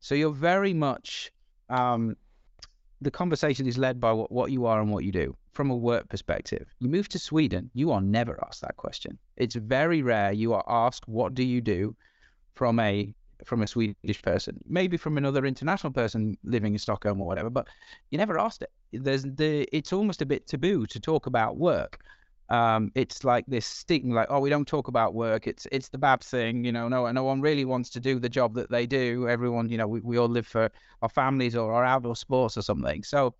So 0.00 0.16
you're 0.16 0.32
very 0.32 0.74
much 0.74 1.30
um, 1.68 2.16
the 3.00 3.12
conversation 3.12 3.68
is 3.68 3.78
led 3.78 4.00
by 4.00 4.10
what, 4.10 4.32
what 4.32 4.50
you 4.50 4.66
are 4.66 4.80
and 4.80 4.90
what 4.90 5.04
you 5.04 5.12
do 5.12 5.36
from 5.52 5.70
a 5.70 5.76
work 5.76 6.08
perspective. 6.08 6.66
You 6.80 6.88
move 6.88 7.08
to 7.10 7.18
Sweden, 7.20 7.70
you 7.74 7.92
are 7.92 8.00
never 8.00 8.44
asked 8.44 8.62
that 8.62 8.76
question. 8.76 9.18
It's 9.36 9.54
very 9.54 10.02
rare 10.02 10.32
you 10.32 10.52
are 10.52 10.64
asked 10.66 11.06
what 11.06 11.34
do 11.34 11.44
you 11.44 11.60
do 11.60 11.94
from 12.54 12.80
a 12.80 13.14
from 13.46 13.62
a 13.62 13.66
Swedish 13.66 14.22
person, 14.22 14.58
maybe 14.66 14.96
from 14.96 15.16
another 15.18 15.46
international 15.46 15.92
person 15.92 16.36
living 16.44 16.72
in 16.74 16.78
Stockholm 16.78 17.20
or 17.20 17.26
whatever, 17.26 17.50
but 17.50 17.68
you 18.10 18.18
never 18.18 18.38
asked 18.38 18.62
it. 18.62 18.70
There's 18.92 19.22
the 19.24 19.68
it's 19.72 19.92
almost 19.92 20.22
a 20.22 20.26
bit 20.26 20.46
taboo 20.46 20.86
to 20.86 21.00
talk 21.00 21.26
about 21.26 21.56
work. 21.56 21.98
um, 22.48 22.90
it's 22.96 23.22
like 23.22 23.44
this 23.46 23.64
stigma, 23.66 24.14
like, 24.14 24.26
oh, 24.28 24.40
we 24.40 24.50
don't 24.50 24.66
talk 24.66 24.88
about 24.88 25.14
work. 25.14 25.46
It's 25.46 25.66
it's 25.70 25.88
the 25.88 25.98
bad 25.98 26.20
thing, 26.22 26.64
you 26.64 26.72
know. 26.72 26.88
No, 26.88 27.10
no 27.12 27.22
one 27.22 27.40
really 27.40 27.64
wants 27.64 27.90
to 27.90 28.00
do 28.00 28.18
the 28.18 28.28
job 28.28 28.54
that 28.54 28.70
they 28.70 28.86
do. 28.86 29.28
Everyone, 29.28 29.68
you 29.68 29.78
know, 29.78 29.86
we, 29.86 30.00
we 30.00 30.18
all 30.18 30.28
live 30.28 30.46
for 30.48 30.68
our 31.02 31.08
families 31.08 31.54
or 31.54 31.72
our 31.72 31.84
outdoor 31.84 32.16
sports 32.16 32.56
or 32.56 32.62
something. 32.62 33.04
So, 33.04 33.34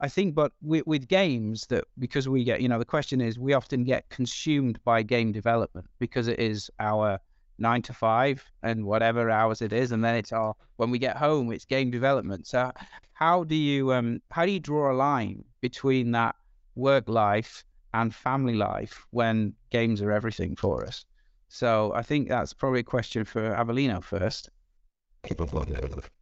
I 0.00 0.08
think, 0.08 0.34
but 0.34 0.52
with, 0.62 0.86
with 0.86 1.08
games, 1.08 1.66
that 1.68 1.84
because 1.98 2.28
we 2.28 2.44
get, 2.44 2.60
you 2.62 2.68
know, 2.68 2.78
the 2.78 2.84
question 2.86 3.20
is, 3.20 3.38
we 3.38 3.54
often 3.54 3.84
get 3.84 4.08
consumed 4.10 4.78
by 4.84 5.02
game 5.02 5.32
development 5.32 5.86
because 5.98 6.28
it 6.28 6.38
is 6.40 6.70
our 6.80 7.18
nine 7.58 7.82
to 7.82 7.92
five 7.92 8.44
and 8.62 8.84
whatever 8.84 9.30
hours 9.30 9.62
it 9.62 9.72
is, 9.72 9.92
and 9.92 10.04
then 10.04 10.14
it's 10.14 10.32
our 10.32 10.54
when 10.76 10.90
we 10.90 10.98
get 10.98 11.16
home, 11.16 11.52
it's 11.52 11.64
game 11.64 11.90
development. 11.90 12.46
So, 12.46 12.70
how 13.14 13.44
do 13.44 13.54
you 13.54 13.92
um 13.92 14.20
how 14.30 14.46
do 14.46 14.52
you 14.52 14.60
draw 14.60 14.92
a 14.92 14.94
line 14.94 15.44
between 15.60 16.12
that 16.12 16.34
work 16.76 17.08
life 17.08 17.64
and 17.94 18.14
family 18.14 18.54
life 18.54 19.06
when 19.10 19.54
games 19.70 20.02
are 20.02 20.12
everything 20.12 20.54
for 20.54 20.84
us. 20.84 21.04
So 21.48 21.92
I 21.94 22.02
think 22.02 22.28
that's 22.28 22.52
probably 22.52 22.80
a 22.80 22.84
question 22.84 23.24
for 23.24 23.54
Avelino 23.54 24.02
first. 24.02 24.50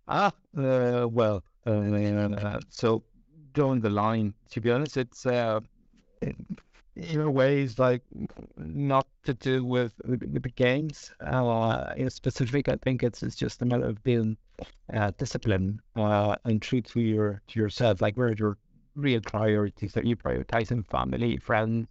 Ah, 0.07 0.33
uh, 0.57 1.07
well, 1.11 1.43
uh, 1.67 2.61
so 2.69 3.03
drawing 3.53 3.81
the 3.81 3.91
line, 3.91 4.35
to 4.51 4.61
be 4.61 4.71
honest, 4.71 4.97
it's 4.97 5.27
uh, 5.27 5.61
in 6.97 7.21
a 7.21 7.31
ways 7.31 7.79
like 7.79 8.03
not 8.57 9.07
to 9.25 9.35
do 9.35 9.65
with, 9.65 9.93
with 10.05 10.43
the 10.43 10.49
games. 10.51 11.11
Uh, 11.21 11.93
in 11.97 12.11
specific, 12.11 12.69
I 12.69 12.77
think 12.77 13.03
it's 13.03 13.23
it's 13.23 13.37
just 13.37 13.63
a 13.63 13.65
matter 13.65 13.87
of 13.87 14.03
being 14.05 14.37
uh, 14.93 15.11
disciplined 15.19 15.81
uh, 15.97 16.37
and 16.45 16.63
true 16.63 16.81
to 16.83 17.01
your 17.01 17.43
to 17.49 17.61
yourself. 17.61 18.01
Like 18.01 18.17
where 18.17 18.29
are 18.29 18.33
your 18.33 18.59
real 18.95 19.21
priorities? 19.21 19.97
Are 19.97 20.03
you 20.03 20.17
prioritizing 20.17 20.87
family, 20.87 21.37
friends? 21.39 21.89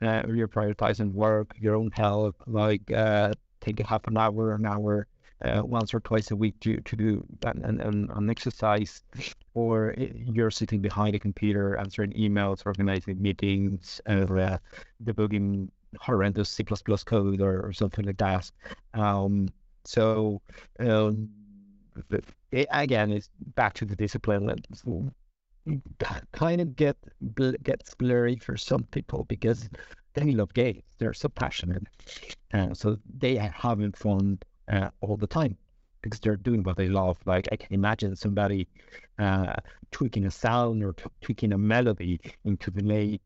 Uh, 0.00 0.22
you're 0.28 0.48
prioritizing 0.48 1.12
work, 1.12 1.54
your 1.58 1.74
own 1.74 1.90
health, 1.90 2.36
like 2.46 2.90
uh, 2.92 3.32
take 3.60 3.80
a 3.80 3.86
half 3.86 4.06
an 4.06 4.16
hour, 4.16 4.54
an 4.54 4.66
hour 4.66 5.06
uh, 5.44 5.62
once 5.64 5.92
or 5.92 6.00
twice 6.00 6.30
a 6.30 6.36
week 6.36 6.58
to, 6.60 6.80
to 6.82 6.96
do 6.96 7.24
an, 7.44 7.80
an, 7.80 8.08
an 8.14 8.30
exercise, 8.30 9.02
or 9.54 9.94
you're 9.96 10.50
sitting 10.50 10.80
behind 10.80 11.14
a 11.14 11.18
computer 11.18 11.76
answering 11.76 12.12
emails, 12.12 12.64
organizing 12.64 13.20
meetings, 13.20 14.00
uh, 14.06 14.58
debugging 15.04 15.68
horrendous 16.00 16.48
C++ 16.48 16.64
code 16.64 17.40
or, 17.40 17.66
or 17.66 17.72
something 17.72 18.04
like 18.04 18.18
that. 18.18 18.50
Um, 18.94 19.48
so 19.84 20.40
um, 20.78 21.28
it, 22.52 22.68
again, 22.70 23.12
it's 23.12 23.28
back 23.54 23.74
to 23.74 23.84
the 23.84 23.96
discipline 23.96 24.46
That 25.98 26.24
kind 26.32 26.60
of 26.60 26.76
get 26.76 26.96
gets 27.62 27.94
blurry 27.94 28.36
for 28.36 28.56
some 28.56 28.84
people 28.84 29.24
because 29.24 29.68
they 30.14 30.32
love 30.32 30.52
games. 30.54 30.82
They're 30.98 31.14
so 31.14 31.28
passionate, 31.28 31.84
uh, 32.52 32.74
so 32.74 32.98
they 33.18 33.38
are 33.38 33.54
having 33.54 33.92
fun 33.92 34.38
uh, 34.70 34.90
all 35.00 35.16
the 35.16 35.26
time 35.26 35.56
because 36.02 36.20
they're 36.20 36.36
doing 36.36 36.62
what 36.62 36.76
they 36.76 36.88
love. 36.88 37.16
Like 37.24 37.48
I 37.52 37.56
can 37.56 37.72
imagine 37.72 38.16
somebody 38.16 38.66
uh, 39.18 39.54
tweaking 39.90 40.26
a 40.26 40.30
sound 40.30 40.82
or 40.82 40.92
t- 40.92 41.04
tweaking 41.20 41.52
a 41.52 41.58
melody 41.58 42.20
into 42.44 42.70
the 42.70 42.82
late 42.82 43.22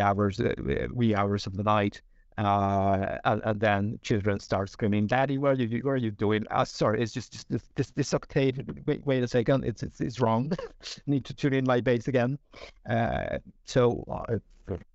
hours, 0.00 0.40
uh, 0.40 0.54
wee 0.92 1.14
hours 1.14 1.46
of 1.46 1.56
the 1.56 1.64
night, 1.64 2.00
uh, 2.38 3.18
and, 3.24 3.42
and, 3.44 3.60
then 3.60 3.98
children 4.02 4.38
start 4.38 4.70
screaming, 4.70 5.06
"Daddy, 5.06 5.38
what 5.38 5.58
are 5.58 5.62
you? 5.62 5.80
What 5.82 5.92
are 5.92 5.96
you 5.96 6.10
doing?" 6.10 6.44
Uh, 6.50 6.64
sorry, 6.64 7.02
it's 7.02 7.12
just, 7.12 7.32
just 7.32 7.50
this, 7.50 7.68
this, 7.74 7.90
this 7.90 8.14
octave. 8.14 8.60
Wait, 8.86 9.04
wait 9.04 9.22
a 9.22 9.28
second, 9.28 9.64
it's 9.64 9.82
it's, 9.82 10.00
it's 10.00 10.20
wrong. 10.20 10.52
Need 11.06 11.24
to 11.26 11.34
tune 11.34 11.52
in 11.52 11.64
my 11.66 11.80
bass 11.80 12.08
again. 12.08 12.38
Uh, 12.88 13.38
so 13.66 14.04
uh, 14.10 14.36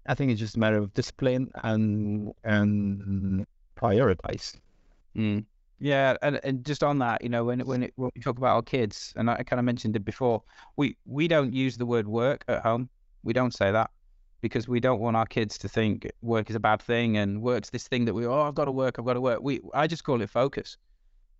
I 0.07 0.15
think 0.15 0.31
it's 0.31 0.39
just 0.39 0.55
a 0.55 0.59
matter 0.59 0.77
of 0.77 0.93
discipline 0.93 1.51
and 1.63 2.33
and 2.43 3.45
prioritize. 3.75 4.55
Mm. 5.15 5.45
Yeah, 5.79 6.17
and, 6.21 6.39
and 6.43 6.65
just 6.65 6.83
on 6.83 6.99
that, 6.99 7.23
you 7.23 7.29
know, 7.29 7.43
when 7.43 7.59
when, 7.59 7.83
it, 7.83 7.93
when 7.95 8.09
we 8.15 8.21
talk 8.21 8.37
about 8.37 8.55
our 8.55 8.61
kids, 8.63 9.13
and 9.15 9.29
I 9.29 9.43
kind 9.43 9.59
of 9.59 9.65
mentioned 9.65 9.95
it 9.95 10.03
before, 10.05 10.41
we 10.75 10.97
we 11.05 11.27
don't 11.27 11.53
use 11.53 11.77
the 11.77 11.85
word 11.85 12.07
work 12.07 12.43
at 12.47 12.63
home. 12.63 12.89
We 13.23 13.33
don't 13.33 13.53
say 13.53 13.71
that 13.71 13.91
because 14.41 14.67
we 14.67 14.79
don't 14.79 14.99
want 14.99 15.17
our 15.17 15.25
kids 15.25 15.57
to 15.59 15.67
think 15.69 16.09
work 16.21 16.49
is 16.49 16.55
a 16.55 16.59
bad 16.59 16.81
thing 16.81 17.17
and 17.17 17.41
work's 17.41 17.69
this 17.69 17.87
thing 17.87 18.05
that 18.05 18.13
we 18.13 18.25
oh 18.25 18.41
I've 18.41 18.55
got 18.55 18.65
to 18.65 18.71
work 18.71 18.97
I've 18.97 19.05
got 19.05 19.13
to 19.13 19.21
work. 19.21 19.39
We 19.41 19.61
I 19.73 19.87
just 19.87 20.03
call 20.03 20.21
it 20.21 20.29
focus. 20.29 20.77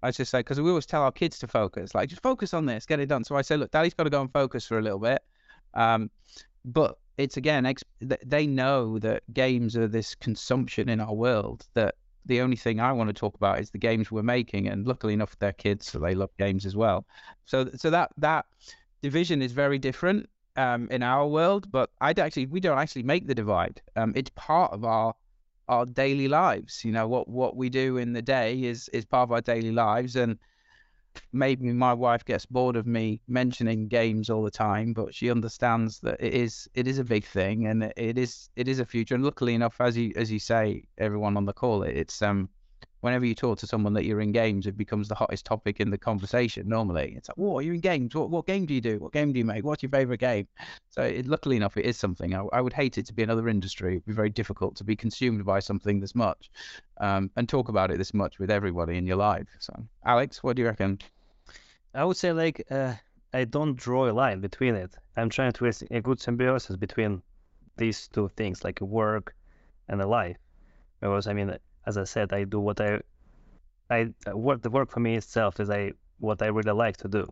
I 0.04 0.12
just 0.12 0.30
say 0.30 0.40
because 0.40 0.62
we 0.62 0.70
always 0.70 0.86
tell 0.86 1.02
our 1.02 1.12
kids 1.12 1.40
to 1.40 1.48
focus, 1.48 1.96
like 1.96 2.10
just 2.10 2.22
focus 2.22 2.54
on 2.54 2.66
this, 2.66 2.86
get 2.86 3.00
it 3.00 3.08
done. 3.08 3.24
So 3.24 3.36
I 3.36 3.42
say, 3.42 3.58
look, 3.58 3.72
Daddy's 3.72 3.96
got 3.96 4.04
to 4.04 4.10
go 4.12 4.22
and 4.22 4.32
focus 4.32 4.68
for 4.68 4.78
a 4.78 4.82
little 4.82 5.00
bit. 5.00 5.24
Um, 5.74 6.12
but 6.66 6.98
it's 7.18 7.38
again, 7.38 7.66
ex- 7.66 7.84
they 8.00 8.46
know 8.46 9.00
that 9.00 9.24
games 9.34 9.76
are 9.76 9.88
this 9.88 10.14
consumption 10.14 10.90
in 10.90 11.00
our 11.00 11.14
world. 11.14 11.66
That 11.74 11.96
the 12.28 12.42
only 12.42 12.56
thing 12.56 12.80
I 12.80 12.92
want 12.92 13.10
to 13.10 13.14
talk 13.14 13.36
about 13.36 13.60
is 13.60 13.72
the 13.72 13.78
games 13.78 14.12
we're 14.12 14.24
making, 14.24 14.68
and 14.68 14.86
luckily 14.86 15.14
enough, 15.14 15.38
they're 15.40 15.54
kids, 15.54 15.88
so 15.92 16.00
they 16.00 16.16
love 16.16 16.30
games 16.38 16.66
as 16.66 16.76
well. 16.76 17.06
So 17.46 17.70
so 17.76 17.90
that 17.90 18.12
that 18.18 18.46
division 19.02 19.42
is 19.42 19.52
very 19.52 19.80
different 19.80 20.30
um, 20.56 20.88
in 20.92 21.04
our 21.04 21.28
world, 21.28 21.72
but 21.72 21.90
I 22.02 22.12
actually 22.12 22.48
we 22.48 22.60
don't 22.60 22.80
actually 22.80 23.04
make 23.04 23.28
the 23.28 23.36
divide. 23.36 23.82
Um, 23.96 24.14
it's 24.16 24.32
part 24.36 24.72
of 24.74 24.84
our 24.84 25.14
our 25.68 25.86
daily 25.86 26.28
lives. 26.28 26.84
You 26.84 26.92
know 26.92 27.08
what 27.08 27.28
what 27.28 27.56
we 27.56 27.70
do 27.70 27.98
in 27.98 28.14
the 28.14 28.22
day 28.22 28.64
is 28.64 28.90
is 28.90 29.06
part 29.06 29.28
of 29.28 29.32
our 29.32 29.42
daily 29.42 29.72
lives, 29.72 30.16
and 30.16 30.38
maybe 31.32 31.72
my 31.74 31.94
wife 31.94 32.26
gets 32.26 32.46
bored 32.46 32.76
of 32.76 32.86
me 32.88 33.22
mentioning 33.28 33.88
games 33.88 34.30
all 34.30 34.44
the 34.44 34.52
time, 34.52 34.94
but 34.94 35.14
she 35.14 35.32
understands 35.32 36.00
that 36.02 36.18
it 36.22 36.34
is 36.34 36.68
it 36.74 36.88
is 36.88 37.00
a 37.00 37.04
big 37.04 37.26
thing 37.26 37.68
and 37.68 37.84
it 37.98 38.18
is 38.18 38.50
it 38.56 38.68
is 38.68 38.80
a 38.80 38.86
future. 38.86 39.16
And 39.16 39.24
luckily 39.24 39.54
enough, 39.56 39.80
as 39.82 39.98
you 39.98 40.14
as 40.16 40.32
you 40.32 40.40
say, 40.40 40.84
everyone 40.98 41.38
on 41.38 41.46
the 41.46 41.54
call, 41.54 41.84
it's 41.84 42.22
um 42.22 42.50
whenever 43.02 43.26
you 43.26 43.36
talk 43.36 43.60
to 43.60 43.68
someone 43.68 43.94
that 43.94 44.06
you're 44.06 44.22
in 44.22 44.32
games, 44.32 44.68
it 44.68 44.78
becomes 44.78 45.08
the 45.08 45.16
hottest 45.16 45.46
topic 45.46 45.80
in 45.80 45.90
the 45.90 45.98
conversation. 45.98 46.68
Normally, 46.68 47.14
it's 47.16 47.30
like, 47.30 47.38
"Whoa, 47.38 47.58
are 47.58 47.62
you're 47.62 47.76
in 47.76 47.82
games. 47.82 48.16
What 48.16 48.30
what 48.30 48.46
game 48.46 48.66
do 48.66 48.74
you 48.74 48.82
do? 48.82 49.00
What 49.00 49.14
game 49.14 49.34
do 49.34 49.40
you 49.40 49.46
make? 49.46 49.64
What's 49.64 49.84
your 49.84 49.90
favorite 49.90 50.20
game?" 50.20 50.48
So, 50.90 51.04
it, 51.04 51.28
luckily 51.28 51.58
enough, 51.58 51.78
it 51.78 51.86
is 51.86 51.98
something. 51.98 52.34
I, 52.34 52.44
I, 52.54 52.62
would 52.62 52.74
hate 52.74 52.98
it 52.98 53.06
to 53.08 53.14
be 53.14 53.24
another 53.24 53.48
industry. 53.50 53.94
It'd 53.94 54.06
be 54.06 54.14
very 54.14 54.30
difficult 54.30 54.76
to 54.78 54.84
be 54.84 54.96
consumed 54.96 55.46
by 55.46 55.60
something 55.60 56.00
this 56.00 56.16
much, 56.16 56.50
um, 57.00 57.30
and 57.36 57.48
talk 57.48 57.70
about 57.70 57.92
it 57.92 57.98
this 57.98 58.14
much 58.14 58.40
with 58.40 58.50
everybody 58.50 58.98
in 58.98 59.06
your 59.06 59.18
life. 59.18 59.48
So, 59.60 59.74
Alex, 60.06 60.44
what 60.44 60.56
do 60.56 60.64
you 60.64 60.68
reckon? 60.68 61.00
I 61.94 62.04
would 62.04 62.18
say 62.18 62.32
like 62.32 62.66
uh, 62.70 62.94
I 63.34 63.46
don't 63.46 63.76
draw 63.76 64.10
a 64.10 64.14
line 64.14 64.42
between 64.42 64.76
it. 64.76 64.96
I'm 65.16 65.30
trying 65.30 65.52
to 65.52 65.58
create 65.58 65.84
a 65.92 66.02
good 66.02 66.20
symbiosis 66.20 66.76
between 66.76 67.22
these 67.78 68.08
two 68.08 68.30
things, 68.30 68.64
like 68.64 68.82
work 68.82 69.36
and 69.88 70.02
a 70.02 70.08
life. 70.08 70.38
Because 71.00 71.28
I 71.28 71.34
mean, 71.34 71.58
as 71.88 71.98
I 71.98 72.04
said, 72.04 72.34
I 72.34 72.44
do 72.44 72.60
what 72.60 72.80
I, 72.82 73.00
I 73.90 74.10
work. 74.34 74.62
The 74.62 74.70
work 74.70 74.92
for 74.92 75.00
me 75.00 75.16
itself 75.16 75.60
is 75.60 75.70
I 75.70 75.94
what 76.20 76.42
I 76.42 76.48
really 76.48 76.74
like 76.74 76.98
to 76.98 77.08
do. 77.08 77.26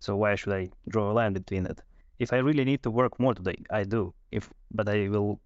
So 0.00 0.16
why 0.16 0.34
should 0.34 0.54
I 0.54 0.70
draw 0.88 1.12
a 1.12 1.14
line 1.20 1.34
between 1.34 1.66
it? 1.66 1.82
If 2.18 2.32
I 2.32 2.38
really 2.38 2.64
need 2.64 2.82
to 2.84 2.90
work 2.90 3.20
more 3.20 3.34
today, 3.34 3.58
I 3.70 3.84
do. 3.84 4.14
If 4.32 4.50
but 4.70 4.88
I 4.88 5.08
will 5.08 5.38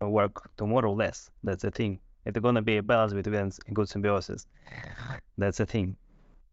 work 0.00 0.50
tomorrow 0.56 0.92
less. 0.92 1.30
That's 1.42 1.62
the 1.62 1.70
thing. 1.70 1.98
It's 2.24 2.38
gonna 2.38 2.62
be 2.62 2.76
a 2.76 2.82
balance 2.82 3.12
between 3.12 3.52
a 3.68 3.72
good 3.72 3.88
symbiosis. 3.88 4.46
That's 5.38 5.58
the 5.58 5.66
thing. 5.66 5.96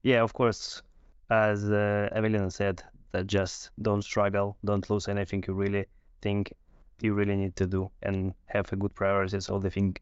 Yeah, 0.02 0.22
of 0.24 0.34
course. 0.34 0.82
As 1.30 1.70
uh, 1.70 2.10
Evelyn 2.12 2.50
said, 2.52 2.84
that 3.12 3.28
just 3.28 3.72
don't 3.82 4.04
struggle, 4.04 4.58
don't 4.66 4.88
lose 4.90 5.08
anything 5.08 5.44
you 5.48 5.54
really 5.54 5.86
think 6.22 6.54
you 7.02 7.14
really 7.14 7.36
need 7.36 7.56
to 7.56 7.66
do, 7.66 7.92
and 8.02 8.34
have 8.46 8.72
a 8.74 8.76
good 8.76 8.94
priorities. 8.94 9.50
All 9.50 9.60
the 9.60 9.70
thing 9.70 9.96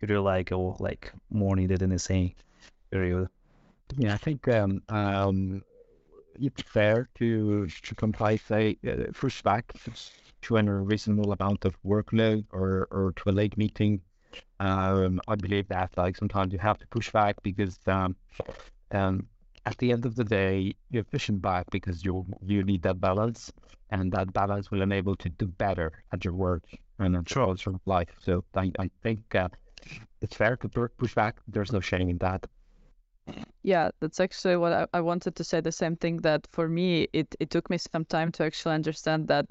you 0.00 0.08
really 0.08 0.22
like 0.22 0.52
or 0.52 0.76
like 0.78 1.12
more 1.30 1.56
needed 1.56 1.82
in 1.82 1.90
the 1.90 1.98
same 1.98 2.32
period? 2.90 3.28
Yeah, 3.96 4.14
I 4.14 4.18
think 4.18 4.46
um, 4.48 4.82
um, 4.88 5.62
it's 6.40 6.62
fair 6.62 7.08
to 7.16 7.66
to 7.66 7.94
comply, 7.94 8.36
say, 8.36 8.76
push 9.14 9.42
back 9.42 9.72
to 10.42 10.56
a 10.56 10.62
reasonable 10.62 11.32
amount 11.32 11.64
of 11.64 11.76
workload 11.82 12.44
or, 12.52 12.88
or 12.90 13.12
to 13.16 13.30
a 13.30 13.32
late 13.32 13.56
meeting. 13.56 14.00
Um, 14.60 15.20
I 15.26 15.34
believe 15.34 15.68
that 15.68 15.90
like 15.96 16.16
sometimes 16.16 16.52
you 16.52 16.58
have 16.58 16.78
to 16.78 16.86
push 16.86 17.10
back 17.10 17.36
because 17.42 17.78
um, 17.86 18.16
um, 18.92 19.26
at 19.66 19.76
the 19.78 19.92
end 19.92 20.06
of 20.06 20.14
the 20.16 20.24
day 20.24 20.74
you're 20.90 21.04
pushing 21.04 21.38
back 21.38 21.70
because 21.70 22.04
you 22.04 22.26
you 22.46 22.62
need 22.62 22.82
that 22.82 23.00
balance, 23.00 23.52
and 23.90 24.12
that 24.12 24.32
balance 24.32 24.70
will 24.70 24.82
enable 24.82 25.16
to 25.16 25.28
do 25.28 25.46
better 25.46 25.92
at 26.12 26.24
your 26.24 26.34
work 26.34 26.62
sure. 27.26 27.56
sort 27.56 27.76
of 27.76 27.80
life. 27.86 28.08
So 28.20 28.44
I, 28.54 28.70
I 28.78 28.90
think 29.02 29.34
uh, 29.34 29.48
it's 30.20 30.36
fair 30.36 30.56
to 30.56 30.68
push 30.68 31.14
back. 31.14 31.40
There's 31.48 31.72
no 31.72 31.80
shame 31.80 32.08
in 32.08 32.18
that. 32.18 32.46
Yeah, 33.62 33.90
that's 34.00 34.20
actually 34.20 34.56
what 34.56 34.72
I, 34.72 34.86
I, 34.94 35.00
wanted 35.00 35.36
to 35.36 35.44
say. 35.44 35.60
The 35.60 35.70
same 35.70 35.96
thing 35.96 36.16
that 36.18 36.48
for 36.50 36.68
me, 36.68 37.06
it, 37.12 37.34
it 37.38 37.50
took 37.50 37.68
me 37.70 37.78
some 37.78 38.04
time 38.04 38.32
to 38.32 38.44
actually 38.44 38.74
understand 38.74 39.28
that 39.28 39.46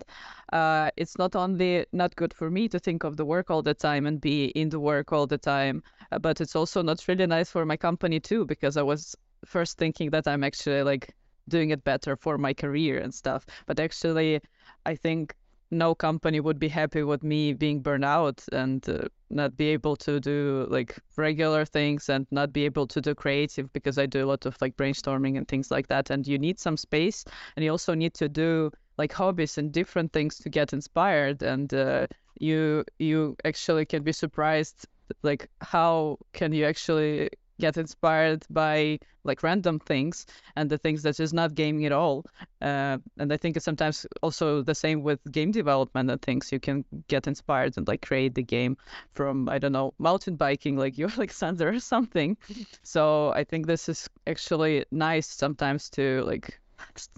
uh, 0.52 0.90
it's 0.98 1.18
not 1.18 1.36
only 1.36 1.86
not 1.94 2.16
good 2.16 2.34
for 2.34 2.50
me 2.50 2.68
to 2.70 2.80
think 2.80 3.04
of 3.04 3.18
the 3.18 3.26
work 3.26 3.50
all 3.50 3.62
the 3.62 3.74
time 3.74 4.08
and 4.08 4.20
be 4.20 4.46
in 4.48 4.70
the 4.70 4.80
work 4.80 5.14
all 5.14 5.28
the 5.28 5.38
time, 5.38 5.84
uh, 6.12 6.20
but 6.20 6.42
it's 6.42 6.56
also 6.56 6.82
not 6.82 7.08
really 7.08 7.28
nice 7.28 7.52
for 7.52 7.66
my 7.66 7.78
company 7.78 8.20
too, 8.20 8.46
because 8.46 8.78
I 8.78 8.82
was 8.82 9.16
first 9.46 9.78
thinking 9.78 10.10
that 10.10 10.28
I'm 10.28 10.44
actually 10.44 10.84
like 10.84 11.16
doing 11.48 11.70
it 11.70 11.84
better 11.84 12.16
for 12.16 12.38
my 12.38 12.54
career 12.54 13.00
and 13.00 13.14
stuff. 13.14 13.46
But 13.66 13.80
actually, 13.80 14.42
I 14.86 14.96
think 14.96 15.36
no 15.72 15.94
company 15.94 16.40
would 16.40 16.60
be 16.60 16.68
happy 16.68 17.04
with 17.04 17.24
me 17.24 17.54
being 17.54 17.82
burned 17.82 18.06
out 18.06 18.44
and 18.52 18.88
uh, 18.90 19.08
not 19.30 19.56
be 19.56 19.68
able 19.68 19.96
to 19.96 20.20
do 20.20 20.66
like 20.70 20.98
regular 21.16 21.66
things 21.66 22.10
and 22.10 22.26
not 22.32 22.52
be 22.52 22.66
able 22.66 22.88
to 22.88 23.02
do 23.02 23.14
creative 23.14 23.72
because 23.74 23.98
I 23.98 24.06
do 24.06 24.26
a 24.26 24.28
lot 24.28 24.46
of 24.46 24.58
like 24.62 24.76
brainstorming 24.78 25.38
and 25.38 25.48
things 25.48 25.70
like 25.70 25.88
that. 25.88 26.10
And 26.10 26.26
you 26.26 26.40
need 26.40 26.60
some 26.60 26.78
space, 26.78 27.24
and 27.56 27.64
you 27.64 27.72
also 27.72 27.94
need 27.94 28.14
to 28.16 28.28
do 28.28 28.72
like 28.98 29.14
hobbies 29.14 29.58
and 29.58 29.72
different 29.72 30.12
things 30.12 30.38
to 30.40 30.50
get 30.50 30.74
inspired. 30.74 31.44
And 31.44 31.74
uh, 31.74 32.08
you 32.40 32.84
you 32.98 33.36
actually 33.46 33.86
can 33.86 34.04
be 34.04 34.12
surprised 34.12 34.88
like 35.24 35.50
how 35.62 36.18
can 36.34 36.54
you 36.54 36.66
actually 36.66 37.30
get 37.60 37.78
inspired 37.78 38.46
by 38.50 39.00
like 39.24 39.44
random 39.44 39.80
things 39.80 40.26
and 40.56 40.70
the 40.70 40.78
things 40.78 41.04
that 41.04 41.20
is 41.20 41.34
not 41.34 41.54
gaming 41.54 41.86
at 41.86 41.92
all. 41.92 42.26
Uh, 42.62 42.98
and 43.18 43.32
I 43.32 43.38
think 43.38 43.56
it's 43.56 43.66
sometimes 43.66 44.06
also 44.24 44.64
the 44.64 44.74
same 44.74 45.04
with 45.04 45.20
game 45.32 45.52
development 45.52 46.10
and 46.10 46.22
things. 46.22 46.52
You 46.52 46.60
can 46.60 46.86
get 47.08 47.28
inspired 47.28 47.78
and 47.78 47.88
like 47.88 48.02
create 48.02 48.34
the 48.34 48.44
game 48.44 48.78
from 49.14 49.50
I 49.50 49.60
don't 49.60 49.74
know 49.74 49.94
mountain 50.00 50.36
biking, 50.36 50.78
like 50.78 50.98
you 50.98 51.08
Alexander 51.08 51.70
or 51.70 51.80
something. 51.80 52.38
So 52.84 53.32
I 53.34 53.44
think 53.44 53.68
this 53.68 53.90
is 53.90 54.10
actually 54.26 54.86
nice 54.92 55.28
sometimes 55.28 55.90
to 55.92 56.24
like 56.24 56.60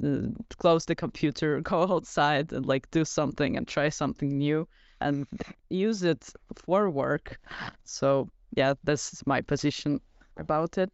uh, 0.04 0.28
close 0.58 0.86
the 0.86 0.96
computer, 0.96 1.62
go 1.74 1.84
outside 1.84 2.52
and 2.52 2.66
like 2.66 2.90
do 2.92 3.06
something 3.06 3.58
and 3.58 3.68
try 3.68 3.90
something 3.90 4.38
new 4.38 4.68
and 5.00 5.28
use 5.70 6.04
it 6.04 6.30
for 6.56 6.90
work. 6.90 7.40
So 7.84 8.30
yeah, 8.56 8.74
this 8.84 9.14
is 9.14 9.26
my 9.26 9.42
position 9.42 10.02
about 10.38 10.78
it. 10.78 10.92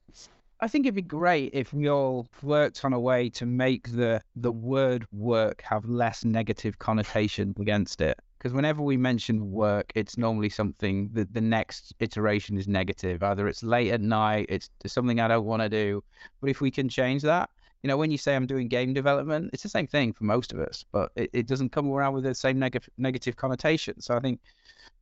I 0.60 0.68
think 0.68 0.86
it'd 0.86 0.96
be 0.96 1.04
great 1.04 1.52
if 1.54 1.72
we 1.72 1.88
all 1.88 2.28
worked 2.42 2.84
on 2.84 2.94
a 2.94 3.00
way 3.00 3.30
to 3.30 3.46
make 3.46 3.92
the 3.92 4.22
the 4.36 4.52
word 4.52 5.06
work 5.12 5.62
have 5.62 5.86
less 5.86 6.26
negative 6.26 6.80
connotation 6.80 7.54
against 7.60 8.02
it. 8.02 8.20
Because 8.38 8.54
whenever 8.54 8.82
we 8.82 8.98
mention 8.98 9.52
work, 9.52 9.92
it's 9.96 10.18
normally 10.18 10.50
something 10.50 11.10
that 11.14 11.34
the 11.34 11.42
next 11.42 11.94
iteration 12.00 12.58
is 12.58 12.68
negative. 12.68 13.24
Either 13.24 13.48
it's 13.48 13.64
late 13.64 13.92
at 13.92 14.02
night, 14.02 14.48
it's 14.50 14.70
something 14.86 15.20
I 15.20 15.28
don't 15.28 15.46
want 15.46 15.62
to 15.64 15.70
do. 15.70 16.04
But 16.42 16.50
if 16.50 16.62
we 16.62 16.70
can 16.72 16.88
change 16.88 17.24
that, 17.24 17.50
you 17.84 17.88
know, 17.88 17.98
when 17.98 18.12
you 18.12 18.18
say 18.18 18.36
I'm 18.36 18.48
doing 18.48 18.68
game 18.68 18.94
development, 18.94 19.52
it's 19.54 19.64
the 19.64 19.70
same 19.70 19.88
thing 19.88 20.14
for 20.14 20.24
most 20.24 20.54
of 20.54 20.60
us, 20.60 20.84
but 20.92 21.12
it, 21.16 21.30
it 21.34 21.48
doesn't 21.48 21.72
come 21.72 21.90
around 21.92 22.14
with 22.14 22.24
the 22.24 22.34
same 22.36 22.60
negative 22.60 22.90
negative 22.98 23.36
connotation. 23.36 24.02
So 24.02 24.16
I 24.16 24.20
think, 24.20 24.40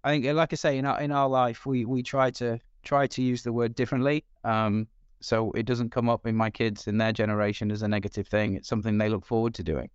I 0.04 0.12
think, 0.12 0.26
like 0.36 0.52
I 0.52 0.56
say, 0.56 0.78
in 0.78 0.86
our 0.86 1.00
in 1.02 1.12
our 1.12 1.30
life, 1.30 1.66
we 1.66 1.86
we 1.86 2.04
try 2.04 2.32
to 2.32 2.60
try 2.86 3.08
to 3.08 3.22
use 3.22 3.44
the 3.44 3.52
word 3.52 3.76
differently. 3.76 4.24
Um, 4.44 4.88
so 5.22 5.52
it 5.52 5.66
doesn't 5.66 5.90
come 5.90 6.10
up 6.10 6.28
in 6.28 6.36
my 6.36 6.50
kids 6.50 6.88
in 6.88 6.98
their 6.98 7.12
generation 7.12 7.72
as 7.72 7.82
a 7.82 7.88
negative 7.88 8.28
thing. 8.28 8.56
It's 8.56 8.70
something 8.70 8.98
they 8.98 9.10
look 9.10 9.26
forward 9.26 9.56
to 9.56 9.64
doing, 9.64 9.90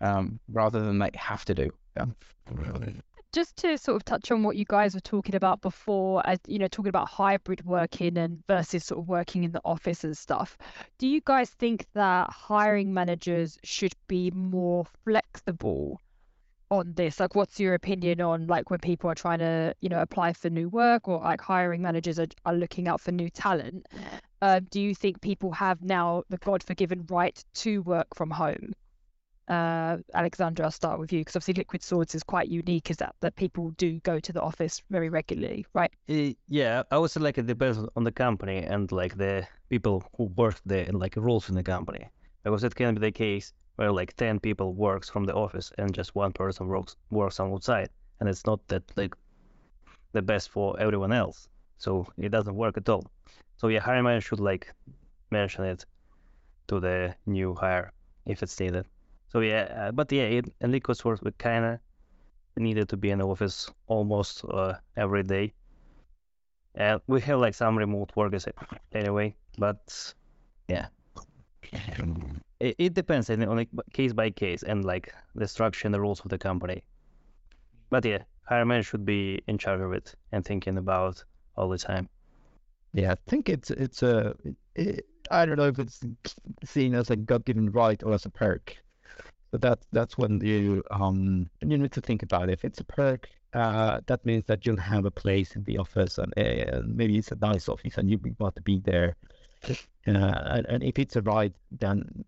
um, 0.00 0.38
rather 0.48 0.80
than 0.80 0.98
they 0.98 1.10
have 1.14 1.44
to 1.46 1.54
do. 1.54 1.70
Yeah. 1.96 2.06
Just 3.32 3.56
to 3.58 3.78
sort 3.78 3.96
of 3.96 4.04
touch 4.04 4.32
on 4.32 4.42
what 4.42 4.56
you 4.56 4.64
guys 4.64 4.94
were 4.94 5.00
talking 5.00 5.36
about 5.36 5.60
before, 5.60 6.20
as 6.26 6.38
you 6.48 6.58
know, 6.58 6.66
talking 6.66 6.88
about 6.88 7.08
hybrid 7.08 7.64
working 7.64 8.18
and 8.18 8.42
versus 8.48 8.84
sort 8.84 9.00
of 9.00 9.08
working 9.08 9.44
in 9.44 9.52
the 9.52 9.60
office 9.64 10.02
and 10.02 10.16
stuff. 10.16 10.58
Do 10.98 11.06
you 11.06 11.20
guys 11.24 11.50
think 11.50 11.86
that 11.94 12.28
hiring 12.30 12.92
managers 12.92 13.56
should 13.62 13.94
be 14.08 14.32
more 14.32 14.84
flexible 15.04 16.00
on 16.70 16.92
this? 16.94 17.20
Like, 17.20 17.34
what's 17.34 17.58
your 17.60 17.74
opinion 17.74 18.20
on 18.20 18.46
like 18.46 18.70
when 18.70 18.80
people 18.80 19.10
are 19.10 19.14
trying 19.14 19.40
to, 19.40 19.74
you 19.80 19.88
know, 19.88 20.00
apply 20.00 20.32
for 20.32 20.50
new 20.50 20.68
work 20.68 21.08
or 21.08 21.20
like 21.20 21.40
hiring 21.40 21.82
managers 21.82 22.18
are, 22.18 22.28
are 22.44 22.54
looking 22.54 22.88
out 22.88 23.00
for 23.00 23.12
new 23.12 23.28
talent? 23.28 23.86
Uh, 24.42 24.60
do 24.70 24.80
you 24.80 24.94
think 24.94 25.20
people 25.20 25.52
have 25.52 25.82
now 25.82 26.22
the 26.30 26.38
God 26.38 26.62
forgiven 26.62 27.04
right 27.10 27.42
to 27.54 27.82
work 27.82 28.14
from 28.14 28.30
home? 28.30 28.72
Uh, 29.48 29.98
Alexandra, 30.14 30.66
I'll 30.66 30.70
start 30.70 31.00
with 31.00 31.12
you 31.12 31.20
because 31.20 31.34
obviously 31.34 31.54
Liquid 31.54 31.82
Swords 31.82 32.14
is 32.14 32.22
quite 32.22 32.48
unique, 32.48 32.88
is 32.88 32.98
that 32.98 33.16
that 33.20 33.34
people 33.34 33.72
do 33.72 33.98
go 34.00 34.20
to 34.20 34.32
the 34.32 34.40
office 34.40 34.80
very 34.90 35.08
regularly, 35.08 35.66
right? 35.74 35.90
Uh, 36.08 36.34
yeah, 36.48 36.84
I 36.92 36.98
would 36.98 37.10
say 37.10 37.18
like 37.18 37.36
it 37.36 37.48
depends 37.48 37.78
on 37.96 38.04
the 38.04 38.12
company 38.12 38.58
and 38.58 38.90
like 38.92 39.16
the 39.16 39.44
people 39.68 40.04
who 40.16 40.26
work 40.36 40.60
there 40.64 40.84
and 40.84 41.00
like 41.00 41.16
roles 41.16 41.48
in 41.48 41.56
the 41.56 41.64
company 41.64 42.08
because 42.44 42.62
it 42.62 42.76
can 42.76 42.94
be 42.94 43.00
the 43.00 43.10
case 43.10 43.52
where 43.76 43.92
like 43.92 44.14
10 44.16 44.40
people 44.40 44.74
works 44.74 45.08
from 45.08 45.24
the 45.24 45.34
office 45.34 45.72
and 45.78 45.94
just 45.94 46.14
one 46.14 46.32
person 46.32 46.68
works 46.68 46.96
works 47.10 47.40
on 47.40 47.52
outside 47.52 47.88
and 48.18 48.28
it's 48.28 48.46
not 48.46 48.60
that 48.68 48.82
like 48.96 49.14
the 50.12 50.22
best 50.22 50.50
for 50.50 50.78
everyone 50.78 51.12
else. 51.12 51.48
So 51.78 52.06
it 52.18 52.30
doesn't 52.30 52.54
work 52.54 52.76
at 52.76 52.88
all. 52.88 53.04
So 53.56 53.68
yeah 53.68 53.80
hiring 53.80 54.04
manager 54.04 54.28
should 54.28 54.40
like 54.40 54.72
mention 55.30 55.64
it 55.64 55.84
to 56.68 56.80
the 56.80 57.14
new 57.26 57.54
hire 57.54 57.92
if 58.26 58.42
it's 58.42 58.58
needed. 58.60 58.86
So 59.28 59.40
yeah 59.40 59.88
uh, 59.88 59.92
but 59.92 60.12
yeah 60.12 60.24
it, 60.24 60.52
in 60.60 60.72
Liquid 60.72 60.96
Swords 60.96 61.22
we 61.22 61.30
kind 61.32 61.64
of 61.64 61.78
needed 62.56 62.88
to 62.90 62.96
be 62.96 63.10
in 63.10 63.18
the 63.18 63.26
office 63.26 63.70
almost 63.86 64.44
uh, 64.44 64.74
every 64.96 65.22
day. 65.22 65.52
And 66.74 67.00
we 67.06 67.20
have 67.22 67.40
like 67.40 67.54
some 67.54 67.76
remote 67.78 68.12
workers 68.14 68.46
anyway 68.92 69.34
but 69.58 70.14
yeah 70.68 70.86
it, 72.60 72.76
it 72.78 72.94
depends 72.94 73.30
on 73.30 73.40
like 73.40 73.68
case 73.92 74.12
by 74.12 74.30
case 74.30 74.62
and 74.62 74.84
like 74.84 75.12
the 75.34 75.48
structure 75.48 75.86
and 75.86 75.94
the 75.94 76.00
rules 76.00 76.20
of 76.20 76.28
the 76.28 76.38
company. 76.38 76.82
But 77.88 78.04
yeah, 78.04 78.22
hireman 78.44 78.82
should 78.82 79.04
be 79.04 79.40
in 79.48 79.58
charge 79.58 79.80
of 79.80 79.92
it 79.92 80.14
and 80.32 80.44
thinking 80.44 80.78
about 80.78 81.24
all 81.56 81.68
the 81.68 81.78
time. 81.78 82.08
Yeah, 82.92 83.12
I 83.12 83.16
think 83.28 83.48
it's 83.48 83.70
it's 83.70 84.02
a 84.02 84.34
it, 84.74 85.06
I 85.30 85.46
don't 85.46 85.56
know 85.56 85.68
if 85.68 85.78
it's 85.78 86.00
seen 86.64 86.94
as 86.94 87.10
a 87.10 87.16
God-given 87.16 87.70
right 87.70 88.02
or 88.02 88.14
as 88.14 88.26
a 88.26 88.30
perk. 88.30 88.76
But 89.50 89.62
that 89.62 89.80
that's 89.92 90.16
when 90.16 90.40
you 90.44 90.82
um 90.90 91.50
you 91.60 91.78
need 91.78 91.92
to 91.92 92.00
think 92.00 92.22
about 92.22 92.48
it. 92.48 92.52
If 92.52 92.64
it's 92.64 92.80
a 92.80 92.84
perk, 92.84 93.28
uh, 93.52 94.00
that 94.06 94.24
means 94.24 94.44
that 94.46 94.64
you'll 94.64 94.76
have 94.76 95.04
a 95.04 95.10
place 95.10 95.56
in 95.56 95.64
the 95.64 95.78
office 95.78 96.18
and 96.18 96.32
uh, 96.36 96.82
maybe 96.86 97.18
it's 97.18 97.32
a 97.32 97.36
nice 97.36 97.68
office 97.68 97.98
and 97.98 98.08
you 98.08 98.20
want 98.38 98.54
to 98.56 98.62
be 98.62 98.78
there 98.78 99.16
uh, 99.68 100.62
and, 100.68 100.82
if 100.82 100.98
it's 100.98 101.16
a 101.16 101.22
ride, 101.22 101.54
then 101.70 102.24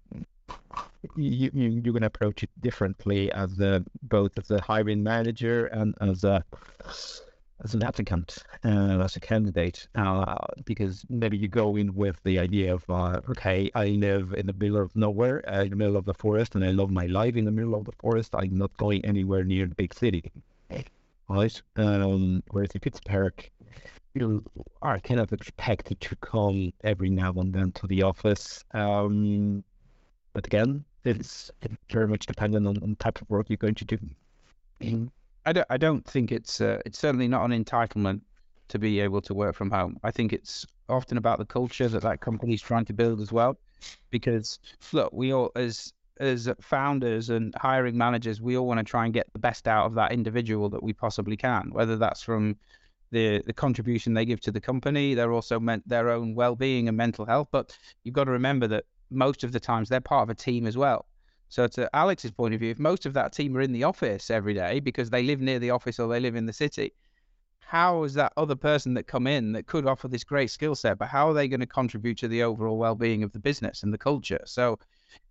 you, 1.17 1.51
you 1.53 1.81
you're 1.83 1.93
gonna 1.93 2.07
approach 2.07 2.43
it 2.43 2.51
differently 2.61 3.31
as 3.33 3.61
both 4.03 4.39
as 4.39 4.51
a 4.51 4.61
hiring 4.61 5.03
manager 5.03 5.67
and 5.67 5.95
as 6.01 6.25
a 6.25 6.45
as 7.65 7.75
an 7.75 7.83
applicant, 7.85 8.39
uh, 8.65 8.99
as 9.01 9.17
a 9.17 9.21
candidate, 9.21 9.87
uh, 9.95 10.37
because 10.65 11.05
maybe 11.09 11.37
you 11.37 11.49
go 11.49 11.77
in 11.77 11.95
with 11.95 12.17
the 12.25 12.39
idea 12.39 12.75
of, 12.75 12.83
uh, 12.91 13.21
okay, 13.31 13.71
I 13.75 13.87
live 13.87 14.35
in 14.37 14.47
the 14.47 14.53
middle 14.53 14.79
of 14.79 14.95
nowhere, 14.97 15.49
uh, 15.49 15.63
in 15.63 15.71
the 15.71 15.77
middle 15.77 15.97
of 15.97 16.05
the 16.05 16.15
forest, 16.15 16.55
and 16.57 16.65
I 16.65 16.71
love 16.71 16.91
my 16.91 17.07
life 17.07 17.37
in 17.37 17.45
the 17.45 17.53
middle 17.53 17.75
of 17.75 17.85
the 17.85 17.93
forest. 17.93 18.35
I'm 18.35 18.57
not 18.57 18.77
going 18.79 19.05
anywhere 19.05 19.45
near 19.45 19.67
the 19.67 19.75
big 19.77 19.95
city, 19.95 20.33
right? 21.29 21.63
Um, 21.77 22.43
whereas 22.51 22.71
if 22.75 22.87
it's 22.87 23.01
park, 23.01 23.51
you 24.15 24.45
are 24.83 24.99
kind 25.01 25.21
of 25.21 25.33
expected 25.33 26.01
to 26.01 26.17
come 26.17 26.73
every 26.85 27.11
now 27.11 27.33
and 27.33 27.53
then 27.53 27.73
to 27.73 27.87
the 27.87 28.03
office. 28.03 28.65
Um, 28.73 29.65
but 30.33 30.47
again, 30.47 30.85
it's 31.05 31.51
very 31.91 32.09
much 32.09 32.27
dependent 32.27 32.67
on, 32.67 32.83
on 32.83 32.91
the 32.91 32.97
type 32.97 33.21
of 33.21 33.29
work 33.31 33.49
you're 33.49 33.57
going 33.57 33.75
to 33.75 33.85
do. 33.85 33.99
I 35.45 35.53
don't. 35.53 35.67
I 35.71 35.77
don't 35.77 36.05
think 36.05 36.33
it's. 36.33 36.61
Uh, 36.61 36.81
it's 36.87 36.99
certainly 36.99 37.29
not 37.29 37.45
an 37.51 37.65
entitlement 37.65 38.21
to 38.69 38.79
be 38.79 39.01
able 39.01 39.21
to 39.23 39.35
work 39.35 39.55
from 39.55 39.71
home. 39.71 39.99
I 40.03 40.11
think 40.11 40.33
it's 40.33 40.67
often 40.89 41.19
about 41.19 41.39
the 41.39 41.45
culture 41.45 41.89
that 41.89 42.03
that 42.03 42.21
company 42.21 42.55
is 42.55 42.63
trying 42.63 42.85
to 42.87 42.93
build 42.93 43.21
as 43.21 43.33
well. 43.33 43.57
Because 44.11 44.59
look, 44.93 45.13
we 45.13 45.33
all 45.33 45.51
as 45.57 45.93
as 46.21 46.49
founders 46.61 47.31
and 47.31 47.55
hiring 47.57 47.97
managers, 47.97 48.41
we 48.41 48.57
all 48.57 48.67
want 48.67 48.79
to 48.79 48.85
try 48.85 49.05
and 49.05 49.15
get 49.15 49.33
the 49.33 49.39
best 49.39 49.67
out 49.67 49.87
of 49.87 49.95
that 49.95 50.13
individual 50.13 50.69
that 50.69 50.83
we 50.83 50.93
possibly 50.93 51.37
can, 51.37 51.71
whether 51.73 51.97
that's 51.97 52.23
from 52.23 52.57
the 53.13 53.43
the 53.47 53.53
contribution 53.53 54.15
they 54.15 54.25
give 54.25 54.41
to 54.41 54.51
the 54.51 54.61
company. 54.61 55.15
They're 55.15 55.33
also 55.33 55.61
meant 55.61 55.89
their 55.89 56.11
own 56.11 56.35
well-being 56.35 56.89
and 56.89 56.97
mental 56.97 57.25
health. 57.25 57.49
But 57.53 57.77
you've 58.03 58.15
got 58.15 58.25
to 58.25 58.33
remember 58.33 58.67
that 58.69 58.85
most 59.11 59.45
of 59.45 59.53
the 59.53 59.61
times 59.61 59.89
they're 59.89 60.01
part 60.01 60.25
of 60.25 60.31
a 60.31 60.35
team 60.35 60.67
as 60.67 60.77
well. 60.77 61.07
So 61.49 61.67
to 61.69 61.95
Alex's 61.95 62.31
point 62.31 62.55
of 62.55 62.61
view, 62.61 62.71
if 62.71 62.79
most 62.79 63.05
of 63.05 63.13
that 63.13 63.35
team 63.35 63.55
are 63.57 63.61
in 63.61 63.73
the 63.73 63.85
office 63.85 64.31
every 64.31 64.55
day 64.55 64.81
because 64.81 65.11
they 65.11 65.23
live 65.23 65.41
near 65.41 65.59
the 65.59 65.71
office 65.71 66.01
or 66.01 66.09
they 66.09 66.19
live 66.19 66.35
in 66.35 66.47
the 66.47 66.53
city, 66.53 66.95
how 67.61 68.05
is 68.05 68.15
that 68.15 68.33
other 68.39 68.57
person 68.57 68.95
that 68.95 69.07
come 69.07 69.27
in 69.27 69.53
that 69.53 69.67
could 69.67 69.87
offer 69.87 70.09
this 70.09 70.25
great 70.25 70.51
skill 70.51 70.75
set, 70.75 70.99
but 70.99 71.09
how 71.09 71.29
are 71.29 71.35
they 71.35 71.49
going 71.49 71.61
to 71.61 71.67
contribute 71.67 72.17
to 72.19 72.29
the 72.29 72.43
overall 72.43 72.79
well-being 72.79 73.23
of 73.23 73.33
the 73.33 73.39
business 73.39 73.83
and 73.83 73.93
the 73.93 73.99
culture? 73.99 74.41
So 74.47 74.79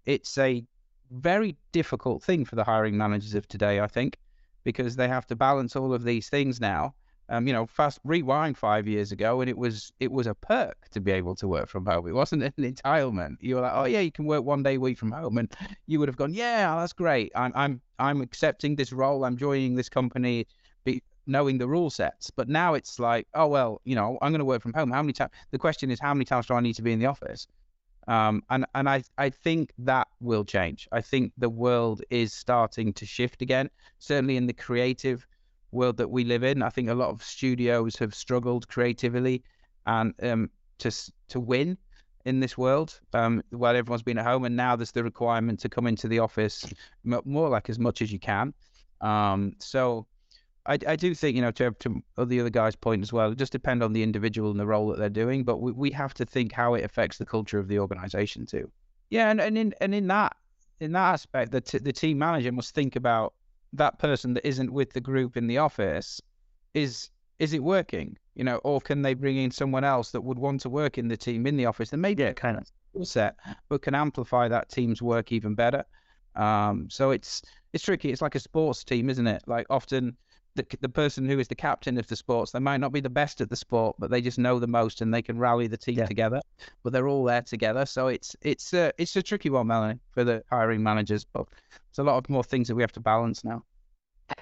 it's 0.05 0.37
a 0.37 0.63
very 1.09 1.57
difficult 1.71 2.21
thing 2.23 2.45
for 2.45 2.55
the 2.55 2.63
hiring 2.63 2.95
managers 2.95 3.33
of 3.33 3.47
today, 3.47 3.79
I 3.79 3.87
think, 3.87 4.17
because 4.63 4.95
they 4.95 5.07
have 5.07 5.25
to 5.27 5.35
balance 5.35 5.75
all 5.75 5.91
of 5.91 6.03
these 6.03 6.29
things 6.29 6.61
now 6.61 6.93
um, 7.31 7.47
you 7.47 7.53
know, 7.53 7.65
fast 7.65 7.99
rewind 8.03 8.57
five 8.57 8.87
years 8.87 9.13
ago, 9.13 9.39
and 9.39 9.49
it 9.49 9.57
was 9.57 9.93
it 10.01 10.11
was 10.11 10.27
a 10.27 10.35
perk 10.35 10.89
to 10.91 10.99
be 10.99 11.11
able 11.13 11.33
to 11.35 11.47
work 11.47 11.69
from 11.69 11.85
home. 11.85 12.05
It 12.05 12.11
wasn't 12.11 12.43
an 12.43 12.51
entitlement. 12.59 13.37
You 13.39 13.55
were 13.55 13.61
like, 13.61 13.71
oh 13.73 13.85
yeah, 13.85 14.01
you 14.01 14.11
can 14.11 14.25
work 14.25 14.43
one 14.43 14.63
day 14.63 14.75
a 14.75 14.79
week 14.79 14.97
from 14.97 15.11
home, 15.11 15.37
and 15.37 15.51
you 15.87 15.97
would 15.99 16.09
have 16.09 16.17
gone, 16.17 16.33
yeah, 16.33 16.75
that's 16.75 16.91
great. 16.91 17.31
I'm 17.33 17.53
I'm 17.55 17.81
I'm 17.99 18.21
accepting 18.21 18.75
this 18.75 18.91
role. 18.91 19.23
I'm 19.23 19.37
joining 19.37 19.75
this 19.75 19.87
company, 19.87 20.45
be, 20.83 21.01
knowing 21.25 21.57
the 21.57 21.69
rule 21.69 21.89
sets. 21.89 22.29
But 22.31 22.49
now 22.49 22.73
it's 22.73 22.99
like, 22.99 23.27
oh 23.33 23.47
well, 23.47 23.81
you 23.85 23.95
know, 23.95 24.17
I'm 24.21 24.33
going 24.33 24.39
to 24.39 24.45
work 24.45 24.61
from 24.61 24.73
home. 24.73 24.91
How 24.91 25.01
many 25.01 25.13
times? 25.13 25.31
The 25.51 25.57
question 25.57 25.89
is, 25.89 26.01
how 26.01 26.13
many 26.13 26.25
times 26.25 26.47
do 26.47 26.55
I 26.55 26.59
need 26.59 26.75
to 26.75 26.81
be 26.81 26.91
in 26.91 26.99
the 26.99 27.05
office? 27.05 27.47
Um, 28.09 28.43
and 28.49 28.65
and 28.75 28.89
I, 28.89 29.03
I 29.17 29.29
think 29.29 29.71
that 29.77 30.09
will 30.19 30.43
change. 30.43 30.85
I 30.91 30.99
think 30.99 31.31
the 31.37 31.49
world 31.49 32.01
is 32.09 32.33
starting 32.33 32.91
to 32.93 33.05
shift 33.05 33.41
again, 33.41 33.69
certainly 33.99 34.35
in 34.35 34.47
the 34.47 34.53
creative 34.53 35.25
world 35.71 35.97
that 35.97 36.09
we 36.09 36.23
live 36.23 36.43
in. 36.43 36.61
I 36.61 36.69
think 36.69 36.89
a 36.89 36.93
lot 36.93 37.09
of 37.09 37.23
studios 37.23 37.95
have 37.97 38.13
struggled 38.13 38.67
creatively 38.67 39.43
and 39.85 40.13
um, 40.21 40.49
to 40.79 40.91
to 41.29 41.39
win 41.39 41.77
in 42.25 42.39
this 42.39 42.57
world 42.57 42.99
um, 43.13 43.41
while 43.49 43.75
everyone's 43.75 44.03
been 44.03 44.17
at 44.17 44.25
home, 44.25 44.45
and 44.45 44.55
now 44.55 44.75
there's 44.75 44.91
the 44.91 45.03
requirement 45.03 45.59
to 45.61 45.69
come 45.69 45.87
into 45.87 46.07
the 46.07 46.19
office 46.19 46.65
more 47.03 47.49
like 47.49 47.69
as 47.69 47.79
much 47.79 48.01
as 48.01 48.11
you 48.11 48.19
can. 48.19 48.53
Um, 49.01 49.53
so 49.59 50.05
I, 50.65 50.77
I 50.87 50.95
do 50.95 51.15
think 51.15 51.35
you 51.35 51.41
know 51.41 51.51
to, 51.51 51.71
to 51.79 52.03
the 52.25 52.39
other 52.39 52.49
guy's 52.49 52.75
point 52.75 53.01
as 53.01 53.11
well. 53.11 53.31
It 53.31 53.37
just 53.37 53.51
depend 53.51 53.81
on 53.81 53.93
the 53.93 54.03
individual 54.03 54.51
and 54.51 54.59
the 54.59 54.67
role 54.67 54.87
that 54.89 54.99
they're 54.99 55.09
doing, 55.09 55.43
but 55.43 55.57
we, 55.57 55.71
we 55.71 55.91
have 55.91 56.13
to 56.15 56.25
think 56.25 56.51
how 56.51 56.75
it 56.75 56.83
affects 56.83 57.17
the 57.17 57.25
culture 57.25 57.59
of 57.59 57.67
the 57.67 57.79
organization 57.79 58.45
too. 58.45 58.69
Yeah, 59.09 59.29
and, 59.29 59.41
and 59.41 59.57
in 59.57 59.73
and 59.81 59.95
in 59.95 60.07
that 60.07 60.35
in 60.79 60.91
that 60.93 61.13
aspect, 61.13 61.51
the 61.51 61.61
t- 61.61 61.79
the 61.79 61.93
team 61.93 62.17
manager 62.17 62.51
must 62.51 62.75
think 62.75 62.95
about 62.95 63.33
that 63.73 63.99
person 63.99 64.33
that 64.33 64.47
isn't 64.47 64.71
with 64.71 64.91
the 64.93 65.01
group 65.01 65.37
in 65.37 65.47
the 65.47 65.57
office. 65.57 66.21
Is 66.73 67.09
is 67.39 67.53
it 67.53 67.63
working? 67.63 68.17
You 68.35 68.43
know, 68.43 68.57
or 68.57 68.79
can 68.79 69.01
they 69.01 69.13
bring 69.13 69.37
in 69.37 69.51
someone 69.51 69.83
else 69.83 70.11
that 70.11 70.21
would 70.21 70.39
want 70.39 70.61
to 70.61 70.69
work 70.69 70.97
in 70.97 71.07
the 71.07 71.17
team 71.17 71.47
in 71.47 71.57
the 71.57 71.65
office 71.65 71.91
and 71.91 72.01
maybe 72.01 72.23
yeah, 72.23 72.33
kind 72.33 72.57
of 72.57 73.07
set, 73.07 73.35
but 73.69 73.81
can 73.81 73.95
amplify 73.95 74.47
that 74.47 74.69
team's 74.69 75.01
work 75.01 75.31
even 75.31 75.55
better. 75.55 75.83
Um, 76.35 76.89
so 76.89 77.11
it's 77.11 77.41
it's 77.73 77.83
tricky. 77.83 78.11
It's 78.11 78.21
like 78.21 78.35
a 78.35 78.39
sports 78.39 78.83
team, 78.83 79.09
isn't 79.09 79.27
it? 79.27 79.43
Like 79.47 79.67
often 79.69 80.15
the 80.55 80.65
the 80.81 80.89
person 80.89 81.27
who 81.27 81.39
is 81.39 81.47
the 81.47 81.55
captain 81.55 81.97
of 81.97 82.07
the 82.07 82.15
sports, 82.15 82.51
they 82.51 82.59
might 82.59 82.79
not 82.79 82.91
be 82.91 82.99
the 83.01 83.09
best 83.09 83.41
at 83.41 83.49
the 83.49 83.55
sport, 83.55 83.95
but 83.99 84.09
they 84.11 84.21
just 84.21 84.39
know 84.39 84.59
the 84.59 84.67
most 84.67 85.01
and 85.01 85.13
they 85.13 85.21
can 85.21 85.37
rally 85.39 85.67
the 85.67 85.77
team 85.77 85.95
Yeah. 85.97 86.05
together. 86.05 86.41
But 86.83 86.93
they're 86.93 87.07
all 87.07 87.23
there 87.23 87.41
together, 87.41 87.85
so 87.85 88.07
it's 88.07 88.35
it's 88.41 88.73
a 88.73 88.91
it's 88.97 89.15
a 89.15 89.23
tricky 89.23 89.49
one, 89.49 89.67
Melanie, 89.67 89.99
for 90.11 90.23
the 90.23 90.43
hiring 90.49 90.83
managers. 90.83 91.25
But 91.25 91.47
there's 91.49 91.99
a 91.99 92.03
lot 92.03 92.17
of 92.17 92.29
more 92.29 92.43
things 92.43 92.67
that 92.67 92.75
we 92.75 92.83
have 92.83 92.91
to 92.93 92.99
balance 93.01 93.43
now. 93.43 93.63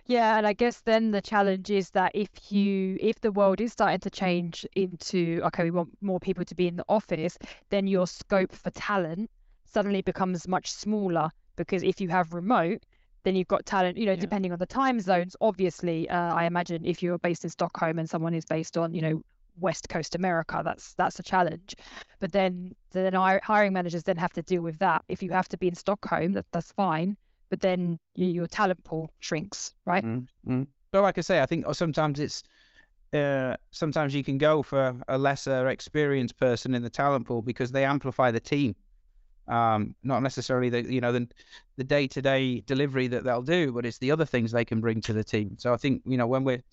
Yeah, 0.06 0.38
and 0.38 0.46
I 0.46 0.54
guess 0.54 0.82
then 0.82 1.12
the 1.12 1.22
challenge 1.22 1.70
is 1.70 1.92
that 1.92 2.12
if 2.14 2.52
you 2.52 2.98
if 3.00 3.22
the 3.22 3.32
world 3.32 3.62
is 3.62 3.72
starting 3.72 4.00
to 4.02 4.10
change 4.10 4.66
into 4.76 5.42
okay, 5.46 5.64
we 5.64 5.72
want 5.72 5.90
more 6.02 6.20
people 6.20 6.44
to 6.46 6.56
be 6.56 6.68
in 6.68 6.76
the 6.76 6.86
office, 6.90 7.38
then 7.70 7.88
your 7.88 8.06
scope 8.08 8.52
for 8.54 8.70
talent 8.72 9.30
suddenly 9.66 10.02
becomes 10.02 10.48
much 10.48 10.70
smaller 10.72 11.30
because 11.56 11.84
if 11.84 12.02
you 12.02 12.10
have 12.10 12.34
remote, 12.34 12.84
then 13.24 13.36
you've 13.36 13.48
got 13.48 13.66
talent, 13.66 13.98
you 13.98 14.06
know, 14.06 14.14
Yeah. 14.14 14.20
depending 14.20 14.52
on 14.52 14.60
the 14.60 14.66
time 14.66 15.00
zones. 15.00 15.36
Obviously, 15.42 16.10
uh, 16.10 16.34
I 16.34 16.46
imagine 16.46 16.86
if 16.86 17.04
you're 17.04 17.18
based 17.20 17.44
in 17.44 17.50
Stockholm 17.50 18.00
and 18.00 18.10
someone 18.10 18.34
is 18.34 18.46
based 18.46 18.78
on, 18.78 18.94
you 18.94 19.02
know, 19.02 19.22
West 19.60 19.90
Coast 19.90 20.16
America, 20.16 20.62
that's 20.64 20.94
that's 20.94 21.20
a 21.20 21.24
challenge. 21.24 21.76
But 22.20 22.32
then 22.32 22.74
then 22.92 23.14
hiring 23.14 23.74
managers 23.74 24.04
then 24.04 24.18
have 24.18 24.34
to 24.34 24.42
deal 24.42 24.62
with 24.62 24.80
that. 24.80 25.04
If 25.10 25.22
you 25.22 25.32
have 25.32 25.50
to 25.50 25.58
be 25.58 25.68
in 25.68 25.76
Stockholm, 25.76 26.34
that 26.34 26.46
that's 26.52 26.72
fine. 26.72 27.18
But 27.50 27.60
then 27.62 28.00
y- 28.16 28.26
your 28.26 28.48
talent 28.48 28.84
pool 28.84 29.12
shrinks, 29.20 29.74
right? 29.86 30.04
Mm, 30.06 30.28
mm. 30.48 30.68
But 30.92 31.02
like 31.02 31.18
I 31.18 31.22
say, 31.22 31.42
I 31.42 31.46
think 31.46 31.66
sometimes 31.74 32.20
it's 32.20 32.44
uh, 33.14 33.56
sometimes 33.72 34.14
you 34.14 34.24
can 34.24 34.38
go 34.38 34.62
for 34.62 34.96
a 35.08 35.18
lesser 35.18 35.68
experienced 35.68 36.38
person 36.38 36.74
in 36.76 36.84
the 36.84 36.90
talent 36.90 37.26
pool 37.26 37.42
because 37.42 37.72
they 37.72 37.84
amplify 37.84 38.32
the 38.32 38.40
team. 38.40 38.76
Um, 39.50 39.96
not 40.04 40.22
necessarily 40.22 40.70
the 40.70 40.84
you 40.84 41.02
know 41.02 41.12
the 41.12 41.28
the 41.78 41.84
day 41.84 42.08
to 42.08 42.22
day 42.22 42.62
delivery 42.62 43.08
that 43.08 43.24
they'll 43.24 43.42
do, 43.42 43.72
but 43.72 43.86
it's 43.86 43.98
the 43.98 44.12
other 44.12 44.26
things 44.26 44.52
they 44.52 44.66
can 44.66 44.80
bring 44.80 45.02
to 45.02 45.14
the 45.14 45.24
team. 45.24 45.58
So 45.58 45.74
I 45.74 45.78
think 45.78 46.02
you 46.06 46.18
know 46.18 46.28
when 46.28 46.44
we're 46.44 46.64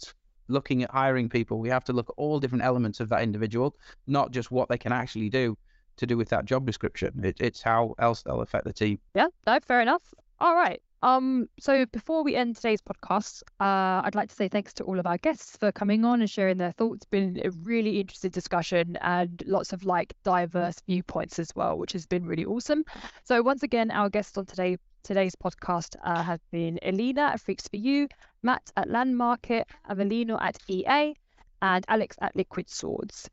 looking 0.49 0.83
at 0.83 0.91
hiring 0.91 1.29
people, 1.29 1.59
we 1.59 1.69
have 1.69 1.85
to 1.85 1.93
look 1.93 2.09
at 2.11 2.15
all 2.17 2.39
different 2.39 2.65
elements 2.65 3.01
of 3.01 3.09
that 3.09 3.23
individual, 3.23 3.75
not 4.07 4.31
just 4.31 4.51
what 4.51 4.69
they 4.69 4.79
can 4.79 4.93
actually 4.93 5.29
do 5.29 5.57
to 5.97 6.07
do 6.07 6.17
with 6.17 6.29
that 6.29 6.45
job 6.45 6.67
description. 6.67 7.13
It, 7.25 7.37
it's 7.41 7.63
how 7.63 7.95
else 7.99 8.23
they'll 8.23 8.43
affect 8.43 8.65
the 8.65 8.73
team. 8.73 8.99
Yeah, 9.15 9.29
no, 9.47 9.59
fair 9.61 9.81
enough. 9.81 10.03
All 10.39 10.55
right. 10.55 10.81
Um, 11.03 11.49
so 11.61 11.87
before 11.87 12.25
we 12.25 12.35
end 12.35 12.57
today's 12.57 12.81
podcast, 12.81 13.43
uh, 13.61 14.03
I'd 14.05 14.15
like 14.15 14.31
to 14.31 14.35
say 14.35 14.49
thanks 14.49 14.73
to 14.75 14.85
all 14.85 14.99
of 14.99 15.07
our 15.07 15.19
guests 15.19 15.57
for 15.57 15.71
coming 15.73 16.05
on 16.05 16.21
and 16.21 16.31
sharing 16.31 16.57
their 16.57 16.73
thoughts. 16.73 17.05
Been 17.07 17.41
a 17.45 17.51
really 17.51 18.01
interesting 18.01 18.31
discussion 18.31 18.97
and 19.01 19.43
lots 19.47 19.73
of 19.73 19.85
like 19.85 20.15
diverse 20.25 20.77
viewpoints 20.87 21.39
as 21.39 21.51
well, 21.55 21.79
which 21.79 21.93
has 21.93 22.07
been 22.07 22.25
really 22.25 22.45
awesome. 22.45 22.85
So 23.25 23.43
once 23.43 23.63
again, 23.63 23.91
our 23.91 24.09
guests 24.09 24.37
on 24.39 24.47
today 24.47 24.79
today's 25.03 25.37
podcast 25.37 25.95
uh, 26.03 26.23
have 26.23 26.41
been 26.51 26.81
Elina 26.83 27.23
at 27.35 27.41
Freaks 27.41 27.69
4U, 27.69 28.11
Matt 28.43 28.73
at 28.77 28.89
Landmarket, 28.89 29.65
Avelino 29.89 30.37
at 30.41 30.59
EA, 30.67 31.15
and 31.63 31.85
Alex 31.89 32.17
at 32.21 32.35
Liquid 32.35 32.69
Swords. 32.69 33.31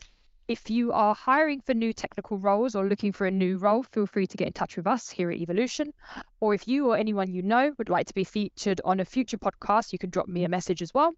If 0.47 0.69
you 0.69 0.91
are 0.91 1.15
hiring 1.15 1.61
for 1.61 1.73
new 1.73 1.93
technical 1.93 2.37
roles 2.37 2.75
or 2.75 2.85
looking 2.85 3.13
for 3.13 3.25
a 3.25 3.31
new 3.31 3.57
role, 3.57 3.83
feel 3.83 4.05
free 4.05 4.27
to 4.27 4.35
get 4.37 4.47
in 4.47 4.53
touch 4.53 4.75
with 4.75 4.85
us 4.85 5.09
here 5.09 5.31
at 5.31 5.37
Evolution. 5.37 5.93
Or 6.41 6.53
if 6.53 6.67
you 6.67 6.87
or 6.89 6.97
anyone 6.97 7.31
you 7.31 7.41
know 7.41 7.71
would 7.77 7.87
like 7.87 8.07
to 8.07 8.13
be 8.13 8.25
featured 8.25 8.81
on 8.83 8.99
a 8.99 9.05
future 9.05 9.37
podcast, 9.37 9.93
you 9.93 9.99
can 9.99 10.09
drop 10.09 10.27
me 10.27 10.43
a 10.43 10.49
message 10.49 10.81
as 10.81 10.93
well. 10.93 11.13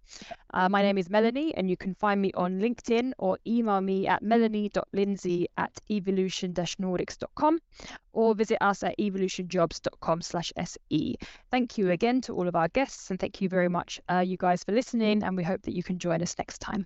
Uh, 0.54 0.70
my 0.70 0.84
name 0.84 1.00
is 1.00 1.10
Melanie, 1.10 1.56
and 1.56 1.68
you 1.68 1.76
can 1.76 1.96
find 1.96 2.22
me 2.22 2.32
on 2.36 2.60
LinkedIn 2.60 3.14
or 3.18 3.40
email 3.48 3.82
me 3.82 4.06
at 4.06 4.22
melanie.lindsey 4.22 5.48
at 5.58 5.72
evolution-nordics.com 5.90 7.60
or 8.14 8.36
visit 8.36 8.60
us 8.62 8.84
at 8.84 8.96
evolutionjobs.com 9.00 10.22
slash 10.22 10.54
se. 10.64 11.16
Thank 11.50 11.80
you 11.80 11.90
again 11.90 12.22
to 12.22 12.36
all 12.36 12.48
of 12.48 12.56
our 12.56 12.68
guests, 12.68 13.10
and 13.10 13.20
thank 13.20 13.42
you 13.42 13.50
very 13.50 13.70
much, 13.70 14.00
uh, 14.08 14.20
you 14.20 14.38
guys, 14.38 14.64
for 14.64 14.72
listening, 14.72 15.24
and 15.24 15.36
we 15.36 15.44
hope 15.44 15.64
that 15.64 15.76
you 15.76 15.82
can 15.82 15.98
join 15.98 16.22
us 16.22 16.38
next 16.38 16.60
time. 16.60 16.86